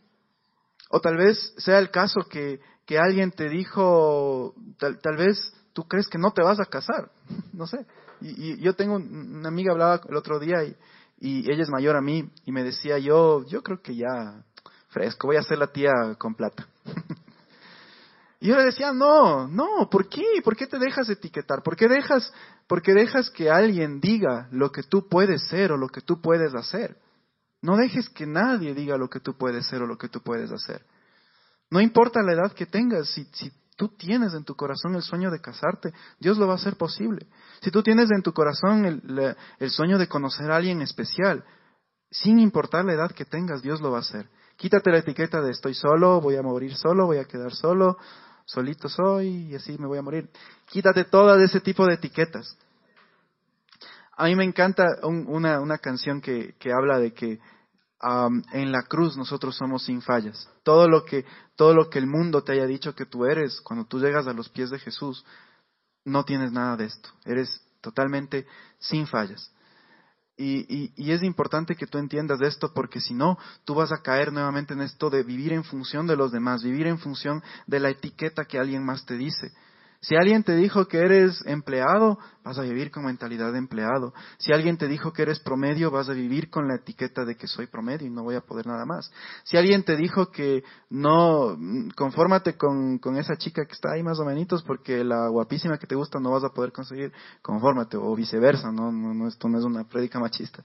O 0.90 1.00
tal 1.00 1.16
vez 1.16 1.54
sea 1.56 1.78
el 1.78 1.90
caso 1.90 2.20
que, 2.30 2.60
que 2.86 2.98
alguien 2.98 3.32
te 3.32 3.48
dijo, 3.48 4.54
tal, 4.78 5.16
vez 5.16 5.52
tú 5.72 5.88
crees 5.88 6.06
que 6.06 6.18
no 6.18 6.32
te 6.32 6.42
vas 6.42 6.60
a 6.60 6.66
casar, 6.66 7.10
no 7.52 7.66
sé. 7.66 7.84
Y, 8.20 8.52
y, 8.52 8.60
yo 8.60 8.74
tengo 8.74 8.96
una 8.96 9.48
amiga 9.48 9.72
hablaba 9.72 10.00
el 10.08 10.16
otro 10.16 10.38
día 10.38 10.64
y, 10.64 10.76
y 11.20 11.50
ella 11.50 11.62
es 11.62 11.70
mayor 11.70 11.96
a 11.96 12.00
mí 12.00 12.30
y 12.44 12.52
me 12.52 12.62
decía 12.62 12.98
yo, 12.98 13.44
yo 13.46 13.62
creo 13.62 13.80
que 13.82 13.96
ya 13.96 14.44
fresco, 14.88 15.28
voy 15.28 15.36
a 15.36 15.42
ser 15.42 15.58
la 15.58 15.68
tía 15.68 15.92
con 16.18 16.34
plata. 16.34 16.66
Y 18.40 18.48
yo 18.48 18.56
le 18.56 18.64
decía, 18.64 18.92
no, 18.92 19.48
no, 19.48 19.88
¿por 19.90 20.08
qué? 20.08 20.24
¿Por 20.44 20.56
qué 20.56 20.66
te 20.66 20.78
dejas 20.78 21.08
etiquetar? 21.08 21.62
¿Por 21.62 21.76
qué 21.76 21.88
dejas, 21.88 22.32
por 22.68 22.82
qué 22.82 22.92
dejas 22.92 23.30
que 23.30 23.50
alguien 23.50 24.00
diga 24.00 24.48
lo 24.52 24.70
que 24.70 24.84
tú 24.84 25.08
puedes 25.08 25.48
ser 25.48 25.72
o 25.72 25.76
lo 25.76 25.88
que 25.88 26.02
tú 26.02 26.20
puedes 26.20 26.54
hacer? 26.54 26.96
No 27.60 27.76
dejes 27.76 28.08
que 28.08 28.26
nadie 28.26 28.74
diga 28.74 28.96
lo 28.96 29.10
que 29.10 29.18
tú 29.18 29.36
puedes 29.36 29.66
ser 29.66 29.82
o 29.82 29.86
lo 29.88 29.98
que 29.98 30.08
tú 30.08 30.22
puedes 30.22 30.52
hacer. 30.52 30.86
No 31.70 31.80
importa 31.80 32.22
la 32.22 32.34
edad 32.34 32.52
que 32.52 32.66
tengas, 32.66 33.08
si, 33.08 33.24
si 33.32 33.50
tú 33.78 33.88
tienes 33.90 34.34
en 34.34 34.42
tu 34.42 34.56
corazón 34.56 34.96
el 34.96 35.02
sueño 35.02 35.30
de 35.30 35.40
casarte, 35.40 35.94
Dios 36.18 36.36
lo 36.36 36.48
va 36.48 36.54
a 36.54 36.56
hacer 36.56 36.76
posible. 36.76 37.28
Si 37.62 37.70
tú 37.70 37.80
tienes 37.80 38.10
en 38.10 38.22
tu 38.22 38.32
corazón 38.32 38.84
el, 38.84 39.70
sueño 39.70 39.98
de 39.98 40.08
conocer 40.08 40.50
a 40.50 40.56
alguien 40.56 40.82
especial, 40.82 41.44
sin 42.10 42.40
importar 42.40 42.84
la 42.84 42.94
edad 42.94 43.12
que 43.12 43.24
tengas, 43.24 43.62
Dios 43.62 43.80
lo 43.80 43.92
va 43.92 43.98
a 43.98 44.00
hacer. 44.00 44.28
Quítate 44.56 44.90
la 44.90 44.98
etiqueta 44.98 45.40
de 45.40 45.52
estoy 45.52 45.74
solo, 45.74 46.20
voy 46.20 46.34
a 46.34 46.42
morir 46.42 46.74
solo, 46.74 47.06
voy 47.06 47.18
a 47.18 47.24
quedar 47.24 47.54
solo, 47.54 47.96
solito 48.44 48.88
soy 48.88 49.28
y 49.50 49.54
así 49.54 49.78
me 49.78 49.86
voy 49.86 49.98
a 49.98 50.02
morir. 50.02 50.28
Quítate 50.66 51.04
todas 51.04 51.40
ese 51.40 51.60
tipo 51.60 51.86
de 51.86 51.94
etiquetas. 51.94 52.58
A 54.16 54.24
mí 54.24 54.34
me 54.34 54.42
encanta 54.42 54.84
una, 55.04 55.60
una, 55.60 55.78
canción 55.78 56.20
que, 56.20 56.56
habla 56.76 56.98
de 56.98 57.14
que 57.14 57.38
en 58.00 58.72
la 58.72 58.82
cruz 58.82 59.16
nosotros 59.16 59.56
somos 59.56 59.84
sin 59.84 60.02
fallas. 60.02 60.48
Todo 60.62 60.88
lo, 60.88 61.04
que, 61.04 61.24
todo 61.56 61.74
lo 61.74 61.90
que 61.90 61.98
el 61.98 62.06
mundo 62.06 62.42
te 62.42 62.52
haya 62.52 62.66
dicho 62.66 62.94
que 62.94 63.06
tú 63.06 63.24
eres, 63.24 63.60
cuando 63.60 63.86
tú 63.86 63.98
llegas 63.98 64.26
a 64.26 64.32
los 64.32 64.48
pies 64.48 64.70
de 64.70 64.78
Jesús, 64.78 65.24
no 66.04 66.24
tienes 66.24 66.52
nada 66.52 66.76
de 66.76 66.86
esto. 66.86 67.10
Eres 67.24 67.60
totalmente 67.80 68.46
sin 68.78 69.06
fallas. 69.06 69.52
Y, 70.40 70.92
y, 70.96 71.10
es 71.10 71.24
importante 71.24 71.74
que 71.74 71.88
tú 71.88 71.98
entiendas 71.98 72.40
esto 72.42 72.72
porque 72.72 73.00
si 73.00 73.12
no, 73.12 73.36
tú 73.64 73.74
vas 73.74 73.90
a 73.90 74.02
caer 74.02 74.32
nuevamente 74.32 74.72
en 74.72 74.82
esto 74.82 75.10
de 75.10 75.24
vivir 75.24 75.52
en 75.52 75.64
función 75.64 76.06
de 76.06 76.14
los 76.14 76.30
demás, 76.30 76.62
vivir 76.62 76.86
en 76.86 77.00
función 77.00 77.42
de 77.66 77.80
la 77.80 77.90
etiqueta 77.90 78.44
que 78.44 78.56
alguien 78.56 78.84
más 78.84 79.04
te 79.04 79.16
dice. 79.16 79.50
Si 80.00 80.14
alguien 80.14 80.44
te 80.44 80.54
dijo 80.54 80.86
que 80.86 80.98
eres 80.98 81.44
empleado, 81.44 82.18
vas 82.44 82.58
a 82.58 82.62
vivir 82.62 82.90
con 82.90 83.04
mentalidad 83.04 83.52
de 83.52 83.58
empleado. 83.58 84.14
Si 84.38 84.52
alguien 84.52 84.78
te 84.78 84.86
dijo 84.86 85.12
que 85.12 85.22
eres 85.22 85.40
promedio, 85.40 85.90
vas 85.90 86.08
a 86.08 86.12
vivir 86.12 86.50
con 86.50 86.68
la 86.68 86.76
etiqueta 86.76 87.24
de 87.24 87.36
que 87.36 87.48
soy 87.48 87.66
promedio 87.66 88.06
y 88.06 88.10
no 88.10 88.22
voy 88.22 88.36
a 88.36 88.40
poder 88.40 88.66
nada 88.66 88.86
más. 88.86 89.12
Si 89.42 89.56
alguien 89.56 89.82
te 89.82 89.96
dijo 89.96 90.30
que 90.30 90.62
no, 90.88 91.58
confórmate 91.96 92.56
con, 92.56 92.98
con 92.98 93.16
esa 93.16 93.36
chica 93.36 93.64
que 93.66 93.72
está 93.72 93.92
ahí 93.92 94.02
más 94.02 94.18
o 94.20 94.24
menos 94.24 94.38
porque 94.64 95.02
la 95.02 95.28
guapísima 95.28 95.78
que 95.78 95.86
te 95.86 95.96
gusta 95.96 96.20
no 96.20 96.30
vas 96.30 96.44
a 96.44 96.50
poder 96.50 96.70
conseguir, 96.70 97.12
confórmate 97.42 97.96
o 97.96 98.14
viceversa, 98.14 98.70
no, 98.70 98.92
no, 98.92 99.12
no 99.14 99.26
esto 99.26 99.48
no 99.48 99.58
es 99.58 99.64
una 99.64 99.84
prédica 99.84 100.20
machista. 100.20 100.62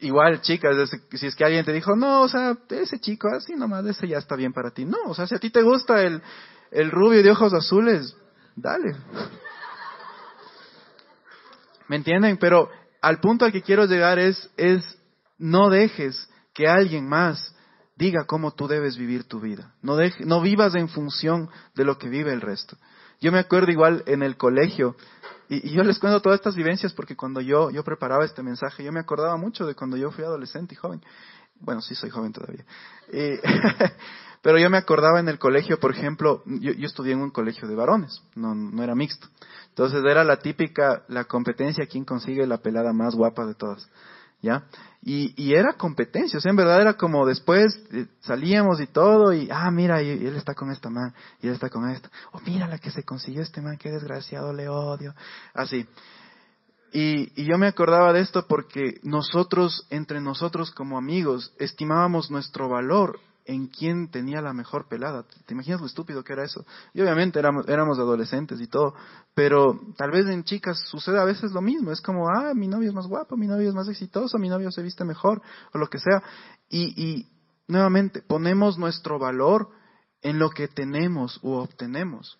Igual, 0.00 0.40
chicas, 0.40 0.76
si 1.12 1.26
es 1.26 1.36
que 1.36 1.44
alguien 1.44 1.64
te 1.64 1.72
dijo, 1.72 1.94
no, 1.94 2.22
o 2.22 2.28
sea, 2.28 2.56
ese 2.70 2.98
chico 2.98 3.28
así 3.36 3.54
nomás, 3.54 3.84
ese 3.86 4.08
ya 4.08 4.18
está 4.18 4.34
bien 4.34 4.52
para 4.52 4.70
ti. 4.70 4.84
No, 4.84 4.98
o 5.06 5.14
sea, 5.14 5.26
si 5.26 5.34
a 5.34 5.38
ti 5.38 5.50
te 5.50 5.62
gusta 5.62 6.02
el, 6.02 6.22
el 6.70 6.90
rubio 6.90 7.22
de 7.22 7.30
ojos 7.30 7.52
azules, 7.52 8.16
dale. 8.56 8.96
¿Me 11.88 11.96
entienden? 11.96 12.38
Pero 12.38 12.70
al 13.00 13.20
punto 13.20 13.44
al 13.44 13.52
que 13.52 13.62
quiero 13.62 13.86
llegar 13.86 14.18
es, 14.18 14.50
es 14.56 14.98
no 15.38 15.70
dejes 15.70 16.28
que 16.54 16.68
alguien 16.68 17.08
más 17.08 17.54
diga 17.96 18.24
cómo 18.24 18.52
tú 18.52 18.68
debes 18.68 18.96
vivir 18.96 19.24
tu 19.24 19.40
vida. 19.40 19.74
No, 19.82 19.96
no 20.20 20.40
vivas 20.40 20.74
en 20.74 20.88
función 20.88 21.50
de 21.74 21.84
lo 21.84 21.98
que 21.98 22.08
vive 22.08 22.32
el 22.32 22.40
resto. 22.40 22.76
Yo 23.20 23.30
me 23.30 23.38
acuerdo 23.38 23.70
igual 23.70 24.02
en 24.06 24.22
el 24.22 24.36
colegio, 24.36 24.96
y, 25.48 25.70
yo 25.70 25.82
les 25.82 25.98
cuento 25.98 26.20
todas 26.20 26.38
estas 26.40 26.56
vivencias 26.56 26.92
porque 26.92 27.14
cuando 27.14 27.40
yo, 27.40 27.70
yo 27.70 27.84
preparaba 27.84 28.24
este 28.24 28.42
mensaje, 28.42 28.82
yo 28.82 28.90
me 28.90 29.00
acordaba 29.00 29.36
mucho 29.36 29.66
de 29.66 29.74
cuando 29.74 29.96
yo 29.96 30.10
fui 30.10 30.24
adolescente 30.24 30.74
y 30.74 30.76
joven. 30.76 31.02
Bueno, 31.60 31.80
sí 31.80 31.94
soy 31.94 32.10
joven 32.10 32.32
todavía. 32.32 32.64
Pero 34.42 34.58
yo 34.58 34.68
me 34.68 34.76
acordaba 34.76 35.20
en 35.20 35.28
el 35.28 35.38
colegio, 35.38 35.78
por 35.78 35.92
ejemplo, 35.92 36.42
yo, 36.46 36.72
estudié 36.84 37.12
en 37.12 37.20
un 37.20 37.30
colegio 37.30 37.68
de 37.68 37.76
varones, 37.76 38.22
no, 38.34 38.54
no 38.56 38.82
era 38.82 38.96
mixto. 38.96 39.28
Entonces 39.68 40.02
era 40.04 40.24
la 40.24 40.38
típica, 40.38 41.04
la 41.08 41.24
competencia, 41.24 41.86
quién 41.86 42.04
consigue 42.04 42.44
la 42.46 42.58
pelada 42.58 42.92
más 42.92 43.14
guapa 43.14 43.46
de 43.46 43.54
todas. 43.54 43.88
¿Ya? 44.42 44.64
Y, 45.00 45.40
y 45.40 45.54
era 45.54 45.74
competencia, 45.74 46.38
o 46.38 46.42
sea, 46.42 46.50
en 46.50 46.56
verdad 46.56 46.80
era 46.80 46.94
como 46.94 47.24
después 47.24 47.78
eh, 47.92 48.06
salíamos 48.22 48.80
y 48.80 48.88
todo, 48.88 49.32
y, 49.32 49.48
ah, 49.52 49.70
mira, 49.70 50.02
y, 50.02 50.10
él 50.10 50.34
está 50.34 50.54
con 50.54 50.72
esta 50.72 50.90
man, 50.90 51.14
y 51.40 51.46
él 51.46 51.54
está 51.54 51.70
con 51.70 51.88
esta. 51.88 52.10
Oh, 52.32 52.40
mira 52.44 52.66
la 52.66 52.78
que 52.78 52.90
se 52.90 53.04
consiguió 53.04 53.42
este 53.42 53.60
man, 53.60 53.78
qué 53.78 53.92
desgraciado, 53.92 54.52
le 54.52 54.68
odio. 54.68 55.14
Así. 55.54 55.86
Y, 56.92 57.40
y, 57.40 57.44
yo 57.44 57.56
me 57.56 57.68
acordaba 57.68 58.12
de 58.12 58.20
esto 58.20 58.44
porque 58.48 58.98
nosotros, 59.04 59.86
entre 59.90 60.20
nosotros 60.20 60.72
como 60.72 60.98
amigos, 60.98 61.54
estimábamos 61.58 62.32
nuestro 62.32 62.68
valor 62.68 63.20
en 63.44 63.66
quién 63.66 64.10
tenía 64.10 64.40
la 64.40 64.52
mejor 64.52 64.88
pelada. 64.88 65.24
¿Te 65.46 65.54
imaginas 65.54 65.80
lo 65.80 65.86
estúpido 65.86 66.22
que 66.22 66.32
era 66.32 66.44
eso? 66.44 66.64
Y 66.94 67.00
obviamente 67.00 67.38
éramos, 67.38 67.68
éramos 67.68 67.98
adolescentes 67.98 68.60
y 68.60 68.66
todo, 68.66 68.94
pero 69.34 69.80
tal 69.96 70.10
vez 70.10 70.26
en 70.26 70.44
chicas 70.44 70.78
sucede 70.86 71.18
a 71.18 71.24
veces 71.24 71.52
lo 71.52 71.60
mismo. 71.60 71.90
Es 71.90 72.00
como, 72.00 72.28
ah, 72.28 72.52
mi 72.54 72.68
novio 72.68 72.88
es 72.88 72.94
más 72.94 73.06
guapo, 73.06 73.36
mi 73.36 73.46
novio 73.46 73.68
es 73.68 73.74
más 73.74 73.88
exitoso, 73.88 74.38
mi 74.38 74.48
novio 74.48 74.70
se 74.70 74.82
viste 74.82 75.04
mejor, 75.04 75.42
o 75.72 75.78
lo 75.78 75.88
que 75.88 75.98
sea. 75.98 76.22
Y, 76.68 77.28
nuevamente, 77.68 78.22
ponemos 78.22 78.78
nuestro 78.78 79.18
valor 79.18 79.68
en 80.22 80.38
lo 80.38 80.50
que 80.50 80.68
tenemos 80.68 81.38
u 81.42 81.52
obtenemos. 81.52 82.38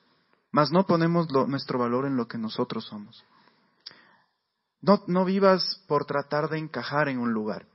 mas 0.50 0.70
no 0.70 0.84
ponemos 0.84 1.28
nuestro 1.48 1.78
valor 1.78 2.04
en 2.04 2.16
lo 2.16 2.28
que 2.28 2.36
nosotros 2.36 2.84
somos. 2.84 3.24
No, 4.82 5.02
no 5.06 5.24
vivas 5.24 5.82
por 5.88 6.04
tratar 6.04 6.50
de 6.50 6.58
encajar 6.58 7.08
en 7.08 7.18
un 7.18 7.32
lugar. 7.32 7.66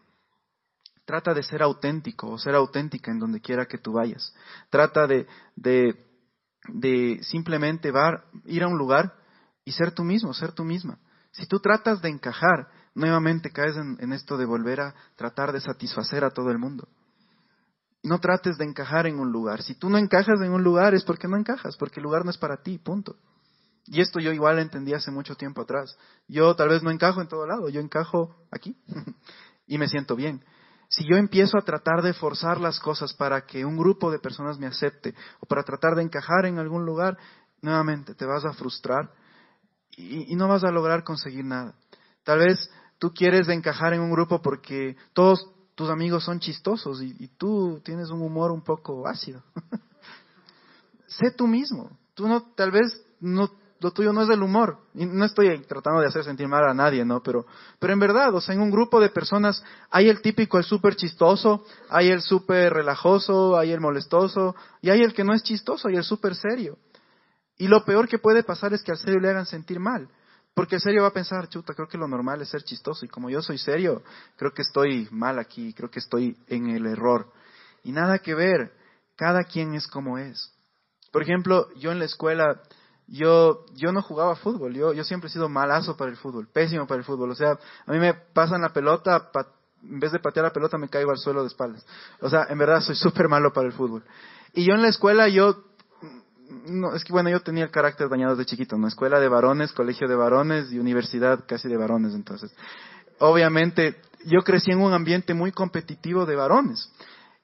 Trata 1.07 1.33
de 1.33 1.41
ser 1.41 1.63
auténtico 1.63 2.27
o 2.27 2.37
ser 2.37 2.53
auténtica 2.53 3.11
en 3.11 3.19
donde 3.19 3.39
quiera 3.39 3.65
que 3.65 3.77
tú 3.77 3.93
vayas. 3.93 4.35
Trata 4.69 5.07
de, 5.07 5.25
simplemente 7.21 7.93
ir 8.43 8.63
a 8.63 8.67
un 8.67 8.77
lugar 8.77 9.15
y 9.63 9.71
ser 9.71 9.93
tú 9.93 10.03
mismo, 10.03 10.33
ser 10.33 10.51
tú 10.51 10.65
misma. 10.65 10.99
Si 11.31 11.45
tú 11.45 11.61
tratas 11.61 12.01
de 12.01 12.09
encajar, 12.09 12.67
nuevamente 12.93 13.51
caes 13.51 13.77
en, 13.77 14.11
esto 14.11 14.35
de 14.35 14.43
volver 14.43 14.81
a 14.81 14.93
tratar 15.15 15.53
de 15.53 15.61
satisfacer 15.61 16.25
a 16.25 16.31
todo 16.31 16.51
el 16.51 16.57
mundo. 16.57 16.89
No 18.03 18.19
trates 18.19 18.57
de 18.57 18.65
encajar 18.65 19.07
en 19.07 19.17
un 19.17 19.31
lugar. 19.31 19.61
Si 19.61 19.75
tú 19.75 19.89
no 19.89 19.97
encajas 19.97 20.41
en 20.41 20.51
un 20.51 20.61
lugar 20.61 20.93
es 20.93 21.05
porque 21.05 21.29
no 21.29 21.37
encajas, 21.37 21.77
porque 21.77 22.01
el 22.01 22.03
lugar 22.03 22.25
no 22.25 22.31
es 22.31 22.37
para 22.37 22.61
ti, 22.61 22.79
punto. 22.79 23.15
Y 23.85 24.01
esto 24.01 24.19
yo 24.19 24.33
igual 24.33 24.59
entendí 24.59 24.93
hace 24.93 25.09
mucho 25.11 25.35
tiempo 25.35 25.61
atrás. 25.61 25.97
Yo 26.27 26.53
tal 26.57 26.67
vez 26.67 26.83
no 26.83 26.91
encajo 26.91 27.21
en 27.21 27.29
todo 27.29 27.47
lado, 27.47 27.69
yo 27.69 27.79
encajo 27.79 28.35
aquí 28.51 28.75
y 29.67 29.77
me 29.77 29.87
siento 29.87 30.13
bien. 30.17 30.43
Si 30.89 31.03
yo 31.03 31.17
empiezo 31.17 31.57
a 31.57 31.63
tratar 31.63 32.01
de 32.01 32.13
forzar 32.13 32.61
las 32.61 32.79
cosas 32.79 33.13
para 33.13 33.45
que 33.45 33.65
un 33.65 33.77
grupo 33.77 34.09
de 34.09 34.19
personas 34.19 34.57
me 34.57 34.67
acepte 34.67 35.13
o 35.39 35.45
para 35.45 35.63
tratar 35.63 35.95
de 35.95 36.03
encajar 36.03 36.45
en 36.45 36.59
algún 36.59 36.85
lugar, 36.85 37.17
nuevamente 37.61 38.15
te 38.15 38.25
vas 38.25 38.45
a 38.45 38.53
frustrar 38.53 39.11
y, 39.97 40.35
no 40.35 40.47
vas 40.47 40.63
a 40.63 40.71
lograr 40.71 41.03
conseguir 41.03 41.43
nada. 41.43 41.73
Tal 42.23 42.39
vez 42.39 42.69
tú 42.99 43.13
quieres 43.13 43.49
encajar 43.49 43.93
en 43.93 44.01
un 44.01 44.11
grupo 44.11 44.41
porque 44.41 44.95
todos 45.13 45.51
tus 45.75 45.89
amigos 45.89 46.23
son 46.23 46.39
chistosos 46.39 47.01
y, 47.01 47.15
y 47.19 47.27
tú 47.29 47.81
tienes 47.83 48.09
un 48.09 48.21
humor 48.21 48.51
un 48.51 48.63
poco 48.63 49.07
ácido. 49.07 49.43
sé 51.07 51.31
tú 51.31 51.47
mismo. 51.47 51.97
Tú 52.13 52.27
no, 52.27 52.41
tal 52.55 52.71
vez 52.71 53.03
no 53.19 53.51
lo 53.79 53.91
tuyo 53.91 54.11
no 54.13 54.21
es 54.21 54.27
del 54.27 54.41
humor. 54.41 54.79
Y 54.93 55.05
no 55.05 55.25
estoy 55.25 55.59
tratando 55.61 56.01
de 56.01 56.07
hacer 56.07 56.23
sentir 56.23 56.47
mal 56.47 56.67
a 56.67 56.73
nadie, 56.73 57.05
¿no? 57.05 57.21
Pero, 57.21 57.45
pero 57.79 57.93
en 57.93 57.99
verdad, 57.99 58.33
o 58.33 58.41
sea, 58.41 58.55
en 58.55 58.61
un 58.61 58.71
grupo 58.71 58.99
de 58.99 59.09
personas 59.09 59.63
hay 59.89 60.09
el 60.09 60.21
típico, 60.21 60.57
el 60.57 60.63
súper 60.63 60.95
chistoso, 60.95 61.65
hay 61.89 62.09
el 62.09 62.21
súper 62.21 62.73
relajoso, 62.73 63.57
hay 63.57 63.71
el 63.71 63.79
molestoso, 63.79 64.55
y 64.81 64.89
hay 64.89 65.01
el 65.01 65.13
que 65.13 65.23
no 65.23 65.33
es 65.33 65.43
chistoso, 65.43 65.89
y 65.89 65.95
el 65.95 66.03
súper 66.03 66.35
serio. 66.35 66.77
Y 67.57 67.67
lo 67.67 67.83
peor 67.85 68.07
que 68.07 68.19
puede 68.19 68.43
pasar 68.43 68.73
es 68.73 68.83
que 68.83 68.91
al 68.91 68.97
serio 68.97 69.19
le 69.19 69.29
hagan 69.29 69.45
sentir 69.45 69.79
mal. 69.79 70.07
Porque 70.53 70.75
el 70.75 70.81
serio 70.81 71.03
va 71.03 71.09
a 71.09 71.13
pensar, 71.13 71.47
chuta, 71.49 71.75
creo 71.75 71.87
que 71.87 71.99
lo 71.99 72.07
normal 72.07 72.41
es 72.41 72.49
ser 72.49 72.63
chistoso. 72.63 73.05
Y 73.05 73.09
como 73.09 73.29
yo 73.29 73.41
soy 73.43 73.59
serio, 73.59 74.01
creo 74.35 74.53
que 74.53 74.63
estoy 74.63 75.07
mal 75.11 75.37
aquí, 75.37 75.71
creo 75.73 75.91
que 75.91 75.99
estoy 75.99 76.35
en 76.47 76.69
el 76.69 76.87
error. 76.87 77.31
Y 77.83 77.91
nada 77.91 78.17
que 78.19 78.33
ver, 78.33 78.71
cada 79.15 79.43
quien 79.43 79.75
es 79.75 79.87
como 79.87 80.17
es. 80.17 80.51
Por 81.11 81.21
ejemplo, 81.21 81.67
yo 81.75 81.91
en 81.91 81.99
la 81.99 82.05
escuela 82.05 82.61
yo, 83.07 83.65
yo 83.73 83.91
no 83.91 84.01
jugaba 84.01 84.35
fútbol, 84.35 84.73
yo, 84.73 84.93
yo 84.93 85.03
siempre 85.03 85.29
he 85.29 85.31
sido 85.31 85.47
malazo 85.47 85.95
para 85.95 86.11
el 86.11 86.17
fútbol, 86.17 86.47
pésimo 86.51 86.85
para 86.85 86.99
el 86.99 87.05
fútbol. 87.05 87.31
O 87.31 87.35
sea, 87.35 87.51
a 87.85 87.91
mí 87.91 87.99
me 87.99 88.13
pasan 88.13 88.61
la 88.61 88.69
pelota, 88.69 89.29
en 89.81 89.99
vez 89.99 90.11
de 90.11 90.19
patear 90.19 90.45
la 90.45 90.53
pelota 90.53 90.77
me 90.77 90.89
caigo 90.89 91.11
al 91.11 91.17
suelo 91.17 91.41
de 91.41 91.47
espaldas. 91.47 91.85
O 92.19 92.29
sea, 92.29 92.47
en 92.49 92.57
verdad 92.57 92.81
soy 92.81 92.95
súper 92.95 93.29
malo 93.29 93.53
para 93.53 93.67
el 93.67 93.73
fútbol. 93.73 94.03
Y 94.53 94.65
yo 94.65 94.73
en 94.73 94.81
la 94.81 94.89
escuela, 94.89 95.29
yo, 95.29 95.63
no, 96.67 96.93
es 96.95 97.05
que 97.05 97.13
bueno, 97.13 97.29
yo 97.29 97.39
tenía 97.41 97.63
el 97.63 97.71
carácter 97.71 98.09
dañado 98.09 98.35
desde 98.35 98.49
chiquito, 98.49 98.77
¿no? 98.77 98.87
Escuela 98.87 99.19
de 99.19 99.29
varones, 99.29 99.71
colegio 99.71 100.07
de 100.07 100.15
varones 100.15 100.71
y 100.71 100.79
universidad 100.79 101.45
casi 101.47 101.69
de 101.69 101.77
varones, 101.77 102.13
entonces. 102.13 102.53
Obviamente, 103.19 104.01
yo 104.25 104.41
crecí 104.41 104.71
en 104.71 104.81
un 104.81 104.93
ambiente 104.93 105.33
muy 105.33 105.51
competitivo 105.51 106.25
de 106.25 106.35
varones. 106.35 106.91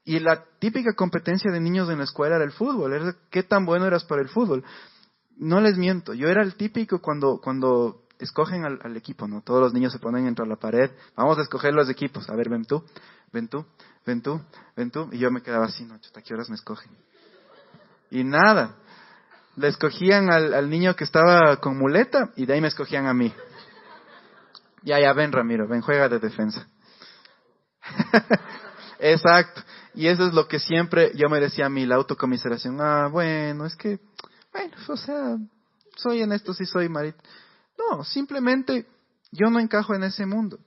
Y 0.05 0.19
la 0.19 0.43
típica 0.59 0.93
competencia 0.93 1.49
de 1.49 1.61
niños 1.61 1.89
en 1.89 1.99
la 1.99 2.03
escuela 2.03 2.35
era 2.35 2.43
el 2.43 2.51
fútbol, 2.51 2.91
era 2.91 3.15
qué 3.29 3.43
tan 3.43 3.65
bueno 3.65 3.85
eras 3.85 4.03
para 4.03 4.21
el 4.21 4.27
fútbol 4.27 4.65
no 5.37 5.61
les 5.61 5.77
miento, 5.77 6.13
yo 6.13 6.29
era 6.29 6.41
el 6.43 6.55
típico 6.55 6.99
cuando, 6.99 7.39
cuando 7.41 8.03
escogen 8.19 8.63
al, 8.65 8.97
equipo, 8.97 9.27
¿no? 9.27 9.41
Todos 9.41 9.61
los 9.61 9.73
niños 9.73 9.91
se 9.91 9.99
ponen 9.99 10.27
entre 10.27 10.45
la 10.47 10.55
pared, 10.55 10.91
vamos 11.15 11.37
a 11.37 11.41
escoger 11.41 11.73
los 11.73 11.89
equipos, 11.89 12.29
a 12.29 12.35
ver, 12.35 12.49
ven 12.49 12.65
tú, 12.65 12.83
ven 13.31 13.47
tú, 13.47 13.65
ven 14.05 14.21
tú, 14.21 14.41
ven 14.75 14.91
tú, 14.91 15.09
y 15.11 15.17
yo 15.17 15.31
me 15.31 15.41
quedaba 15.41 15.65
así, 15.65 15.85
no, 15.85 15.95
¿hasta 15.95 16.21
qué 16.21 16.33
horas 16.33 16.49
me 16.49 16.55
escogen? 16.55 16.91
Y 18.11 18.23
nada, 18.23 18.75
le 19.55 19.67
escogían 19.67 20.31
al, 20.31 20.53
al 20.53 20.69
niño 20.69 20.95
que 20.95 21.03
estaba 21.03 21.57
con 21.57 21.77
muleta 21.77 22.31
y 22.35 22.45
de 22.45 22.53
ahí 22.53 22.61
me 22.61 22.67
escogían 22.67 23.07
a 23.07 23.13
mí. 23.13 23.33
Ya, 24.83 24.99
ya, 24.99 25.13
ven 25.13 25.31
Ramiro, 25.31 25.67
ven, 25.67 25.81
juega 25.81 26.09
de 26.09 26.19
defensa. 26.19 26.67
Exacto. 28.99 29.61
Y 29.95 30.07
eso 30.07 30.27
es 30.27 30.33
lo 30.33 30.47
que 30.47 30.59
siempre 30.59 31.11
yo 31.15 31.29
me 31.29 31.39
decía 31.39 31.67
a 31.67 31.69
mí, 31.69 31.85
la 31.85 31.95
autocomiseración. 31.95 32.79
Ah, 32.81 33.07
bueno, 33.11 33.65
es 33.65 33.75
que 33.75 33.99
bueno, 34.53 34.75
o 34.87 34.97
sea, 34.97 35.37
soy 35.97 36.21
en 36.21 36.31
esto, 36.31 36.53
sí 36.53 36.65
soy 36.65 36.87
marito. 36.87 37.17
No, 37.77 38.03
simplemente 38.03 38.85
yo 39.31 39.49
no 39.49 39.59
encajo 39.59 39.95
en 39.95 40.03
ese 40.03 40.25
mundo. 40.25 40.59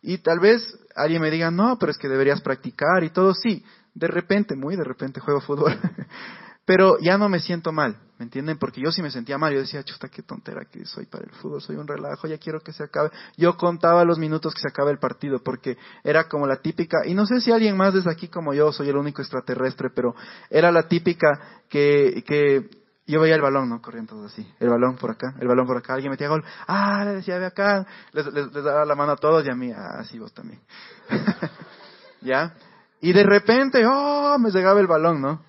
Y 0.00 0.18
tal 0.18 0.40
vez 0.40 0.62
alguien 0.96 1.22
me 1.22 1.30
diga, 1.30 1.50
no, 1.50 1.78
pero 1.78 1.92
es 1.92 1.98
que 1.98 2.08
deberías 2.08 2.40
practicar 2.40 3.04
y 3.04 3.10
todo, 3.10 3.34
sí, 3.34 3.64
de 3.94 4.06
repente, 4.08 4.56
muy 4.56 4.76
de 4.76 4.84
repente 4.84 5.20
juego 5.20 5.40
fútbol. 5.40 5.78
pero 6.64 6.98
ya 7.00 7.18
no 7.18 7.28
me 7.28 7.40
siento 7.40 7.72
mal, 7.72 7.98
¿me 8.18 8.24
entienden? 8.24 8.58
Porque 8.58 8.80
yo 8.80 8.92
sí 8.92 9.02
me 9.02 9.10
sentía 9.10 9.38
mal, 9.38 9.52
yo 9.52 9.60
decía, 9.60 9.82
chuta, 9.82 10.08
qué 10.08 10.22
tontera 10.22 10.64
que 10.64 10.84
soy 10.84 11.06
para 11.06 11.24
el 11.24 11.32
fútbol, 11.32 11.60
soy 11.60 11.76
un 11.76 11.86
relajo, 11.86 12.28
ya 12.28 12.38
quiero 12.38 12.60
que 12.60 12.72
se 12.72 12.84
acabe. 12.84 13.10
Yo 13.36 13.56
contaba 13.56 14.04
los 14.04 14.18
minutos 14.18 14.54
que 14.54 14.60
se 14.60 14.68
acabe 14.68 14.92
el 14.92 14.98
partido, 14.98 15.40
porque 15.42 15.76
era 16.04 16.28
como 16.28 16.46
la 16.46 16.56
típica, 16.56 16.98
y 17.04 17.14
no 17.14 17.26
sé 17.26 17.40
si 17.40 17.50
alguien 17.50 17.76
más 17.76 17.94
desde 17.94 18.10
aquí 18.10 18.28
como 18.28 18.54
yo, 18.54 18.72
soy 18.72 18.88
el 18.88 18.96
único 18.96 19.22
extraterrestre, 19.22 19.90
pero 19.90 20.14
era 20.50 20.70
la 20.70 20.88
típica 20.88 21.62
que, 21.68 22.22
que 22.26 22.81
yo 23.06 23.20
veía 23.20 23.34
el 23.34 23.42
balón, 23.42 23.68
¿no? 23.68 23.82
Corriendo 23.82 24.14
todo 24.14 24.26
así. 24.26 24.46
El 24.60 24.68
balón 24.68 24.96
por 24.96 25.10
acá, 25.10 25.34
el 25.40 25.48
balón 25.48 25.66
por 25.66 25.76
acá. 25.76 25.94
Alguien 25.94 26.10
metía 26.10 26.28
gol. 26.28 26.44
Ah, 26.66 27.04
le 27.04 27.14
decía, 27.14 27.38
ve 27.38 27.46
acá. 27.46 27.84
Les, 28.12 28.26
les, 28.26 28.52
daba 28.52 28.84
la 28.84 28.94
mano 28.94 29.12
a 29.12 29.16
todos 29.16 29.44
y 29.44 29.50
a 29.50 29.54
mí, 29.54 29.72
ah, 29.72 30.04
sí, 30.04 30.18
vos 30.18 30.32
también. 30.32 30.60
¿Ya? 32.20 32.54
Y 33.00 33.12
de 33.12 33.24
repente, 33.24 33.84
oh, 33.84 34.36
me 34.38 34.50
llegaba 34.50 34.80
el 34.80 34.86
balón, 34.86 35.20
¿no? 35.20 35.42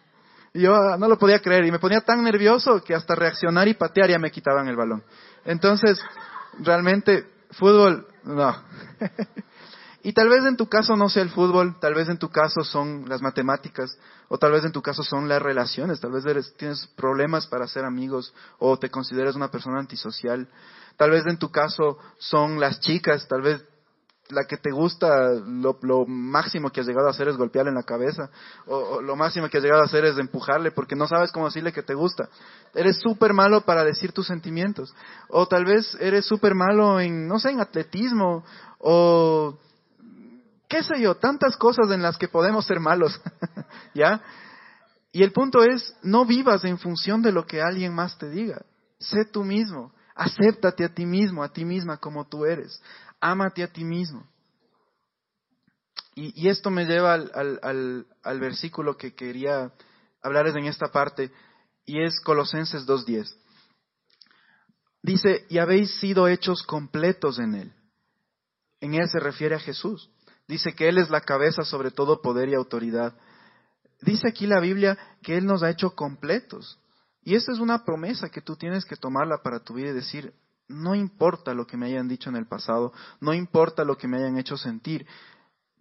Y 0.53 0.61
yo 0.61 0.75
ah, 0.75 0.97
no 0.97 1.07
lo 1.07 1.19
podía 1.19 1.39
creer. 1.39 1.65
Y 1.65 1.71
me 1.71 1.79
ponía 1.79 2.01
tan 2.01 2.23
nervioso 2.23 2.83
que 2.83 2.95
hasta 2.95 3.13
reaccionar 3.13 3.67
y 3.67 3.75
patear 3.75 4.09
ya 4.09 4.17
me 4.17 4.31
quitaban 4.31 4.67
el 4.67 4.75
balón. 4.75 5.03
Entonces, 5.45 6.03
realmente, 6.59 7.25
fútbol, 7.51 8.07
no. 8.23 8.55
Y 10.03 10.11
tal 10.11 10.27
vez 10.27 10.43
en 10.45 10.57
tu 10.57 10.67
caso 10.67 10.97
no 10.97 11.07
sea 11.07 11.23
el 11.23 11.29
fútbol, 11.29 11.79
tal 11.79 11.93
vez 11.93 12.09
en 12.09 12.17
tu 12.17 12.29
caso 12.29 12.61
son 12.65 13.07
las 13.07 13.21
matemáticas, 13.21 13.97
o 14.27 14.37
tal 14.37 14.51
vez 14.51 14.65
en 14.65 14.73
tu 14.73 14.81
caso 14.81 15.01
son 15.01 15.29
las 15.29 15.41
relaciones, 15.41 16.01
tal 16.01 16.11
vez 16.11 16.25
eres, 16.25 16.53
tienes 16.57 16.87
problemas 16.97 17.47
para 17.47 17.67
ser 17.67 17.85
amigos, 17.85 18.33
o 18.59 18.77
te 18.77 18.89
consideras 18.89 19.35
una 19.35 19.49
persona 19.49 19.79
antisocial, 19.79 20.49
tal 20.97 21.11
vez 21.11 21.25
en 21.25 21.37
tu 21.37 21.49
caso 21.49 21.97
son 22.17 22.59
las 22.59 22.81
chicas, 22.81 23.25
tal 23.29 23.41
vez 23.41 23.63
la 24.29 24.43
que 24.43 24.57
te 24.57 24.71
gusta, 24.71 25.31
lo, 25.45 26.05
máximo 26.05 26.69
que 26.69 26.81
has 26.81 26.87
llegado 26.87 27.07
a 27.07 27.11
hacer 27.11 27.29
es 27.29 27.37
golpearle 27.37 27.69
en 27.69 27.75
la 27.75 27.83
cabeza, 27.83 28.29
o, 28.65 29.01
lo 29.01 29.15
máximo 29.15 29.47
que 29.47 29.57
has 29.57 29.63
llegado 29.63 29.83
a 29.83 29.85
hacer 29.85 30.03
es 30.03 30.17
empujarle 30.17 30.71
porque 30.71 30.97
no 30.97 31.07
sabes 31.07 31.31
cómo 31.31 31.45
decirle 31.45 31.71
que 31.71 31.83
te 31.83 31.93
gusta. 31.93 32.27
Eres 32.73 32.97
súper 32.97 33.33
malo 33.33 33.61
para 33.61 33.85
decir 33.85 34.11
tus 34.11 34.27
sentimientos, 34.27 34.93
o 35.29 35.47
tal 35.47 35.63
vez 35.63 35.95
eres 36.01 36.25
súper 36.25 36.55
malo 36.55 36.99
en, 36.99 37.25
no 37.25 37.39
sé, 37.39 37.51
en 37.51 37.61
atletismo, 37.61 38.43
o 38.79 39.57
qué 40.74 40.82
sé 40.82 40.99
yo, 40.99 41.13
tantas 41.13 41.55
cosas 41.55 41.91
en 41.91 42.01
las 42.01 42.17
que 42.17 42.28
podemos 42.28 42.65
ser 42.65 42.80
malos, 42.80 43.21
¿ya? 43.93 44.24
Y 45.11 45.21
el 45.21 45.32
punto 45.32 45.63
es, 45.63 45.95
no 46.01 46.26
vivas 46.26 46.65
en 46.65 46.80
función 46.80 47.21
de 47.21 47.32
lo 47.32 47.45
que 47.45 47.61
alguien 47.61 47.93
más 47.93 48.17
te 48.17 48.28
diga. 48.28 48.65
Sé 48.97 49.26
tú 49.26 49.43
mismo, 49.43 49.93
acéptate 50.15 50.84
a 50.84 50.89
ti 50.91 51.05
mismo, 51.05 51.43
a 51.43 51.53
ti 51.53 51.63
misma 51.63 51.97
como 51.97 52.28
tú 52.28 52.45
eres, 52.45 52.82
ámate 53.21 53.61
a 53.61 53.67
ti 53.67 53.84
mismo. 53.84 54.28
Y, 56.15 56.47
esto 56.47 56.71
me 56.71 56.86
lleva 56.86 57.13
al, 57.13 58.07
al 58.24 58.39
versículo 58.39 58.97
que 58.97 59.13
quería 59.13 59.71
hablarles 60.24 60.55
en 60.55 60.65
esta 60.65 60.88
parte, 60.88 61.32
y 61.86 62.01
es 62.01 62.19
Colosenses 62.19 62.88
2.10. 62.88 63.32
Dice, 65.03 65.45
y 65.49 65.59
habéis 65.59 65.91
sido 65.99 66.28
hechos 66.28 66.63
completos 66.63 67.38
en 67.38 67.53
Él. 67.53 67.74
En 68.82 68.95
Él 68.95 69.07
se 69.07 69.19
refiere 69.19 69.53
a 69.53 69.59
Jesús. 69.59 70.09
Dice 70.47 70.73
que 70.73 70.89
Él 70.89 70.97
es 70.97 71.09
la 71.09 71.21
cabeza 71.21 71.63
sobre 71.63 71.91
todo 71.91 72.21
poder 72.21 72.49
y 72.49 72.53
autoridad. 72.53 73.15
Dice 74.01 74.27
aquí 74.27 74.45
la 74.45 74.59
Biblia 74.59 74.97
que 75.21 75.37
Él 75.37 75.45
nos 75.45 75.63
ha 75.63 75.69
hecho 75.69 75.91
completos. 75.95 76.79
Y 77.23 77.35
esta 77.35 77.53
es 77.53 77.59
una 77.59 77.85
promesa 77.85 78.29
que 78.29 78.41
tú 78.41 78.55
tienes 78.55 78.85
que 78.85 78.97
tomarla 78.97 79.41
para 79.41 79.59
tu 79.59 79.75
vida 79.75 79.89
y 79.89 79.93
decir, 79.93 80.33
no 80.67 80.95
importa 80.95 81.53
lo 81.53 81.65
que 81.65 81.77
me 81.77 81.87
hayan 81.87 82.07
dicho 82.07 82.29
en 82.29 82.35
el 82.35 82.47
pasado, 82.47 82.91
no 83.21 83.33
importa 83.33 83.83
lo 83.83 83.97
que 83.97 84.07
me 84.07 84.17
hayan 84.17 84.37
hecho 84.37 84.57
sentir, 84.57 85.05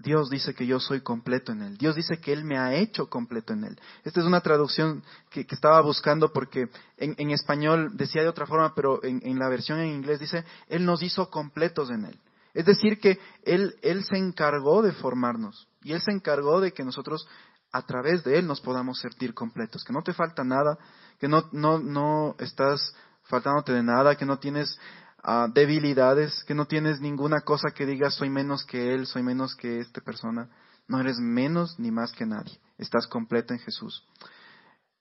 Dios 0.02 0.30
dice 0.30 0.54
que 0.54 0.66
yo 0.66 0.80
soy 0.80 1.00
completo 1.00 1.52
en 1.52 1.62
Él. 1.62 1.78
Dios 1.78 1.94
dice 1.94 2.18
que 2.20 2.32
Él 2.32 2.44
me 2.44 2.58
ha 2.58 2.74
hecho 2.74 3.08
completo 3.08 3.52
en 3.52 3.64
Él. 3.64 3.80
Esta 4.04 4.20
es 4.20 4.26
una 4.26 4.40
traducción 4.40 5.02
que, 5.30 5.46
estaba 5.48 5.80
buscando 5.80 6.32
porque 6.32 6.68
en, 6.96 7.30
español 7.30 7.96
decía 7.96 8.22
de 8.22 8.28
otra 8.28 8.46
forma, 8.46 8.74
pero 8.74 9.02
en, 9.04 9.38
la 9.38 9.48
versión 9.48 9.78
en 9.78 9.92
inglés 9.94 10.18
dice, 10.18 10.44
Él 10.68 10.84
nos 10.84 11.02
hizo 11.02 11.30
completos 11.30 11.90
en 11.90 12.06
Él. 12.06 12.18
Es 12.54 12.66
decir, 12.66 13.00
que 13.00 13.18
él, 13.44 13.74
él 13.82 14.04
se 14.04 14.16
encargó 14.16 14.82
de 14.82 14.92
formarnos 14.92 15.68
y 15.84 15.92
Él 15.92 16.00
se 16.00 16.12
encargó 16.12 16.60
de 16.60 16.72
que 16.72 16.84
nosotros 16.84 17.26
a 17.72 17.82
través 17.82 18.22
de 18.24 18.38
Él 18.38 18.46
nos 18.46 18.60
podamos 18.60 19.00
sentir 19.00 19.34
completos, 19.34 19.84
que 19.84 19.92
no 19.92 20.02
te 20.02 20.12
falta 20.12 20.44
nada, 20.44 20.78
que 21.18 21.28
no, 21.28 21.48
no, 21.52 21.78
no 21.78 22.36
estás 22.38 22.94
faltándote 23.24 23.72
de 23.72 23.82
nada, 23.82 24.16
que 24.16 24.26
no 24.26 24.38
tienes 24.38 24.78
ah, 25.22 25.48
debilidades, 25.52 26.44
que 26.44 26.54
no 26.54 26.66
tienes 26.66 27.00
ninguna 27.00 27.40
cosa 27.40 27.70
que 27.70 27.86
digas 27.86 28.14
soy 28.14 28.30
menos 28.30 28.64
que 28.64 28.94
Él, 28.94 29.06
soy 29.06 29.22
menos 29.22 29.56
que 29.56 29.78
esta 29.80 30.00
persona. 30.00 30.50
No 30.88 31.00
eres 31.00 31.18
menos 31.18 31.78
ni 31.78 31.90
más 31.90 32.12
que 32.12 32.26
nadie. 32.26 32.60
Estás 32.76 33.06
completo 33.06 33.54
en 33.54 33.60
Jesús. 33.60 34.06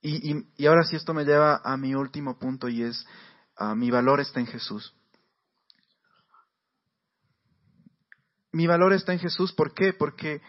Y, 0.02 0.32
y, 0.32 0.48
y 0.58 0.66
ahora 0.68 0.84
sí 0.84 0.96
esto 0.96 1.14
me 1.14 1.26
lleva 1.26 1.62
a 1.64 1.76
mi 1.76 1.94
último 1.96 2.40
punto 2.40 2.70
y 2.70 2.84
es 2.84 3.06
ah, 3.58 3.76
mi 3.76 3.92
valor 3.92 4.20
está 4.20 4.40
en 4.40 4.48
Jesús. 4.48 4.96
Mi 8.52 8.68
valor 8.68 8.94
está 8.94 9.14
en 9.14 9.20
Jesús, 9.20 9.54
¿por 9.54 9.74
qué? 9.74 9.94
Porque 9.94 10.42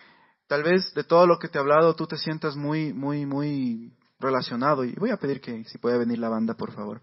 tal 0.48 0.62
vez 0.62 0.92
de 0.94 1.04
todo 1.04 1.26
lo 1.26 1.38
que 1.38 1.48
te 1.48 1.58
he 1.58 1.60
hablado 1.60 1.94
tú 1.94 2.06
te 2.06 2.16
sientas 2.16 2.56
muy, 2.56 2.92
muy, 2.92 3.26
muy 3.26 3.92
relacionado. 4.18 4.84
Y 4.84 4.92
voy 4.94 5.10
a 5.10 5.16
pedir 5.16 5.40
que 5.40 5.64
si 5.64 5.78
puede 5.78 5.98
venir 5.98 6.18
la 6.18 6.28
banda, 6.28 6.54
por 6.54 6.72
favor. 6.72 7.00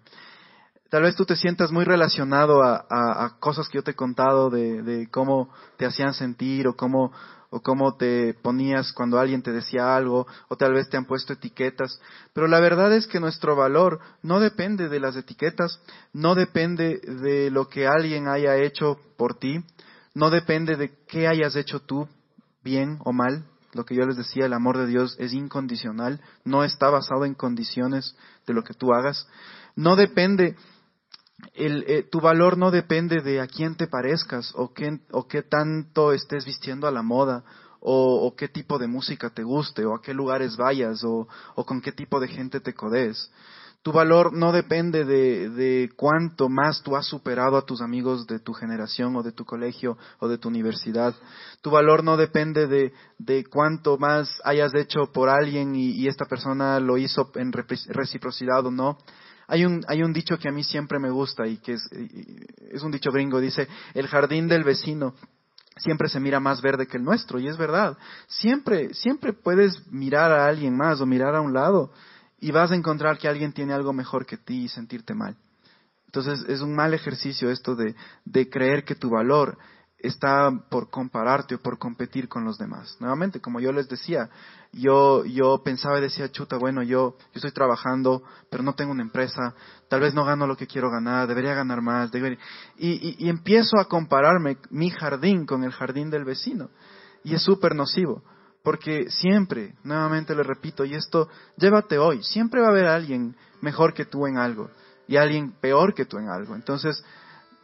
Tal 0.90 1.04
vez 1.04 1.16
tú 1.16 1.24
te 1.24 1.36
sientas 1.36 1.72
muy 1.72 1.86
relacionado 1.86 2.64
a, 2.64 2.86
a, 2.90 3.40
cosas 3.40 3.70
que 3.70 3.78
yo 3.78 3.84
te 3.84 3.92
he 3.92 3.96
contado 3.96 4.50
de, 4.50 4.82
de, 4.82 5.08
cómo 5.12 5.54
te 5.78 5.86
hacían 5.86 6.16
sentir 6.16 6.68
o 6.68 6.76
cómo, 6.76 7.12
o 7.52 7.62
cómo 7.62 7.96
te 7.96 8.34
ponías 8.34 8.92
cuando 8.94 9.20
alguien 9.20 9.44
te 9.44 9.52
decía 9.52 9.96
algo, 9.96 10.26
o 10.48 10.58
tal 10.58 10.74
vez 10.74 10.90
te 10.90 10.98
han 10.98 11.06
puesto 11.06 11.34
etiquetas. 11.34 12.02
Pero 12.34 12.48
la 12.48 12.60
verdad 12.60 12.92
es 12.92 13.06
que 13.06 13.20
nuestro 13.20 13.56
valor 13.56 14.00
no 14.24 14.40
depende 14.40 14.90
de 14.90 15.00
las 15.00 15.16
etiquetas, 15.16 15.80
no 16.12 16.34
depende 16.34 16.98
de 16.98 17.52
lo 17.52 17.70
que 17.70 17.86
alguien 17.86 18.28
haya 18.28 18.58
hecho 18.58 19.00
por 19.16 19.38
ti, 19.38 19.64
no 20.20 20.30
depende 20.30 20.76
de 20.76 20.92
qué 21.08 21.30
hayas 21.30 21.56
hecho 21.56 21.80
tú, 21.80 22.06
bien 22.62 23.00
o 23.06 23.14
mal. 23.14 23.46
Lo 23.72 23.86
que 23.86 23.96
yo 23.96 24.06
les 24.06 24.18
decía, 24.18 24.46
el 24.46 24.54
amor 24.54 24.78
de 24.78 24.86
Dios 24.86 25.16
es 25.18 25.32
incondicional, 25.32 26.20
no 26.44 26.66
está 26.66 26.90
basado 26.90 27.24
en 27.24 27.36
condiciones 27.36 28.18
de 28.46 28.54
lo 28.54 28.64
que 28.64 28.74
tú 28.74 28.94
hagas. 28.94 29.28
No 29.78 29.96
depende 29.96 30.58
el, 31.54 31.86
eh, 31.88 32.04
tu 32.04 32.20
valor 32.20 32.58
no 32.58 32.70
depende 32.70 33.22
de 33.22 33.40
a 33.40 33.48
quién 33.48 33.76
te 33.76 33.88
parezcas 33.88 34.52
o 34.56 34.74
qué, 34.74 35.42
tanto 35.44 36.12
estés 36.12 36.44
vistiendo 36.46 36.86
a 36.86 36.92
la 36.92 37.02
moda 37.02 37.46
o, 37.80 38.28
o, 38.28 38.36
qué 38.36 38.50
tipo 38.50 38.78
de 38.78 38.88
música 38.88 39.30
te 39.30 39.44
guste 39.44 39.86
o 39.86 39.96
a 39.96 40.02
qué 40.02 40.14
lugares 40.14 40.58
vayas 40.58 41.02
o, 41.06 41.30
o 41.56 41.66
con 41.66 41.80
qué 41.80 41.94
tipo 41.94 42.20
de 42.20 42.28
gente 42.28 42.60
te 42.60 42.74
codees. 42.74 43.32
Tu 43.82 43.94
valor 43.94 44.34
no 44.34 44.52
depende 44.52 45.06
de, 45.06 45.50
de, 45.50 45.90
cuánto 45.96 46.50
más 46.50 46.84
tú 46.84 46.98
has 46.98 47.06
superado 47.06 47.56
a 47.56 47.66
tus 47.66 47.82
amigos 47.82 48.28
de 48.28 48.40
tu 48.40 48.54
generación 48.54 49.16
o 49.16 49.24
de 49.24 49.32
tu 49.32 49.46
colegio 49.46 49.98
o 50.20 50.28
de 50.28 50.38
tu 50.38 50.50
universidad. 50.50 51.16
Tu 51.62 51.70
valor 51.70 52.04
no 52.04 52.18
depende 52.18 52.68
de, 52.68 52.92
de 53.18 53.46
cuánto 53.46 53.98
más 53.98 54.42
hayas 54.44 54.76
hecho 54.76 55.12
por 55.14 55.30
alguien 55.30 55.76
y, 55.76 56.08
esta 56.08 56.26
persona 56.26 56.82
lo 56.82 56.98
hizo 56.98 57.32
en 57.36 57.54
reciprocidad 57.54 58.66
o 58.66 58.72
no. 58.72 58.98
Hay 59.48 59.64
un, 59.64 59.82
hay 59.88 60.04
un 60.04 60.12
dicho 60.12 60.38
que 60.38 60.50
a 60.50 60.52
mí 60.52 60.64
siempre 60.64 61.00
me 61.00 61.10
gusta 61.10 61.48
y 61.48 61.58
que 61.58 61.74
es, 61.74 61.90
es 62.72 62.84
un 62.84 62.92
dicho 62.92 63.12
gringo, 63.12 63.40
dice, 63.40 63.68
el 63.94 64.08
jardín 64.08 64.50
del 64.50 64.66
vecino 64.66 65.14
siempre 65.78 66.10
se 66.10 66.20
mira 66.20 66.42
más 66.42 66.62
verde 66.62 66.86
que 66.86 66.98
el 66.98 67.04
nuestro, 67.04 67.40
y 67.40 67.48
es 67.48 67.58
verdad. 67.58 67.98
Siempre, 68.28 68.94
siempre 68.94 69.32
puedes 69.32 69.90
mirar 69.90 70.34
a 70.34 70.48
alguien 70.48 70.76
más 70.76 71.00
o 71.00 71.06
mirar 71.06 71.34
a 71.36 71.42
un 71.42 71.54
lado 71.54 71.92
y 72.40 72.52
vas 72.52 72.72
a 72.72 72.76
encontrar 72.76 73.18
que 73.18 73.28
alguien 73.28 73.54
tiene 73.54 73.74
algo 73.74 73.94
mejor 73.94 74.26
que 74.26 74.38
ti 74.38 74.64
y 74.64 74.70
sentirte 74.70 75.14
mal. 75.14 75.36
Entonces 76.06 76.44
es 76.48 76.62
un 76.62 76.76
mal 76.76 76.94
ejercicio 76.94 77.52
esto 77.52 77.76
de, 77.76 77.96
de 78.26 78.50
creer 78.50 78.84
que 78.84 78.96
tu 78.96 79.10
valor 79.10 79.58
está 80.00 80.50
por 80.70 80.90
compararte 80.90 81.56
o 81.56 81.60
por 81.60 81.78
competir 81.78 82.28
con 82.28 82.46
los 82.46 82.58
demás. 82.58 82.96
Nuevamente, 83.00 83.42
como 83.42 83.60
yo 83.60 83.72
les 83.72 83.88
decía, 83.90 84.30
yo, 84.72 85.26
yo 85.26 85.62
pensaba 85.64 85.98
y 85.98 86.02
decía, 86.02 86.32
chuta, 86.32 86.58
bueno, 86.58 86.82
yo, 86.84 87.18
yo 87.18 87.36
estoy 87.36 87.52
trabajando, 87.52 88.24
pero 88.50 88.64
no 88.64 88.74
tengo 88.74 88.92
una 88.92 89.04
empresa, 89.04 89.54
tal 89.90 90.00
vez 90.00 90.14
no 90.14 90.24
gano 90.24 90.48
lo 90.48 90.56
que 90.56 90.68
quiero 90.68 90.90
ganar, 90.90 91.28
debería 91.28 91.54
ganar 91.54 91.82
más, 91.82 92.12
debería... 92.12 92.40
Y, 92.78 92.92
y, 92.92 93.26
y 93.26 93.30
empiezo 93.30 93.78
a 93.78 93.86
compararme 93.86 94.58
mi 94.70 94.90
jardín 94.90 95.46
con 95.46 95.64
el 95.64 95.72
jardín 95.72 96.10
del 96.10 96.24
vecino. 96.24 96.70
Y 97.24 97.36
es 97.36 97.44
súper 97.44 97.76
nocivo, 97.76 98.24
porque 98.70 99.10
siempre, 99.10 99.74
nuevamente 99.84 100.36
le 100.36 100.44
repito, 100.44 100.86
y 100.86 100.94
esto, 100.94 101.28
llévate 101.58 101.98
hoy, 101.98 102.22
siempre 102.22 102.62
va 102.62 102.68
a 102.68 102.70
haber 102.70 102.86
alguien 102.86 103.36
mejor 103.62 103.96
que 103.96 104.06
tú 104.06 104.28
en 104.28 104.38
algo 104.38 104.70
y 105.08 105.18
alguien 105.18 105.54
peor 105.60 105.96
que 105.96 106.06
tú 106.06 106.20
en 106.20 106.30
algo. 106.30 106.54
Entonces, 106.54 107.04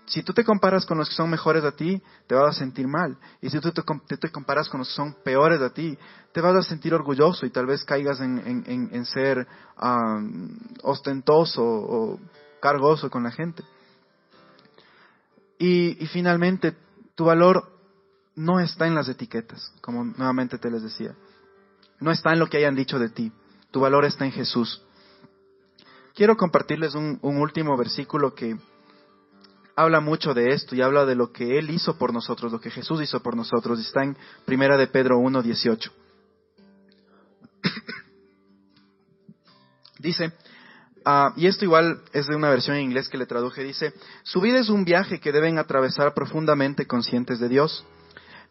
si 0.08 0.24
tú 0.24 0.34
te 0.34 0.44
comparas 0.44 0.84
con 0.84 0.98
los 0.98 1.08
que 1.08 1.14
son 1.14 1.30
mejores 1.30 1.64
a 1.64 1.74
ti, 1.74 2.02
te 2.26 2.34
vas 2.34 2.56
a 2.56 2.60
sentir 2.60 2.88
mal. 2.88 3.20
Y 3.40 3.52
si 3.52 3.60
tú 3.60 3.72
te, 3.72 4.32
comparas 4.32 4.68
con 4.68 4.80
los 4.80 4.88
que 4.88 4.96
son 4.96 5.14
peores 5.24 5.62
a 5.62 5.70
ti, 5.70 5.96
te 6.32 6.42
vas 6.42 6.56
a 6.56 6.64
sentir 6.64 6.96
orgulloso 6.96 7.46
y 7.46 7.52
tal 7.52 7.68
vez 7.68 7.84
caigas 7.84 8.20
en, 8.20 9.06
ser 9.06 9.48
ostentoso 10.82 11.64
o 11.64 12.20
cargoso 12.60 13.12
con 13.12 13.22
la 13.22 13.32
gente. 13.32 13.64
Y 15.60 16.04
finalmente, 16.08 16.76
tu 17.14 17.26
valor 17.26 17.75
no 18.36 18.60
está 18.60 18.88
en 18.88 18.96
las 18.96 19.10
etiquetas, 19.10 19.74
como 19.82 20.04
nuevamente 20.04 20.58
te 20.58 20.70
les 20.70 20.84
decía. 20.84 21.16
No 22.00 22.12
está 22.12 22.34
en 22.34 22.40
lo 22.40 22.48
que 22.48 22.58
hayan 22.58 22.76
dicho 22.76 23.00
de 23.00 23.10
ti. 23.10 23.32
Tu 23.72 23.80
valor 23.80 24.06
está 24.06 24.26
en 24.26 24.32
Jesús. 24.32 24.82
Quiero 26.14 26.38
compartirles 26.38 26.96
un 26.96 27.20
último 27.22 27.76
versículo 27.78 28.34
que 28.34 28.58
habla 29.76 30.00
mucho 30.00 30.34
de 30.34 30.54
esto 30.54 30.76
y 30.76 30.82
habla 30.82 31.06
de 31.06 31.16
lo 31.16 31.32
que 31.32 31.60
Él 31.60 31.70
hizo 31.70 31.98
por 31.98 32.14
nosotros, 32.14 32.52
lo 32.52 32.60
que 32.60 32.72
Jesús 32.72 33.02
hizo 33.02 33.22
por 33.22 33.36
nosotros. 33.36 33.80
Está 33.80 34.04
en 34.04 34.18
Primera 34.46 34.78
de 34.78 34.88
Pedro 34.88 35.20
1, 35.20 35.42
18. 35.42 35.92
dice, 40.00 40.34
uh, 41.06 41.32
y 41.36 41.48
esto 41.48 41.66
igual 41.66 42.02
es 42.14 42.28
de 42.28 42.36
una 42.36 42.50
versión 42.50 42.78
en 42.78 42.84
inglés 42.84 43.10
que 43.10 43.18
le 43.18 43.26
traduje, 43.26 43.64
dice, 43.64 43.94
su 44.24 44.40
vida 44.40 44.60
es 44.60 44.70
un 44.70 44.86
viaje 44.86 45.20
que 45.20 45.32
deben 45.32 45.58
atravesar 45.58 46.14
profundamente 46.14 46.88
conscientes 46.88 47.40
de 47.40 47.50
Dios. 47.50 47.86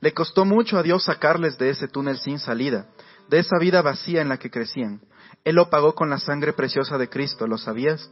Le 0.05 0.12
costó 0.12 0.44
mucho 0.44 0.76
a 0.76 0.82
Dios 0.82 1.05
sacarles 1.05 1.57
de 1.57 1.70
ese 1.70 1.88
túnel 1.88 2.18
sin 2.18 2.38
salida, 2.38 2.88
de 3.30 3.38
esa 3.38 3.57
vida 3.59 3.80
vacía 3.80 4.20
en 4.20 4.28
la 4.28 4.36
que 4.36 4.50
crecían. 4.50 5.00
Él 5.44 5.55
lo 5.55 5.70
pagó 5.70 5.94
con 5.94 6.11
la 6.11 6.18
sangre 6.18 6.52
preciosa 6.52 6.98
de 6.98 7.09
Cristo, 7.09 7.46
¿lo 7.46 7.57
sabías? 7.57 8.11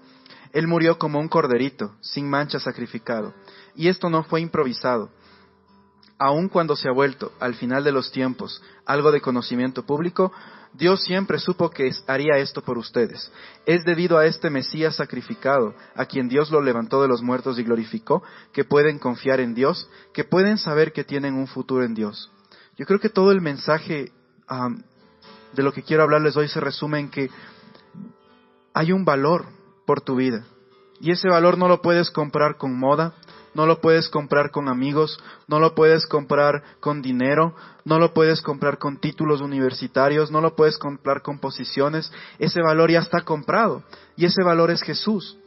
Él 0.54 0.68
murió 0.68 0.98
como 0.98 1.18
un 1.20 1.28
corderito, 1.28 1.94
sin 2.00 2.30
mancha 2.30 2.58
sacrificado. 2.58 3.34
Y 3.76 3.88
esto 3.88 4.08
no 4.08 4.24
fue 4.24 4.40
improvisado. 4.40 5.10
Aun 6.24 6.48
cuando 6.48 6.76
se 6.76 6.88
ha 6.88 6.92
vuelto, 6.92 7.32
al 7.40 7.56
final 7.56 7.82
de 7.82 7.90
los 7.90 8.12
tiempos, 8.12 8.62
algo 8.86 9.10
de 9.10 9.20
conocimiento 9.20 9.84
público, 9.84 10.32
Dios 10.72 11.02
siempre 11.02 11.40
supo 11.40 11.70
que 11.70 11.90
haría 12.06 12.38
esto 12.38 12.62
por 12.62 12.78
ustedes. 12.78 13.32
Es 13.66 13.84
debido 13.84 14.18
a 14.18 14.26
este 14.26 14.48
Mesías 14.48 14.94
sacrificado, 14.94 15.74
a 15.96 16.04
quien 16.06 16.28
Dios 16.28 16.52
lo 16.52 16.62
levantó 16.62 17.02
de 17.02 17.08
los 17.08 17.22
muertos 17.22 17.58
y 17.58 17.64
glorificó, 17.64 18.22
que 18.52 18.62
pueden 18.62 19.00
confiar 19.00 19.40
en 19.40 19.52
Dios, 19.52 19.90
que 20.14 20.22
pueden 20.22 20.58
saber 20.58 20.92
que 20.92 21.02
tienen 21.02 21.34
un 21.34 21.48
futuro 21.48 21.82
en 21.82 21.92
Dios. 21.92 22.30
Yo 22.76 22.86
creo 22.86 23.00
que 23.00 23.08
todo 23.08 23.32
el 23.32 23.40
mensaje 23.40 24.12
de 25.54 25.62
lo 25.64 25.72
que 25.72 25.82
quiero 25.82 26.04
hablarles 26.04 26.36
hoy 26.36 26.46
se 26.46 26.60
resume 26.60 27.00
en 27.00 27.10
que 27.10 27.30
hay 28.74 28.92
un 28.92 29.04
valor 29.04 29.46
por 29.84 30.02
tu 30.02 30.14
vida. 30.14 30.44
Y 31.00 31.10
ese 31.10 31.28
valor 31.28 31.58
no 31.58 31.66
lo 31.66 31.82
puedes 31.82 32.12
comprar 32.12 32.58
con 32.58 32.78
moda, 32.78 33.12
no 33.54 33.66
lo 33.66 33.80
puedes 33.80 34.08
comprar 34.08 34.50
con 34.50 34.68
amigos, 34.68 35.18
no 35.46 35.60
lo 35.60 35.74
puedes 35.74 36.06
comprar 36.06 36.62
con 36.80 37.02
dinero, 37.02 37.54
no 37.84 37.98
lo 37.98 38.14
puedes 38.14 38.40
comprar 38.40 38.78
con 38.78 38.98
títulos 38.98 39.40
universitarios, 39.40 40.30
no 40.30 40.40
lo 40.40 40.56
puedes 40.56 40.78
comprar 40.78 41.22
con 41.22 41.38
posiciones. 41.38 42.12
Ese 42.38 42.62
valor 42.62 42.90
ya 42.90 43.00
está 43.00 43.22
comprado 43.22 43.82
y 44.16 44.24
ese 44.24 44.42
valor 44.42 44.70
es 44.70 44.82
Jesús. 44.82 45.38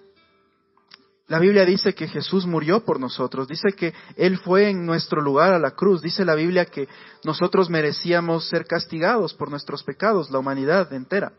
La 1.28 1.40
Biblia 1.40 1.66
dice 1.66 1.96
que 1.96 2.08
Jesús 2.08 2.46
murió 2.46 2.86
por 2.86 3.00
nosotros, 3.00 3.48
dice 3.48 3.74
que 3.76 3.96
Él 4.16 4.38
fue 4.38 4.70
en 4.70 4.86
nuestro 4.86 5.22
lugar 5.22 5.54
a 5.54 5.60
la 5.60 5.72
cruz, 5.72 6.04
dice 6.04 6.24
la 6.24 6.36
Biblia 6.36 6.66
que 6.66 6.88
nosotros 7.24 7.68
merecíamos 7.68 8.48
ser 8.48 8.66
castigados 8.66 9.34
por 9.34 9.50
nuestros 9.50 9.84
pecados, 9.84 10.30
la 10.30 10.38
humanidad 10.38 10.94
entera. 10.94 11.34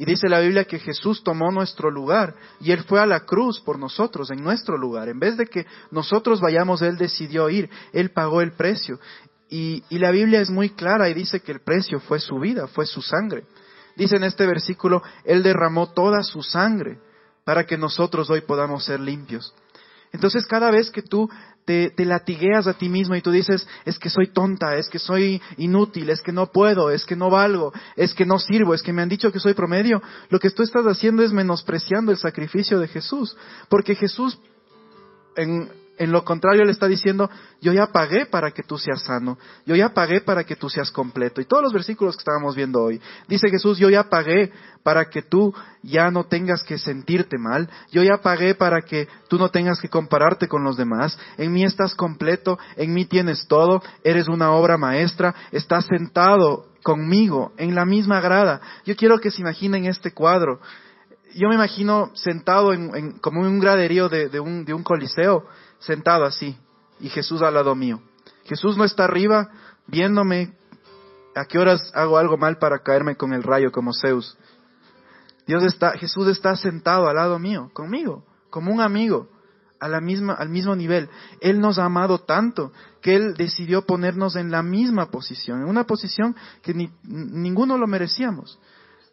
Y 0.00 0.06
dice 0.06 0.30
la 0.30 0.40
Biblia 0.40 0.64
que 0.64 0.78
Jesús 0.78 1.22
tomó 1.22 1.50
nuestro 1.52 1.90
lugar 1.90 2.34
y 2.58 2.72
Él 2.72 2.84
fue 2.84 3.00
a 3.00 3.04
la 3.04 3.26
cruz 3.26 3.60
por 3.60 3.78
nosotros, 3.78 4.30
en 4.30 4.42
nuestro 4.42 4.78
lugar. 4.78 5.10
En 5.10 5.20
vez 5.20 5.36
de 5.36 5.44
que 5.44 5.66
nosotros 5.90 6.40
vayamos, 6.40 6.80
Él 6.80 6.96
decidió 6.96 7.50
ir, 7.50 7.68
Él 7.92 8.08
pagó 8.08 8.40
el 8.40 8.52
precio. 8.52 8.98
Y, 9.50 9.84
y 9.90 9.98
la 9.98 10.10
Biblia 10.10 10.40
es 10.40 10.48
muy 10.48 10.70
clara 10.70 11.10
y 11.10 11.12
dice 11.12 11.40
que 11.40 11.52
el 11.52 11.60
precio 11.60 12.00
fue 12.00 12.18
su 12.18 12.38
vida, 12.38 12.66
fue 12.66 12.86
su 12.86 13.02
sangre. 13.02 13.44
Dice 13.94 14.16
en 14.16 14.24
este 14.24 14.46
versículo, 14.46 15.02
Él 15.22 15.42
derramó 15.42 15.90
toda 15.90 16.22
su 16.22 16.42
sangre 16.42 16.98
para 17.44 17.66
que 17.66 17.76
nosotros 17.76 18.30
hoy 18.30 18.40
podamos 18.40 18.86
ser 18.86 19.00
limpios. 19.00 19.54
Entonces 20.12 20.46
cada 20.46 20.70
vez 20.70 20.90
que 20.90 21.02
tú 21.02 21.28
te, 21.94 22.04
latigueas 22.04 22.66
a 22.66 22.74
ti 22.74 22.88
mismo 22.88 23.14
y 23.14 23.22
tú 23.22 23.30
dices, 23.30 23.66
es 23.84 23.98
que 23.98 24.10
soy 24.10 24.32
tonta, 24.32 24.76
es 24.76 24.88
que 24.88 24.98
soy 24.98 25.40
inútil, 25.56 26.10
es 26.10 26.20
que 26.20 26.32
no 26.32 26.50
puedo, 26.50 26.90
es 26.90 27.04
que 27.04 27.14
no 27.14 27.30
valgo, 27.30 27.72
es 27.96 28.12
que 28.12 28.26
no 28.26 28.40
sirvo, 28.40 28.74
es 28.74 28.82
que 28.82 28.92
me 28.92 29.02
han 29.02 29.08
dicho 29.08 29.30
que 29.30 29.38
soy 29.38 29.54
promedio, 29.54 30.02
lo 30.30 30.40
que 30.40 30.50
tú 30.50 30.64
estás 30.64 30.84
haciendo 30.86 31.22
es 31.22 31.32
menospreciando 31.32 32.10
el 32.10 32.18
sacrificio 32.18 32.80
de 32.80 32.88
Jesús. 32.88 33.36
Porque 33.68 33.94
Jesús, 33.94 34.40
en, 35.36 35.70
En 36.00 36.12
lo 36.12 36.24
contrario, 36.24 36.62
Él 36.62 36.70
está 36.70 36.86
diciendo, 36.86 37.28
yo 37.60 37.74
ya 37.74 37.88
pagué 37.88 38.24
para 38.24 38.52
que 38.52 38.62
tú 38.62 38.78
seas 38.78 39.02
sano, 39.02 39.36
yo 39.66 39.76
ya 39.76 39.90
pagué 39.90 40.22
para 40.22 40.44
que 40.44 40.56
tú 40.56 40.70
seas 40.70 40.90
completo. 40.90 41.42
Y 41.42 41.44
todos 41.44 41.62
los 41.62 41.74
versículos 41.74 42.16
que 42.16 42.20
estábamos 42.20 42.56
viendo 42.56 42.82
hoy, 42.82 42.98
dice 43.28 43.50
Jesús, 43.50 43.76
yo 43.76 43.90
ya 43.90 44.04
pagué 44.04 44.50
para 44.82 45.10
que 45.10 45.20
tú 45.20 45.54
ya 45.82 46.10
no 46.10 46.24
tengas 46.24 46.64
que 46.64 46.78
sentirte 46.78 47.36
mal, 47.36 47.68
yo 47.92 48.02
ya 48.02 48.16
pagué 48.22 48.54
para 48.54 48.80
que 48.80 49.08
tú 49.28 49.36
no 49.36 49.50
tengas 49.50 49.78
que 49.78 49.90
compararte 49.90 50.48
con 50.48 50.64
los 50.64 50.78
demás, 50.78 51.18
en 51.36 51.52
mí 51.52 51.64
estás 51.64 51.94
completo, 51.94 52.58
en 52.76 52.94
mí 52.94 53.04
tienes 53.04 53.46
todo, 53.46 53.82
eres 54.02 54.26
una 54.26 54.52
obra 54.52 54.78
maestra, 54.78 55.34
estás 55.52 55.84
sentado 55.84 56.64
conmigo 56.82 57.52
en 57.58 57.74
la 57.74 57.84
misma 57.84 58.22
grada. 58.22 58.62
Yo 58.86 58.96
quiero 58.96 59.18
que 59.18 59.30
se 59.30 59.42
imaginen 59.42 59.84
este 59.84 60.12
cuadro. 60.12 60.60
Yo 61.34 61.50
me 61.50 61.56
imagino 61.56 62.10
sentado 62.14 62.72
en, 62.72 63.18
como 63.18 63.44
en 63.44 63.52
un 63.52 63.60
graderío 63.60 64.08
de, 64.08 64.40
un, 64.40 64.64
de 64.64 64.72
un 64.72 64.82
coliseo, 64.82 65.44
sentado 65.80 66.24
así, 66.24 66.56
y 67.00 67.08
Jesús 67.08 67.42
al 67.42 67.54
lado 67.54 67.74
mío. 67.74 68.00
Jesús 68.44 68.76
no 68.76 68.84
está 68.84 69.04
arriba 69.04 69.50
viéndome 69.86 70.54
a 71.34 71.44
qué 71.44 71.58
horas 71.58 71.90
hago 71.94 72.18
algo 72.18 72.36
mal 72.36 72.58
para 72.58 72.82
caerme 72.82 73.16
con 73.16 73.32
el 73.32 73.42
rayo 73.42 73.72
como 73.72 73.92
Zeus. 73.92 74.36
Dios 75.46 75.64
está, 75.64 75.92
Jesús 75.92 76.28
está 76.28 76.54
sentado 76.56 77.08
al 77.08 77.16
lado 77.16 77.38
mío, 77.38 77.70
conmigo, 77.72 78.24
como 78.50 78.72
un 78.72 78.80
amigo, 78.80 79.28
a 79.80 79.88
la 79.88 80.00
misma, 80.00 80.34
al 80.34 80.50
mismo 80.50 80.76
nivel. 80.76 81.08
Él 81.40 81.60
nos 81.60 81.78
ha 81.78 81.86
amado 81.86 82.18
tanto 82.18 82.72
que 83.00 83.16
Él 83.16 83.34
decidió 83.34 83.86
ponernos 83.86 84.36
en 84.36 84.50
la 84.50 84.62
misma 84.62 85.10
posición, 85.10 85.62
en 85.62 85.68
una 85.68 85.84
posición 85.84 86.36
que 86.62 86.74
ni, 86.74 86.90
ninguno 87.02 87.78
lo 87.78 87.86
merecíamos. 87.86 88.58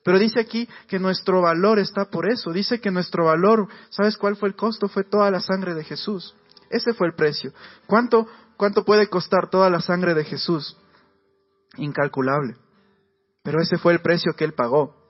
Pero 0.04 0.20
dice 0.20 0.40
aquí 0.40 0.70
que 0.88 1.00
nuestro 1.00 1.42
valor 1.42 1.80
está 1.80 2.06
por 2.06 2.30
eso. 2.30 2.52
Dice 2.54 2.80
que 2.80 2.92
nuestro 2.92 3.26
valor, 3.26 3.68
¿sabes 3.90 4.18
cuál 4.18 4.36
fue 4.36 4.50
el 4.50 4.56
costo? 4.56 4.88
Fue 4.88 5.04
toda 5.04 5.30
la 5.32 5.42
sangre 5.42 5.74
de 5.74 5.84
Jesús. 5.84 6.36
Ese 6.70 6.94
fue 6.94 7.08
el 7.08 7.14
precio. 7.14 7.52
¿Cuánto, 7.86 8.28
cuánto 8.58 8.84
puede 8.84 9.08
costar 9.08 9.50
toda 9.50 9.70
la 9.70 9.82
sangre 9.82 10.14
de 10.14 10.24
Jesús? 10.24 10.78
Incalculable. 11.78 12.56
Pero 13.44 13.62
ese 13.62 13.78
fue 13.78 13.94
el 13.94 14.02
precio 14.02 14.34
que 14.34 14.46
Él 14.46 14.54
pagó. 14.54 15.08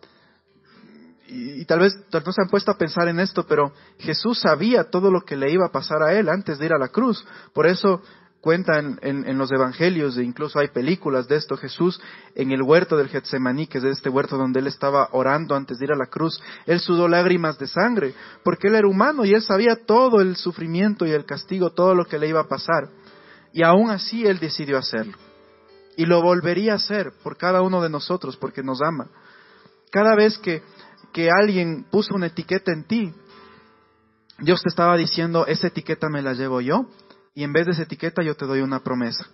Y, 1.30 1.66
tal 1.66 1.80
vez 1.80 1.93
no 2.12 2.32
se 2.32 2.41
han 2.41 2.49
puesto 2.49 2.72
a 2.72 2.78
pensar 2.78 3.08
en 3.10 3.20
esto, 3.20 3.45
pero 3.45 3.74
Jesús 3.99 4.39
sabía 4.39 4.89
todo 4.89 5.12
lo 5.12 5.22
que 5.22 5.36
le 5.36 5.51
iba 5.51 5.66
a 5.66 5.72
pasar 5.72 6.01
a 6.01 6.14
Él 6.14 6.30
antes 6.30 6.58
de 6.58 6.68
ir 6.68 6.74
a 6.74 6.78
la 6.78 6.88
cruz. 6.88 7.26
Por 7.53 7.68
eso 7.68 8.01
cuentan 8.48 8.98
en, 9.02 9.38
los 9.38 9.52
evangelios, 9.52 10.18
e 10.18 10.24
incluso 10.24 10.58
hay 10.58 10.70
películas 10.70 11.28
de 11.28 11.36
esto, 11.36 11.58
Jesús 11.58 12.00
en 12.34 12.54
el 12.54 12.62
huerto 12.62 12.95
del 12.95 13.10
Getsemaní, 13.10 13.68
que 13.68 13.80
es 13.80 13.84
este 13.84 14.08
huerto 14.08 14.38
donde 14.38 14.62
él 14.62 14.68
estaba 14.68 15.10
orando 15.12 15.54
antes 15.54 15.78
de 15.78 15.84
ir 15.84 15.91
a 15.91 15.98
la 15.98 16.06
cruz, 16.06 16.41
él 16.66 16.80
sudó 16.80 17.10
lágrimas 17.10 17.60
de 17.60 17.68
sangre, 17.68 18.14
porque 18.45 18.70
él 18.70 18.76
era 18.76 18.88
humano 18.88 19.26
y 19.26 19.34
él 19.34 19.41
sabía 19.41 19.76
todo 19.86 20.22
el 20.22 20.38
sufrimiento 20.38 21.06
y 21.06 21.12
el 21.12 21.26
castigo, 21.26 21.72
todo 21.72 21.93
lo 21.93 22.06
que 22.06 22.18
le 22.18 22.30
iba 22.30 22.39
a 22.39 22.48
pasar. 22.48 22.88
Y 23.52 23.64
aún 23.64 23.89
así 23.89 24.26
él 24.26 24.39
decidió 24.39 24.78
hacerlo. 24.78 25.18
Y 25.98 26.06
lo 26.06 26.22
volvería 26.22 26.72
a 26.72 26.78
hacer 26.78 27.12
por 27.24 27.36
cada 27.36 27.62
uno 27.62 27.82
de 27.82 27.89
nosotros, 27.89 28.38
porque 28.38 28.64
nos 28.64 28.82
ama. 28.82 29.10
Cada 29.91 30.16
vez 30.16 30.38
que, 30.38 30.64
que 31.12 31.30
alguien 31.30 31.86
puso 31.91 32.16
una 32.16 32.28
etiqueta 32.28 32.72
en 32.72 32.86
ti, 32.86 33.14
Dios 34.39 34.62
te 34.62 34.70
estaba 34.70 34.95
diciendo, 34.95 35.45
esa 35.48 35.68
etiqueta 35.68 36.08
me 36.08 36.22
la 36.22 36.32
llevo 36.32 36.62
yo 36.62 36.88
y 37.38 37.44
en 37.44 37.54
vez 37.54 37.68
de 37.68 37.74
esa 37.74 37.84
etiqueta 37.84 38.24
yo 38.24 38.34
te 38.34 38.48
doy 38.48 38.62
una 38.62 38.80
promesa. 38.80 39.28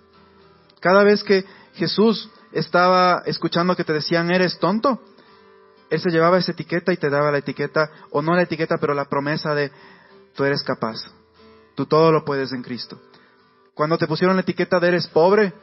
Cada 0.82 1.04
vez 1.04 1.24
que 1.24 1.46
Jesús 1.76 2.30
estaba 2.52 3.24
escuchando 3.26 3.78
que 3.78 3.86
te 3.86 3.94
decían 3.94 4.30
eres 4.30 4.60
tonto, 4.60 5.02
Él 5.90 6.02
se 6.02 6.10
llevaba 6.10 6.38
esa 6.38 6.52
etiqueta 6.52 6.92
y 6.92 6.98
te 6.98 7.10
daba 7.10 7.32
la 7.32 7.38
etiqueta, 7.38 7.90
o 8.12 8.22
no 8.22 8.36
la 8.36 8.42
etiqueta, 8.42 8.76
pero 8.78 8.94
la 8.94 9.06
promesa 9.06 9.56
de 9.56 9.72
tú 10.36 10.44
eres 10.44 10.64
capaz, 10.64 10.98
tú 11.76 11.86
todo 11.86 12.12
lo 12.12 12.26
puedes 12.26 12.52
en 12.52 12.62
Cristo. 12.62 13.00
Cuando 13.74 13.98
te 13.98 14.06
pusieron 14.06 14.36
la 14.36 14.42
etiqueta 14.42 14.82
de 14.82 14.90
eres 14.90 15.08
pobre, 15.08 15.54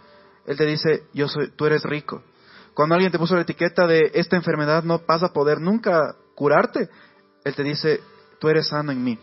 Él 0.47 0.57
te 0.57 0.65
dice, 0.65 1.09
yo 1.13 1.29
soy, 1.29 1.51
tú 1.51 1.67
eres 1.67 1.83
rico. 1.83 2.23
Cuando 2.73 2.95
alguien 2.95 3.13
te 3.13 3.19
puso 3.19 3.35
la 3.35 3.43
etiqueta 3.43 3.87
de 3.87 4.13
esta 4.15 4.37
enfermedad 4.37 4.83
no 4.83 5.03
vas 5.07 5.23
a 5.23 5.35
poder 5.35 5.61
nunca 5.61 6.17
curarte, 6.35 6.89
Él 7.45 7.55
te 7.55 7.65
dice, 7.65 8.01
tú 8.39 8.49
eres 8.49 8.69
sano 8.69 8.93
en 8.93 9.05
mí. 9.05 9.19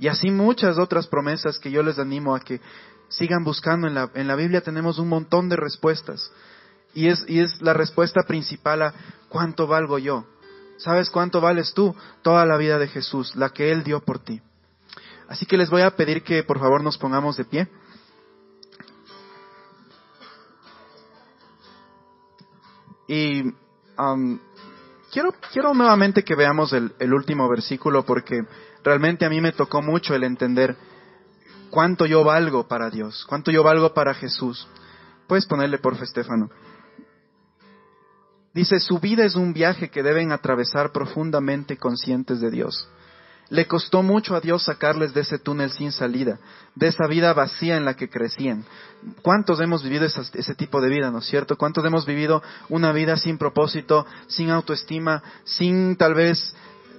Y 0.00 0.08
así 0.08 0.30
muchas 0.30 0.78
otras 0.78 1.06
promesas 1.06 1.58
que 1.58 1.70
yo 1.70 1.82
les 1.82 1.98
animo 1.98 2.34
a 2.34 2.40
que 2.40 2.60
sigan 3.08 3.44
buscando. 3.44 3.86
En 3.88 3.94
la, 3.94 4.10
en 4.14 4.28
la 4.28 4.36
Biblia 4.36 4.60
tenemos 4.60 4.98
un 4.98 5.08
montón 5.08 5.48
de 5.48 5.56
respuestas. 5.56 6.30
Y 6.94 7.08
es, 7.08 7.24
y 7.28 7.40
es 7.40 7.60
la 7.60 7.74
respuesta 7.74 8.22
principal 8.22 8.82
a 8.82 8.94
¿cuánto 9.28 9.66
valgo 9.66 9.98
yo? 9.98 10.26
¿Sabes 10.78 11.10
cuánto 11.10 11.40
vales 11.40 11.74
tú? 11.74 11.94
Toda 12.22 12.46
la 12.46 12.56
vida 12.56 12.78
de 12.78 12.88
Jesús, 12.88 13.34
la 13.34 13.50
que 13.50 13.72
Él 13.72 13.82
dio 13.82 14.00
por 14.00 14.20
ti. 14.20 14.40
Así 15.28 15.44
que 15.44 15.56
les 15.56 15.68
voy 15.68 15.82
a 15.82 15.90
pedir 15.90 16.22
que 16.22 16.42
por 16.44 16.58
favor 16.58 16.82
nos 16.82 16.96
pongamos 16.96 17.36
de 17.36 17.44
pie. 17.44 17.68
Y 23.08 23.42
um, 23.98 24.38
quiero, 25.10 25.34
quiero 25.52 25.74
nuevamente 25.74 26.22
que 26.22 26.34
veamos 26.34 26.72
el, 26.72 26.94
el 26.98 27.12
último 27.12 27.48
versículo 27.48 28.04
porque 28.04 28.42
realmente 28.88 29.26
a 29.26 29.30
mí 29.30 29.40
me 29.40 29.52
tocó 29.52 29.82
mucho 29.82 30.14
el 30.14 30.24
entender 30.24 30.76
cuánto 31.70 32.06
yo 32.06 32.24
valgo 32.24 32.66
para 32.66 32.90
Dios, 32.90 33.24
cuánto 33.28 33.50
yo 33.50 33.62
valgo 33.62 33.92
para 33.92 34.14
Jesús. 34.14 34.66
Puedes 35.26 35.46
ponerle 35.46 35.78
por 35.78 35.94
Estefano. 36.02 36.50
Dice, 38.54 38.80
su 38.80 38.98
vida 38.98 39.24
es 39.24 39.36
un 39.36 39.52
viaje 39.52 39.90
que 39.90 40.02
deben 40.02 40.32
atravesar 40.32 40.90
profundamente 40.90 41.76
conscientes 41.76 42.40
de 42.40 42.50
Dios. 42.50 42.88
Le 43.50 43.66
costó 43.66 44.02
mucho 44.02 44.34
a 44.34 44.40
Dios 44.40 44.64
sacarles 44.64 45.14
de 45.14 45.20
ese 45.20 45.38
túnel 45.38 45.70
sin 45.70 45.92
salida, 45.92 46.38
de 46.74 46.88
esa 46.88 47.06
vida 47.06 47.32
vacía 47.32 47.76
en 47.76 47.84
la 47.84 47.94
que 47.94 48.10
crecían. 48.10 48.64
¿Cuántos 49.22 49.60
hemos 49.60 49.82
vivido 49.82 50.06
ese 50.06 50.54
tipo 50.54 50.80
de 50.80 50.88
vida, 50.88 51.10
no 51.10 51.18
es 51.18 51.26
cierto? 51.26 51.56
¿Cuántos 51.56 51.84
hemos 51.84 52.04
vivido 52.04 52.42
una 52.68 52.92
vida 52.92 53.16
sin 53.16 53.38
propósito, 53.38 54.06
sin 54.26 54.50
autoestima, 54.50 55.22
sin 55.44 55.96
tal 55.96 56.14
vez 56.14 56.54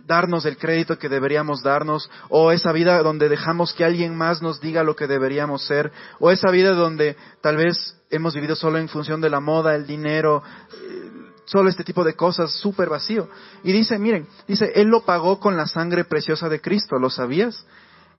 darnos 0.10 0.44
el 0.46 0.58
crédito 0.58 0.98
que 0.98 1.08
deberíamos 1.08 1.62
darnos, 1.62 2.10
o 2.30 2.52
esa 2.52 2.72
vida 2.72 3.02
donde 3.04 3.30
dejamos 3.30 3.74
que 3.74 3.86
alguien 3.86 4.18
más 4.18 4.42
nos 4.42 4.60
diga 4.60 4.84
lo 4.84 4.96
que 4.96 5.06
deberíamos 5.06 5.64
ser, 5.66 5.92
o 6.20 6.32
esa 6.32 6.50
vida 6.50 6.72
donde 6.72 7.16
tal 7.42 7.58
vez 7.58 7.96
hemos 8.10 8.34
vivido 8.34 8.56
solo 8.56 8.80
en 8.80 8.90
función 8.90 9.22
de 9.22 9.30
la 9.30 9.40
moda, 9.40 9.76
el 9.76 9.86
dinero, 9.86 10.42
eh, 10.74 11.12
solo 11.46 11.70
este 11.70 11.84
tipo 11.84 12.04
de 12.04 12.16
cosas, 12.16 12.52
súper 12.54 12.90
vacío. 12.90 13.30
Y 13.64 13.72
dice, 13.72 14.00
miren, 14.00 14.28
dice, 14.48 14.72
Él 14.74 14.88
lo 14.88 15.06
pagó 15.06 15.40
con 15.40 15.56
la 15.56 15.68
sangre 15.68 16.06
preciosa 16.06 16.50
de 16.50 16.60
Cristo, 16.60 16.98
¿lo 16.98 17.12
sabías? 17.12 17.68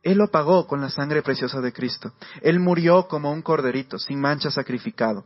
Él 0.05 0.17
lo 0.17 0.29
pagó 0.29 0.69
con 0.69 0.81
la 0.81 0.91
sangre 0.91 1.23
preciosa 1.23 1.61
de 1.61 1.73
Cristo. 1.73 2.13
Él 2.41 2.61
murió 2.61 3.09
como 3.09 3.33
un 3.33 3.43
corderito, 3.43 3.99
sin 3.99 4.21
mancha 4.21 4.53
sacrificado. 4.53 5.25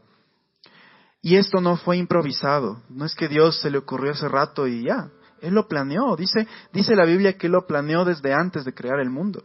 Y 1.21 1.37
esto 1.37 1.61
no 1.61 1.77
fue 1.77 1.99
improvisado, 1.99 2.81
no 2.89 3.05
es 3.05 3.15
que 3.15 3.29
Dios 3.29 3.61
se 3.61 3.71
le 3.71 3.79
ocurrió 3.79 4.13
hace 4.13 4.29
rato 4.29 4.67
y 4.67 4.85
ya. 4.85 5.11
Él 5.45 5.55
lo 5.55 5.69
planeó. 5.69 6.17
Dice, 6.17 6.47
dice 6.73 6.97
la 6.97 7.05
Biblia 7.05 7.37
que 7.37 7.47
Él 7.47 7.53
lo 7.53 7.67
planeó 7.67 8.05
desde 8.05 8.33
antes 8.33 8.65
de 8.65 8.75
crear 8.75 8.99
el 9.01 9.11
mundo. 9.11 9.43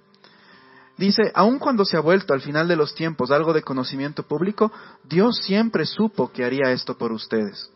Dice, 0.97 1.31
aun 1.33 1.59
cuando 1.59 1.85
se 1.85 1.95
ha 1.95 2.01
vuelto 2.01 2.33
al 2.33 2.41
final 2.41 2.67
de 2.67 2.75
los 2.75 2.93
tiempos 2.93 3.31
algo 3.31 3.53
de 3.53 3.61
conocimiento 3.61 4.23
público, 4.23 4.71
Dios 5.05 5.37
siempre 5.43 5.85
supo 5.85 6.31
que 6.31 6.43
haría 6.43 6.71
esto 6.71 6.97
por 6.97 7.11
ustedes. 7.13 7.71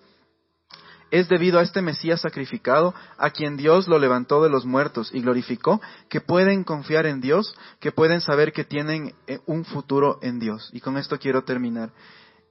Es 1.09 1.29
debido 1.29 1.59
a 1.59 1.61
este 1.61 1.81
Mesías 1.81 2.21
sacrificado, 2.21 2.93
a 3.17 3.29
quien 3.29 3.55
Dios 3.55 3.87
lo 3.87 3.99
levantó 3.99 4.43
de 4.43 4.49
los 4.49 4.65
muertos 4.65 5.09
y 5.13 5.21
glorificó, 5.21 5.79
que 6.09 6.21
pueden 6.21 6.63
confiar 6.63 7.05
en 7.05 7.21
Dios, 7.21 7.55
que 7.79 7.91
pueden 7.91 8.19
saber 8.19 8.51
que 8.51 8.65
tienen 8.65 9.13
eh, 9.27 9.39
un 9.45 9.63
futuro 9.63 10.17
en 10.21 10.39
Dios. 10.39 10.69
Y 10.73 10.81
con 10.81 10.97
esto 10.97 11.19
quiero 11.19 11.43
terminar 11.43 11.91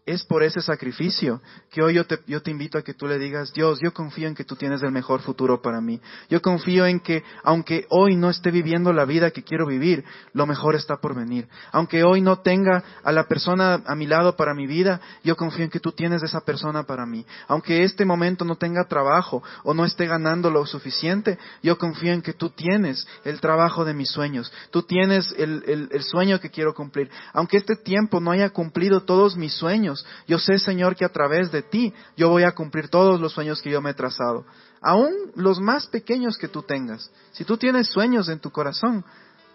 es 0.05 0.25
por 0.25 0.43
ese 0.43 0.61
sacrificio 0.61 1.41
que 1.71 1.81
hoy 1.81 1.95
yo 1.95 2.05
te, 2.07 2.19
yo 2.27 2.43
te, 2.43 2.51
invito 2.51 2.77
a 2.77 2.83
que 2.83 2.93
tú 2.93 3.07
le 3.07 3.19
digas, 3.19 3.53
Dios, 3.53 3.79
yo 3.81 3.95
confío 3.95 4.27
en 4.27 4.35
que 4.35 4.45
tú 4.45 4.57
tienes 4.57 4.83
el 4.83 4.91
mejor 4.91 5.21
futuro 5.21 5.63
para 5.63 5.81
mí. 5.81 6.01
Yo 6.29 6.43
confío 6.43 6.87
en 6.87 6.99
que, 6.99 7.23
aunque 7.45 7.87
hoy 7.89 8.17
no 8.17 8.29
esté 8.29 8.51
viviendo 8.51 8.93
la 8.93 9.05
vida 9.05 9.31
que 9.31 9.45
quiero 9.45 9.65
vivir, 9.65 10.05
lo 10.33 10.45
mejor 10.45 10.75
está 10.75 10.97
por 10.97 11.15
venir. 11.15 11.49
Aunque 11.71 12.03
hoy 12.03 12.21
no 12.21 12.41
tenga 12.41 12.83
a 13.05 13.13
la 13.13 13.29
persona 13.29 13.81
a 13.87 13.95
mi 13.95 14.07
lado 14.07 14.35
para 14.35 14.55
mi 14.55 14.67
vida, 14.67 15.01
yo 15.23 15.37
confío 15.37 15.65
en 15.65 15.71
que 15.71 15.79
tú 15.79 15.93
tienes 15.93 16.23
esa 16.25 16.41
persona 16.41 16.83
para 16.83 17.07
mí. 17.07 17.25
Aunque 17.47 17.85
este 17.85 18.05
momento 18.05 18.45
no 18.45 18.57
tenga 18.57 18.85
trabajo 18.89 19.43
o 19.63 19.73
no 19.73 19.85
esté 19.85 20.07
ganando 20.07 20.51
lo 20.51 20.67
suficiente, 20.67 21.39
yo 21.63 21.79
confío 21.79 22.13
en 22.13 22.23
que 22.23 22.33
tú 22.33 22.51
tienes 22.51 23.07
el 23.25 23.41
trabajo 23.41 23.85
de 23.85 23.95
mis 23.95 24.11
sueños. 24.11 24.53
Tú 24.73 24.83
tienes 24.83 25.33
el, 25.39 25.89
el 25.93 26.03
sueño 26.03 26.41
que 26.41 26.51
quiero 26.51 26.75
cumplir. 26.75 27.09
Aunque 27.33 27.57
este 27.59 27.77
tiempo 27.77 28.19
no 28.19 28.33
haya 28.33 28.51
cumplido 28.51 29.03
todos 29.03 29.37
mis 29.37 29.55
sueños, 29.55 29.92
yo 30.27 30.39
sé, 30.39 30.59
Señor, 30.59 30.97
que 30.97 31.05
a 31.05 31.13
través 31.13 31.51
de 31.53 31.63
ti 31.63 31.93
yo 32.17 32.29
voy 32.29 32.45
a 32.45 32.53
cumplir 32.53 32.89
todos 32.89 33.21
los 33.21 33.33
sueños 33.33 33.61
que 33.63 33.71
yo 33.71 33.81
me 33.81 33.91
he 33.91 33.95
trazado, 33.95 34.45
aún 34.81 35.13
los 35.35 35.61
más 35.61 35.87
pequeños 35.87 36.37
que 36.39 36.49
tú 36.49 36.63
tengas. 36.63 37.11
Si 37.33 37.45
tú 37.45 37.57
tienes 37.57 37.89
sueños 37.89 38.29
en 38.29 38.41
tu 38.41 38.51
corazón, 38.51 39.05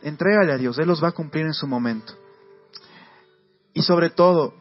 entrégale 0.02 0.54
a 0.54 0.58
Dios, 0.58 0.78
Él 0.80 0.88
los 0.88 1.04
va 1.04 1.10
a 1.10 1.14
cumplir 1.14 1.46
en 1.46 1.54
su 1.54 1.68
momento. 1.68 2.14
Y 3.74 3.82
sobre 3.84 4.10
todo, 4.10 4.54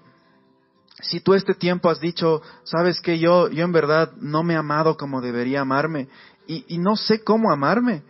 si 1.01 1.20
tú 1.20 1.35
este 1.35 1.55
tiempo 1.55 1.91
has 1.91 2.01
dicho, 2.01 2.43
sabes 2.64 3.01
que 3.01 3.18
yo, 3.18 3.49
yo 3.49 3.64
en 3.64 3.72
verdad 3.72 4.12
no 4.18 4.43
me 4.43 4.55
he 4.55 4.57
amado 4.57 4.97
como 4.97 5.20
debería 5.20 5.61
amarme 5.61 6.09
y, 6.47 6.64
y 6.68 6.79
no 6.79 6.97
sé 6.97 7.22
cómo 7.22 7.53
amarme, 7.53 8.03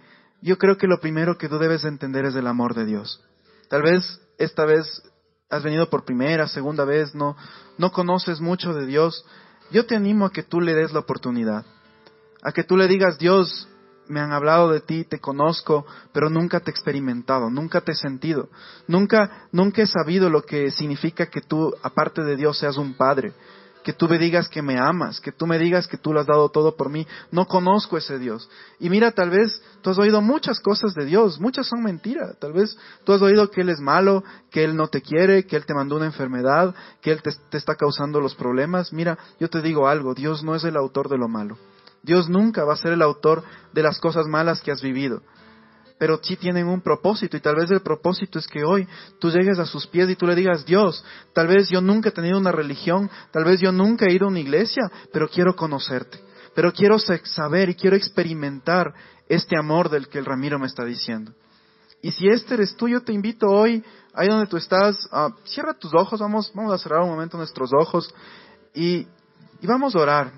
yo 0.43 0.59
creo 0.59 0.77
que 0.77 0.87
lo 0.87 1.01
primero 1.01 1.39
que 1.39 1.49
tú 1.49 1.59
debes 1.59 1.85
entender 1.85 2.25
es 2.25 2.35
el 2.35 2.47
amor 2.47 2.75
de 2.75 2.85
Dios. 2.85 3.23
Tal 3.69 3.83
vez 3.83 4.21
esta 4.39 4.65
vez 4.65 5.03
has 5.49 5.63
venido 5.63 5.89
por 5.89 6.05
primera, 6.05 6.49
segunda 6.49 6.85
vez, 6.85 7.15
no, 7.15 7.37
no 7.79 7.93
conoces 7.93 8.41
mucho 8.41 8.75
de 8.75 8.87
Dios. 8.87 9.25
Yo 9.71 9.87
te 9.87 9.97
animo 9.97 10.27
a 10.27 10.33
que 10.33 10.43
tú 10.43 10.61
le 10.61 10.75
des 10.75 10.93
la 10.93 11.01
oportunidad. 11.01 11.65
A 12.43 12.53
que 12.53 12.65
tú 12.65 12.77
le 12.77 12.89
digas, 12.89 13.19
Dios, 13.19 13.69
me 14.09 14.21
han 14.21 14.33
hablado 14.33 14.71
de 14.71 14.81
ti, 14.81 15.05
te 15.05 15.19
conozco, 15.19 15.87
pero 16.13 16.31
nunca 16.31 16.61
te 16.61 16.71
he 16.71 16.73
experimentado, 16.73 17.51
nunca 17.51 17.81
te 17.81 17.93
he 17.93 17.95
sentido, 17.97 18.49
nunca, 18.87 19.49
nunca 19.53 19.83
he 19.83 19.87
sabido 19.87 20.31
lo 20.31 20.43
que 20.43 20.71
significa 20.71 21.27
que 21.27 21.41
tú, 21.41 21.75
aparte 21.83 22.23
de 22.23 22.37
Dios, 22.37 22.59
seas 22.59 22.77
un 22.77 22.95
padre, 22.95 23.33
que 23.87 23.93
tú 23.93 24.09
me 24.09 24.19
digas 24.19 24.49
que 24.49 24.63
me 24.63 24.81
amas, 24.81 25.21
que 25.21 25.31
tú 25.31 25.47
me 25.47 25.61
digas 25.61 25.87
que 25.87 25.97
tú 25.97 26.13
lo 26.13 26.19
has 26.19 26.27
dado 26.27 26.49
todo 26.49 26.75
por 26.75 26.91
mí. 26.91 27.07
No 27.31 27.47
conozco 27.47 27.97
ese 27.97 28.19
Dios. 28.19 28.51
Y 28.81 28.91
mira, 28.91 29.13
tal 29.13 29.31
vez 29.31 29.63
tú 29.81 29.91
has 29.91 29.99
oído 30.01 30.21
muchas 30.21 30.59
cosas 30.59 30.93
de 30.95 31.05
Dios, 31.05 31.39
muchas 31.39 31.69
son 31.69 31.85
mentiras. 31.85 32.37
Tal 32.41 32.53
vez 32.53 32.77
tú 33.05 33.13
has 33.13 33.23
oído 33.23 33.49
que 33.49 33.61
Él 33.61 33.69
es 33.69 33.79
malo, 33.79 34.25
que 34.51 34.65
Él 34.65 34.75
no 34.75 34.89
te 34.89 35.03
quiere, 35.03 35.47
que 35.47 35.55
Él 35.55 35.67
te 35.67 35.73
mandó 35.73 35.95
una 35.95 36.07
enfermedad, 36.07 36.75
que 37.01 37.13
Él 37.13 37.23
te, 37.23 37.31
te 37.49 37.59
está 37.59 37.77
causando 37.77 38.21
los 38.21 38.35
problemas. 38.35 38.93
Mira, 38.93 39.17
yo 39.39 39.49
te 39.49 39.63
digo 39.63 39.87
algo, 39.87 40.15
Dios 40.15 40.43
no 40.43 40.57
es 40.57 40.65
el 40.65 40.77
autor 40.77 41.09
de 41.09 41.19
lo 41.19 41.29
malo. 41.29 41.57
Dios 42.03 42.29
nunca 42.29 42.65
va 42.65 42.73
a 42.73 42.79
ser 42.79 42.93
el 42.93 43.03
autor 43.03 43.45
de 43.73 43.85
las 43.85 44.01
cosas 44.01 44.27
malas 44.27 44.63
que 44.63 44.73
has 44.73 44.83
vivido 44.83 45.23
pero 45.99 46.21
sí 46.23 46.37
tienen 46.37 46.69
un 46.69 46.83
propósito 46.83 47.37
y 47.37 47.41
tal 47.41 47.57
vez 47.57 47.71
el 47.71 47.81
propósito 47.81 48.39
es 48.39 48.47
que 48.47 48.65
hoy 48.65 48.87
tú 49.19 49.31
llegues 49.31 49.59
a 49.59 49.67
sus 49.67 49.87
pies 49.87 50.11
y 50.11 50.17
tú 50.17 50.27
le 50.27 50.35
digas, 50.35 50.67
Dios, 50.67 51.05
tal 51.33 51.47
vez 51.49 51.69
yo 51.71 51.81
nunca 51.81 52.11
he 52.11 52.13
tenido 52.13 52.39
una 52.39 52.53
religión, 52.53 53.11
tal 53.31 53.45
vez 53.45 53.61
yo 53.61 53.73
nunca 53.73 54.07
he 54.07 54.13
ido 54.13 54.27
a 54.27 54.31
una 54.31 54.41
iglesia, 54.41 54.91
pero 55.13 55.29
quiero 55.29 55.57
conocerte, 55.57 56.21
pero 56.55 56.73
quiero 56.73 56.99
saber 56.99 57.71
y 57.71 57.75
quiero 57.75 57.97
experimentar 57.97 58.93
este 59.29 59.59
amor 59.59 59.89
del 59.89 60.09
que 60.09 60.19
el 60.19 60.27
Ramiro 60.27 60.59
me 60.59 60.67
está 60.67 60.85
diciendo. 60.85 61.33
Y 62.03 62.13
si 62.13 62.29
este 62.29 62.55
eres 62.55 62.77
tú, 62.77 62.89
yo 62.89 63.03
te 63.03 63.13
invito 63.13 63.47
hoy, 63.49 63.83
ahí 64.15 64.29
donde 64.29 64.47
tú 64.47 64.57
estás, 64.57 65.09
cierra 65.45 65.75
tus 65.75 65.95
ojos, 65.95 66.21
vamos, 66.21 66.53
vamos 66.55 66.73
a 66.73 66.79
cerrar 66.79 67.03
un 67.03 67.11
momento 67.11 67.39
nuestros 67.39 67.71
ojos 67.73 68.15
y, 68.75 69.07
y 69.61 69.67
vamos 69.67 69.97
a 69.97 70.01
orar. 70.01 70.33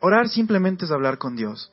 Orar 0.00 0.28
simplemente 0.28 0.84
es 0.84 0.92
hablar 0.92 1.18
con 1.18 1.34
Dios. 1.34 1.72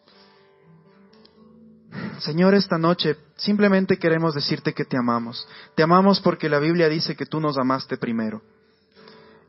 Señor, 2.20 2.56
esta 2.56 2.78
noche 2.78 3.18
simplemente 3.36 3.98
queremos 3.98 4.34
decirte 4.34 4.74
que 4.74 4.86
te 4.86 4.98
amamos. 4.98 5.48
Te 5.76 5.84
amamos 5.84 6.20
porque 6.20 6.50
la 6.50 6.60
Biblia 6.60 6.90
dice 6.90 7.16
que 7.16 7.26
tú 7.26 7.40
nos 7.40 7.58
amaste 7.58 7.98
primero. 7.98 8.42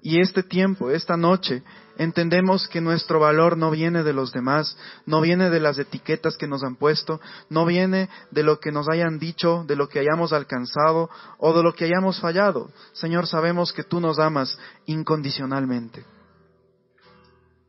Y 0.03 0.21
este 0.21 0.43
tiempo, 0.43 0.91
esta 0.91 1.17
noche, 1.17 1.63
entendemos 1.97 2.69
que 2.69 2.81
nuestro 2.81 3.19
valor 3.19 3.57
no 3.57 3.71
viene 3.71 4.05
de 4.05 4.13
los 4.13 4.31
demás, 4.31 4.77
no 5.05 5.21
viene 5.21 5.51
de 5.51 5.59
las 5.59 5.79
etiquetas 5.79 6.37
que 6.37 6.47
nos 6.47 6.63
han 6.63 6.77
puesto, 6.77 7.21
no 7.49 7.65
viene 7.65 8.09
de 8.31 8.43
lo 8.43 8.61
que 8.61 8.71
nos 8.71 8.89
hayan 8.89 9.19
dicho, 9.19 9.65
de 9.67 9.75
lo 9.75 9.89
que 9.89 9.99
hayamos 9.99 10.33
alcanzado 10.33 11.11
o 11.39 11.57
de 11.57 11.63
lo 11.63 11.75
que 11.75 11.87
hayamos 11.87 12.21
fallado. 12.21 12.71
Señor, 12.93 13.27
sabemos 13.27 13.73
que 13.73 13.83
tú 13.83 14.01
nos 14.01 14.19
amas 14.19 14.59
incondicionalmente. 14.87 16.05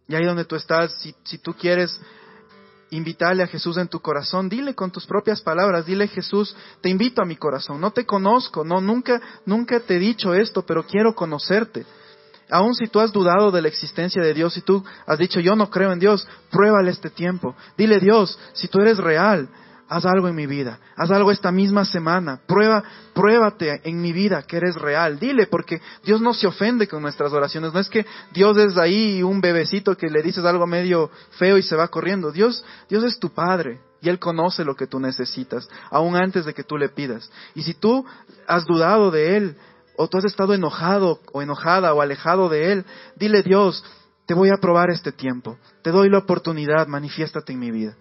Y 0.08 0.16
ahí 0.16 0.26
donde 0.26 0.46
tú 0.46 0.56
estás, 0.56 0.96
si, 1.24 1.38
tú 1.40 1.54
quieres 1.54 2.00
invitarle 2.92 3.44
a 3.44 3.48
Jesús 3.48 3.78
en 3.78 3.88
tu 3.88 4.00
corazón, 4.00 4.50
dile 4.50 4.74
con 4.74 4.92
tus 4.92 5.06
propias 5.06 5.42
palabras, 5.42 5.86
dile 5.86 6.08
Jesús, 6.08 6.56
te 6.82 6.90
invito 6.90 7.22
a 7.22 7.26
mi 7.26 7.36
corazón, 7.36 7.82
no 7.82 7.92
te 7.92 8.06
conozco, 8.06 8.64
no, 8.64 8.80
nunca, 8.80 9.22
nunca 9.46 9.80
te 9.80 9.96
he 9.96 10.00
dicho 10.00 10.34
esto, 10.34 10.66
pero 10.66 10.86
quiero 10.86 11.14
conocerte. 11.14 11.86
Aun 12.50 12.74
si 12.74 12.88
tú 12.88 13.00
has 13.02 13.12
dudado 13.12 13.52
de 13.52 13.62
la 13.62 13.68
existencia 13.68 14.22
de 14.22 14.34
Dios, 14.34 14.54
si 14.54 14.62
tú 14.62 14.84
has 15.06 15.18
dicho 15.18 15.42
yo 15.42 15.56
no 15.56 15.70
creo 15.70 15.92
en 15.92 16.00
Dios, 16.00 16.26
pruébale 16.50 16.92
este 16.92 17.10
tiempo. 17.10 17.56
Dile 17.78 18.00
Dios, 18.00 18.40
si 18.54 18.70
tú 18.70 18.80
eres 18.80 18.98
real, 18.98 19.50
haz 19.90 20.06
algo 20.06 20.28
en 20.28 20.36
mi 20.36 20.46
vida, 20.46 20.80
haz 20.96 21.12
algo 21.12 21.32
esta 21.32 21.52
misma 21.52 21.86
semana, 21.86 22.42
prueba, 22.46 22.84
pruébate 23.14 23.82
en 23.84 24.02
mi 24.02 24.12
vida 24.12 24.44
que 24.44 24.58
eres 24.58 24.76
real, 24.76 25.20
dile, 25.20 25.48
porque 25.48 25.82
Dios 26.04 26.22
no 26.22 26.34
se 26.34 26.48
ofende 26.48 26.88
con 26.88 27.02
nuestras 27.02 27.32
oraciones, 27.32 27.74
no 27.74 27.80
es 27.80 27.90
que 27.90 28.06
Dios 28.34 28.58
es 28.58 28.78
ahí 28.78 29.24
un 29.24 29.42
bebecito 29.42 29.96
que 29.96 30.10
le 30.10 30.22
dices 30.22 30.44
algo 30.46 30.68
medio 30.68 31.10
feo 31.38 31.58
y 31.58 31.64
se 31.64 31.76
va 31.76 31.88
corriendo, 31.88 32.32
Dios, 32.32 32.64
Dios 32.90 33.04
es 33.04 33.20
tu 33.20 33.30
Padre 33.30 33.80
y 34.02 34.10
Él 34.10 34.20
conoce 34.20 34.64
lo 34.64 34.76
que 34.76 34.88
tú 34.88 35.00
necesitas, 35.00 35.70
aún 35.90 36.16
antes 36.16 36.46
de 36.46 36.54
que 36.54 36.64
tú 36.64 36.78
le 36.78 36.90
pidas. 36.90 37.32
Y 37.56 37.64
si 37.64 37.74
tú 37.74 38.06
has 38.48 38.66
dudado 38.66 39.10
de 39.10 39.38
Él, 39.38 39.56
o 39.98 40.08
tú 40.08 40.20
has 40.20 40.26
estado 40.26 40.54
enojado 40.54 41.20
o 41.34 41.42
enojada 41.42 41.94
o 41.94 42.02
alejado 42.02 42.50
de 42.50 42.72
Él, 42.72 42.86
dile 43.16 43.42
Dios, 43.42 43.84
te 44.28 44.34
voy 44.34 44.50
a 44.50 44.58
probar 44.62 44.92
este 44.92 45.12
tiempo, 45.12 45.58
te 45.82 45.92
doy 45.92 46.10
la 46.10 46.20
oportunidad, 46.20 46.88
manifiéstate 46.88 47.54
en 47.54 47.60
mi 47.60 47.72
vida. 47.72 47.96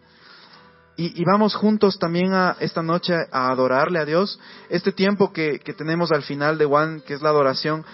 Y, 0.99 1.23
vamos 1.25 1.55
juntos 1.55 1.99
también 1.99 2.33
a 2.33 2.57
esta 2.59 2.83
noche 2.83 3.15
a 3.31 3.51
adorarle 3.51 3.99
a 3.99 4.07
Dios. 4.07 4.41
Este 4.71 4.93
tiempo 4.93 5.31
que, 5.31 5.59
que 5.59 5.75
tenemos 5.75 6.11
al 6.11 6.23
final 6.23 6.57
de 6.57 6.65
Juan, 6.65 7.03
que 7.03 7.13
es 7.13 7.21
la 7.21 7.29
adoración, 7.29 7.85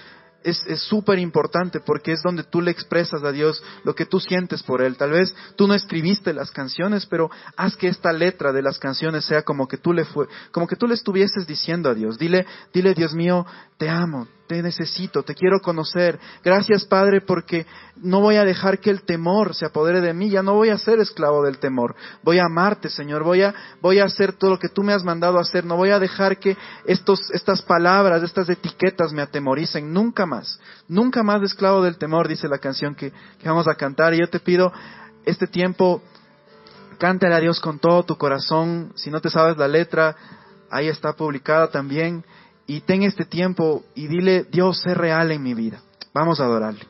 es 0.45 0.83
súper 0.83 1.19
importante 1.19 1.81
porque 1.81 2.13
es 2.13 2.23
donde 2.23 2.45
tú 2.45 2.61
le 2.61 2.71
expresas 2.71 3.23
a 3.23 3.33
Dios 3.33 3.63
lo 3.85 3.95
que 3.95 4.07
tú 4.07 4.21
sientes 4.21 4.63
por 4.63 4.83
Él. 4.83 4.97
Tal 4.97 5.11
vez 5.11 5.35
tú 5.57 5.67
no 5.67 5.75
escribiste 5.75 6.33
las 6.33 6.51
canciones, 6.51 7.07
pero 7.07 7.31
haz 7.57 7.77
que 7.77 7.89
esta 7.89 8.13
letra 8.13 8.53
de 8.53 8.63
las 8.63 8.79
canciones 8.79 9.25
sea 9.25 9.43
como 9.43 9.69
que 9.69 9.77
tú 9.77 9.93
le 9.93 10.05
fue, 10.05 10.27
como 10.51 10.67
que 10.67 10.77
tú 10.77 10.87
le 10.87 10.95
estuvieses 10.95 11.47
diciendo 11.47 11.91
a 11.91 11.95
Dios. 11.95 12.19
Dile, 12.19 12.47
dile 12.73 12.95
Dios 12.95 13.15
mío, 13.15 13.47
te 13.79 13.89
amo, 13.89 14.27
te 14.47 14.63
necesito, 14.63 15.23
te 15.23 15.35
quiero 15.35 15.61
conocer. 15.61 16.19
Gracias 16.45 16.85
Padre 16.85 17.21
porque 17.21 17.67
no 17.97 18.21
voy 18.21 18.37
a 18.37 18.45
dejar 18.45 18.79
que 18.79 18.91
el 18.91 19.03
temor 19.03 19.55
se 19.55 19.67
apodere 19.67 20.01
de 20.01 20.13
mí, 20.13 20.31
ya 20.31 20.43
no 20.43 20.55
voy 20.55 20.71
a 20.71 20.79
ser 20.79 20.99
esclavo 21.01 21.43
del 21.43 21.59
temor. 21.59 21.95
Voy 22.23 22.39
a 22.39 22.47
amarte, 22.47 22.89
Señor, 22.89 23.23
voy 23.23 23.43
a, 23.43 23.55
voy 23.81 23.99
a 23.99 24.05
hacer 24.05 24.33
todo 24.33 24.51
lo 24.51 24.59
que 24.59 24.69
tú 24.69 24.83
me 24.83 24.93
has 24.93 25.05
mandado 25.05 25.39
a 25.39 25.43
hacer, 25.43 25.65
no 25.65 25.77
voy 25.77 25.91
a 25.91 25.99
dejar 25.99 26.39
que 26.39 26.57
estos, 26.87 27.31
estas 27.33 27.63
palabras, 27.63 28.23
estas 28.23 28.49
etiquetas 28.49 29.13
me 29.13 29.23
atemoricen, 29.23 29.93
nunca 29.93 30.27
más, 30.27 30.61
nunca 30.89 31.23
más 31.23 31.41
de 31.41 31.47
esclavo 31.47 31.83
del 31.83 31.99
temor, 31.99 32.29
dice 32.29 32.49
la 32.49 32.59
canción 32.59 32.95
que, 32.95 33.11
que 33.11 33.49
vamos 33.49 33.69
a 33.69 33.75
cantar. 33.75 34.15
Y 34.15 34.21
yo 34.21 34.29
te 34.29 34.41
pido 34.41 34.73
este 35.25 35.47
tiempo, 35.47 36.03
cántale 36.99 37.35
a 37.35 37.41
Dios 37.41 37.61
con 37.61 37.79
todo 37.79 38.03
tu 38.05 38.17
corazón, 38.17 38.93
si 38.97 39.11
no 39.11 39.21
te 39.21 39.31
sabes 39.31 39.57
la 39.57 39.69
letra, 39.69 40.17
ahí 40.71 40.89
está 40.89 41.13
publicada 41.13 41.71
también 41.71 42.25
y 42.67 42.81
ten 42.81 43.03
este 43.03 43.25
tiempo 43.25 43.85
y 43.95 44.07
dile, 44.07 44.45
Dios, 44.45 44.81
sé 44.81 44.95
real 44.95 45.31
en 45.33 45.43
mi 45.43 45.55
vida. 45.55 45.83
Vamos 46.15 46.41
a 46.41 46.45
adorarle. 46.45 46.87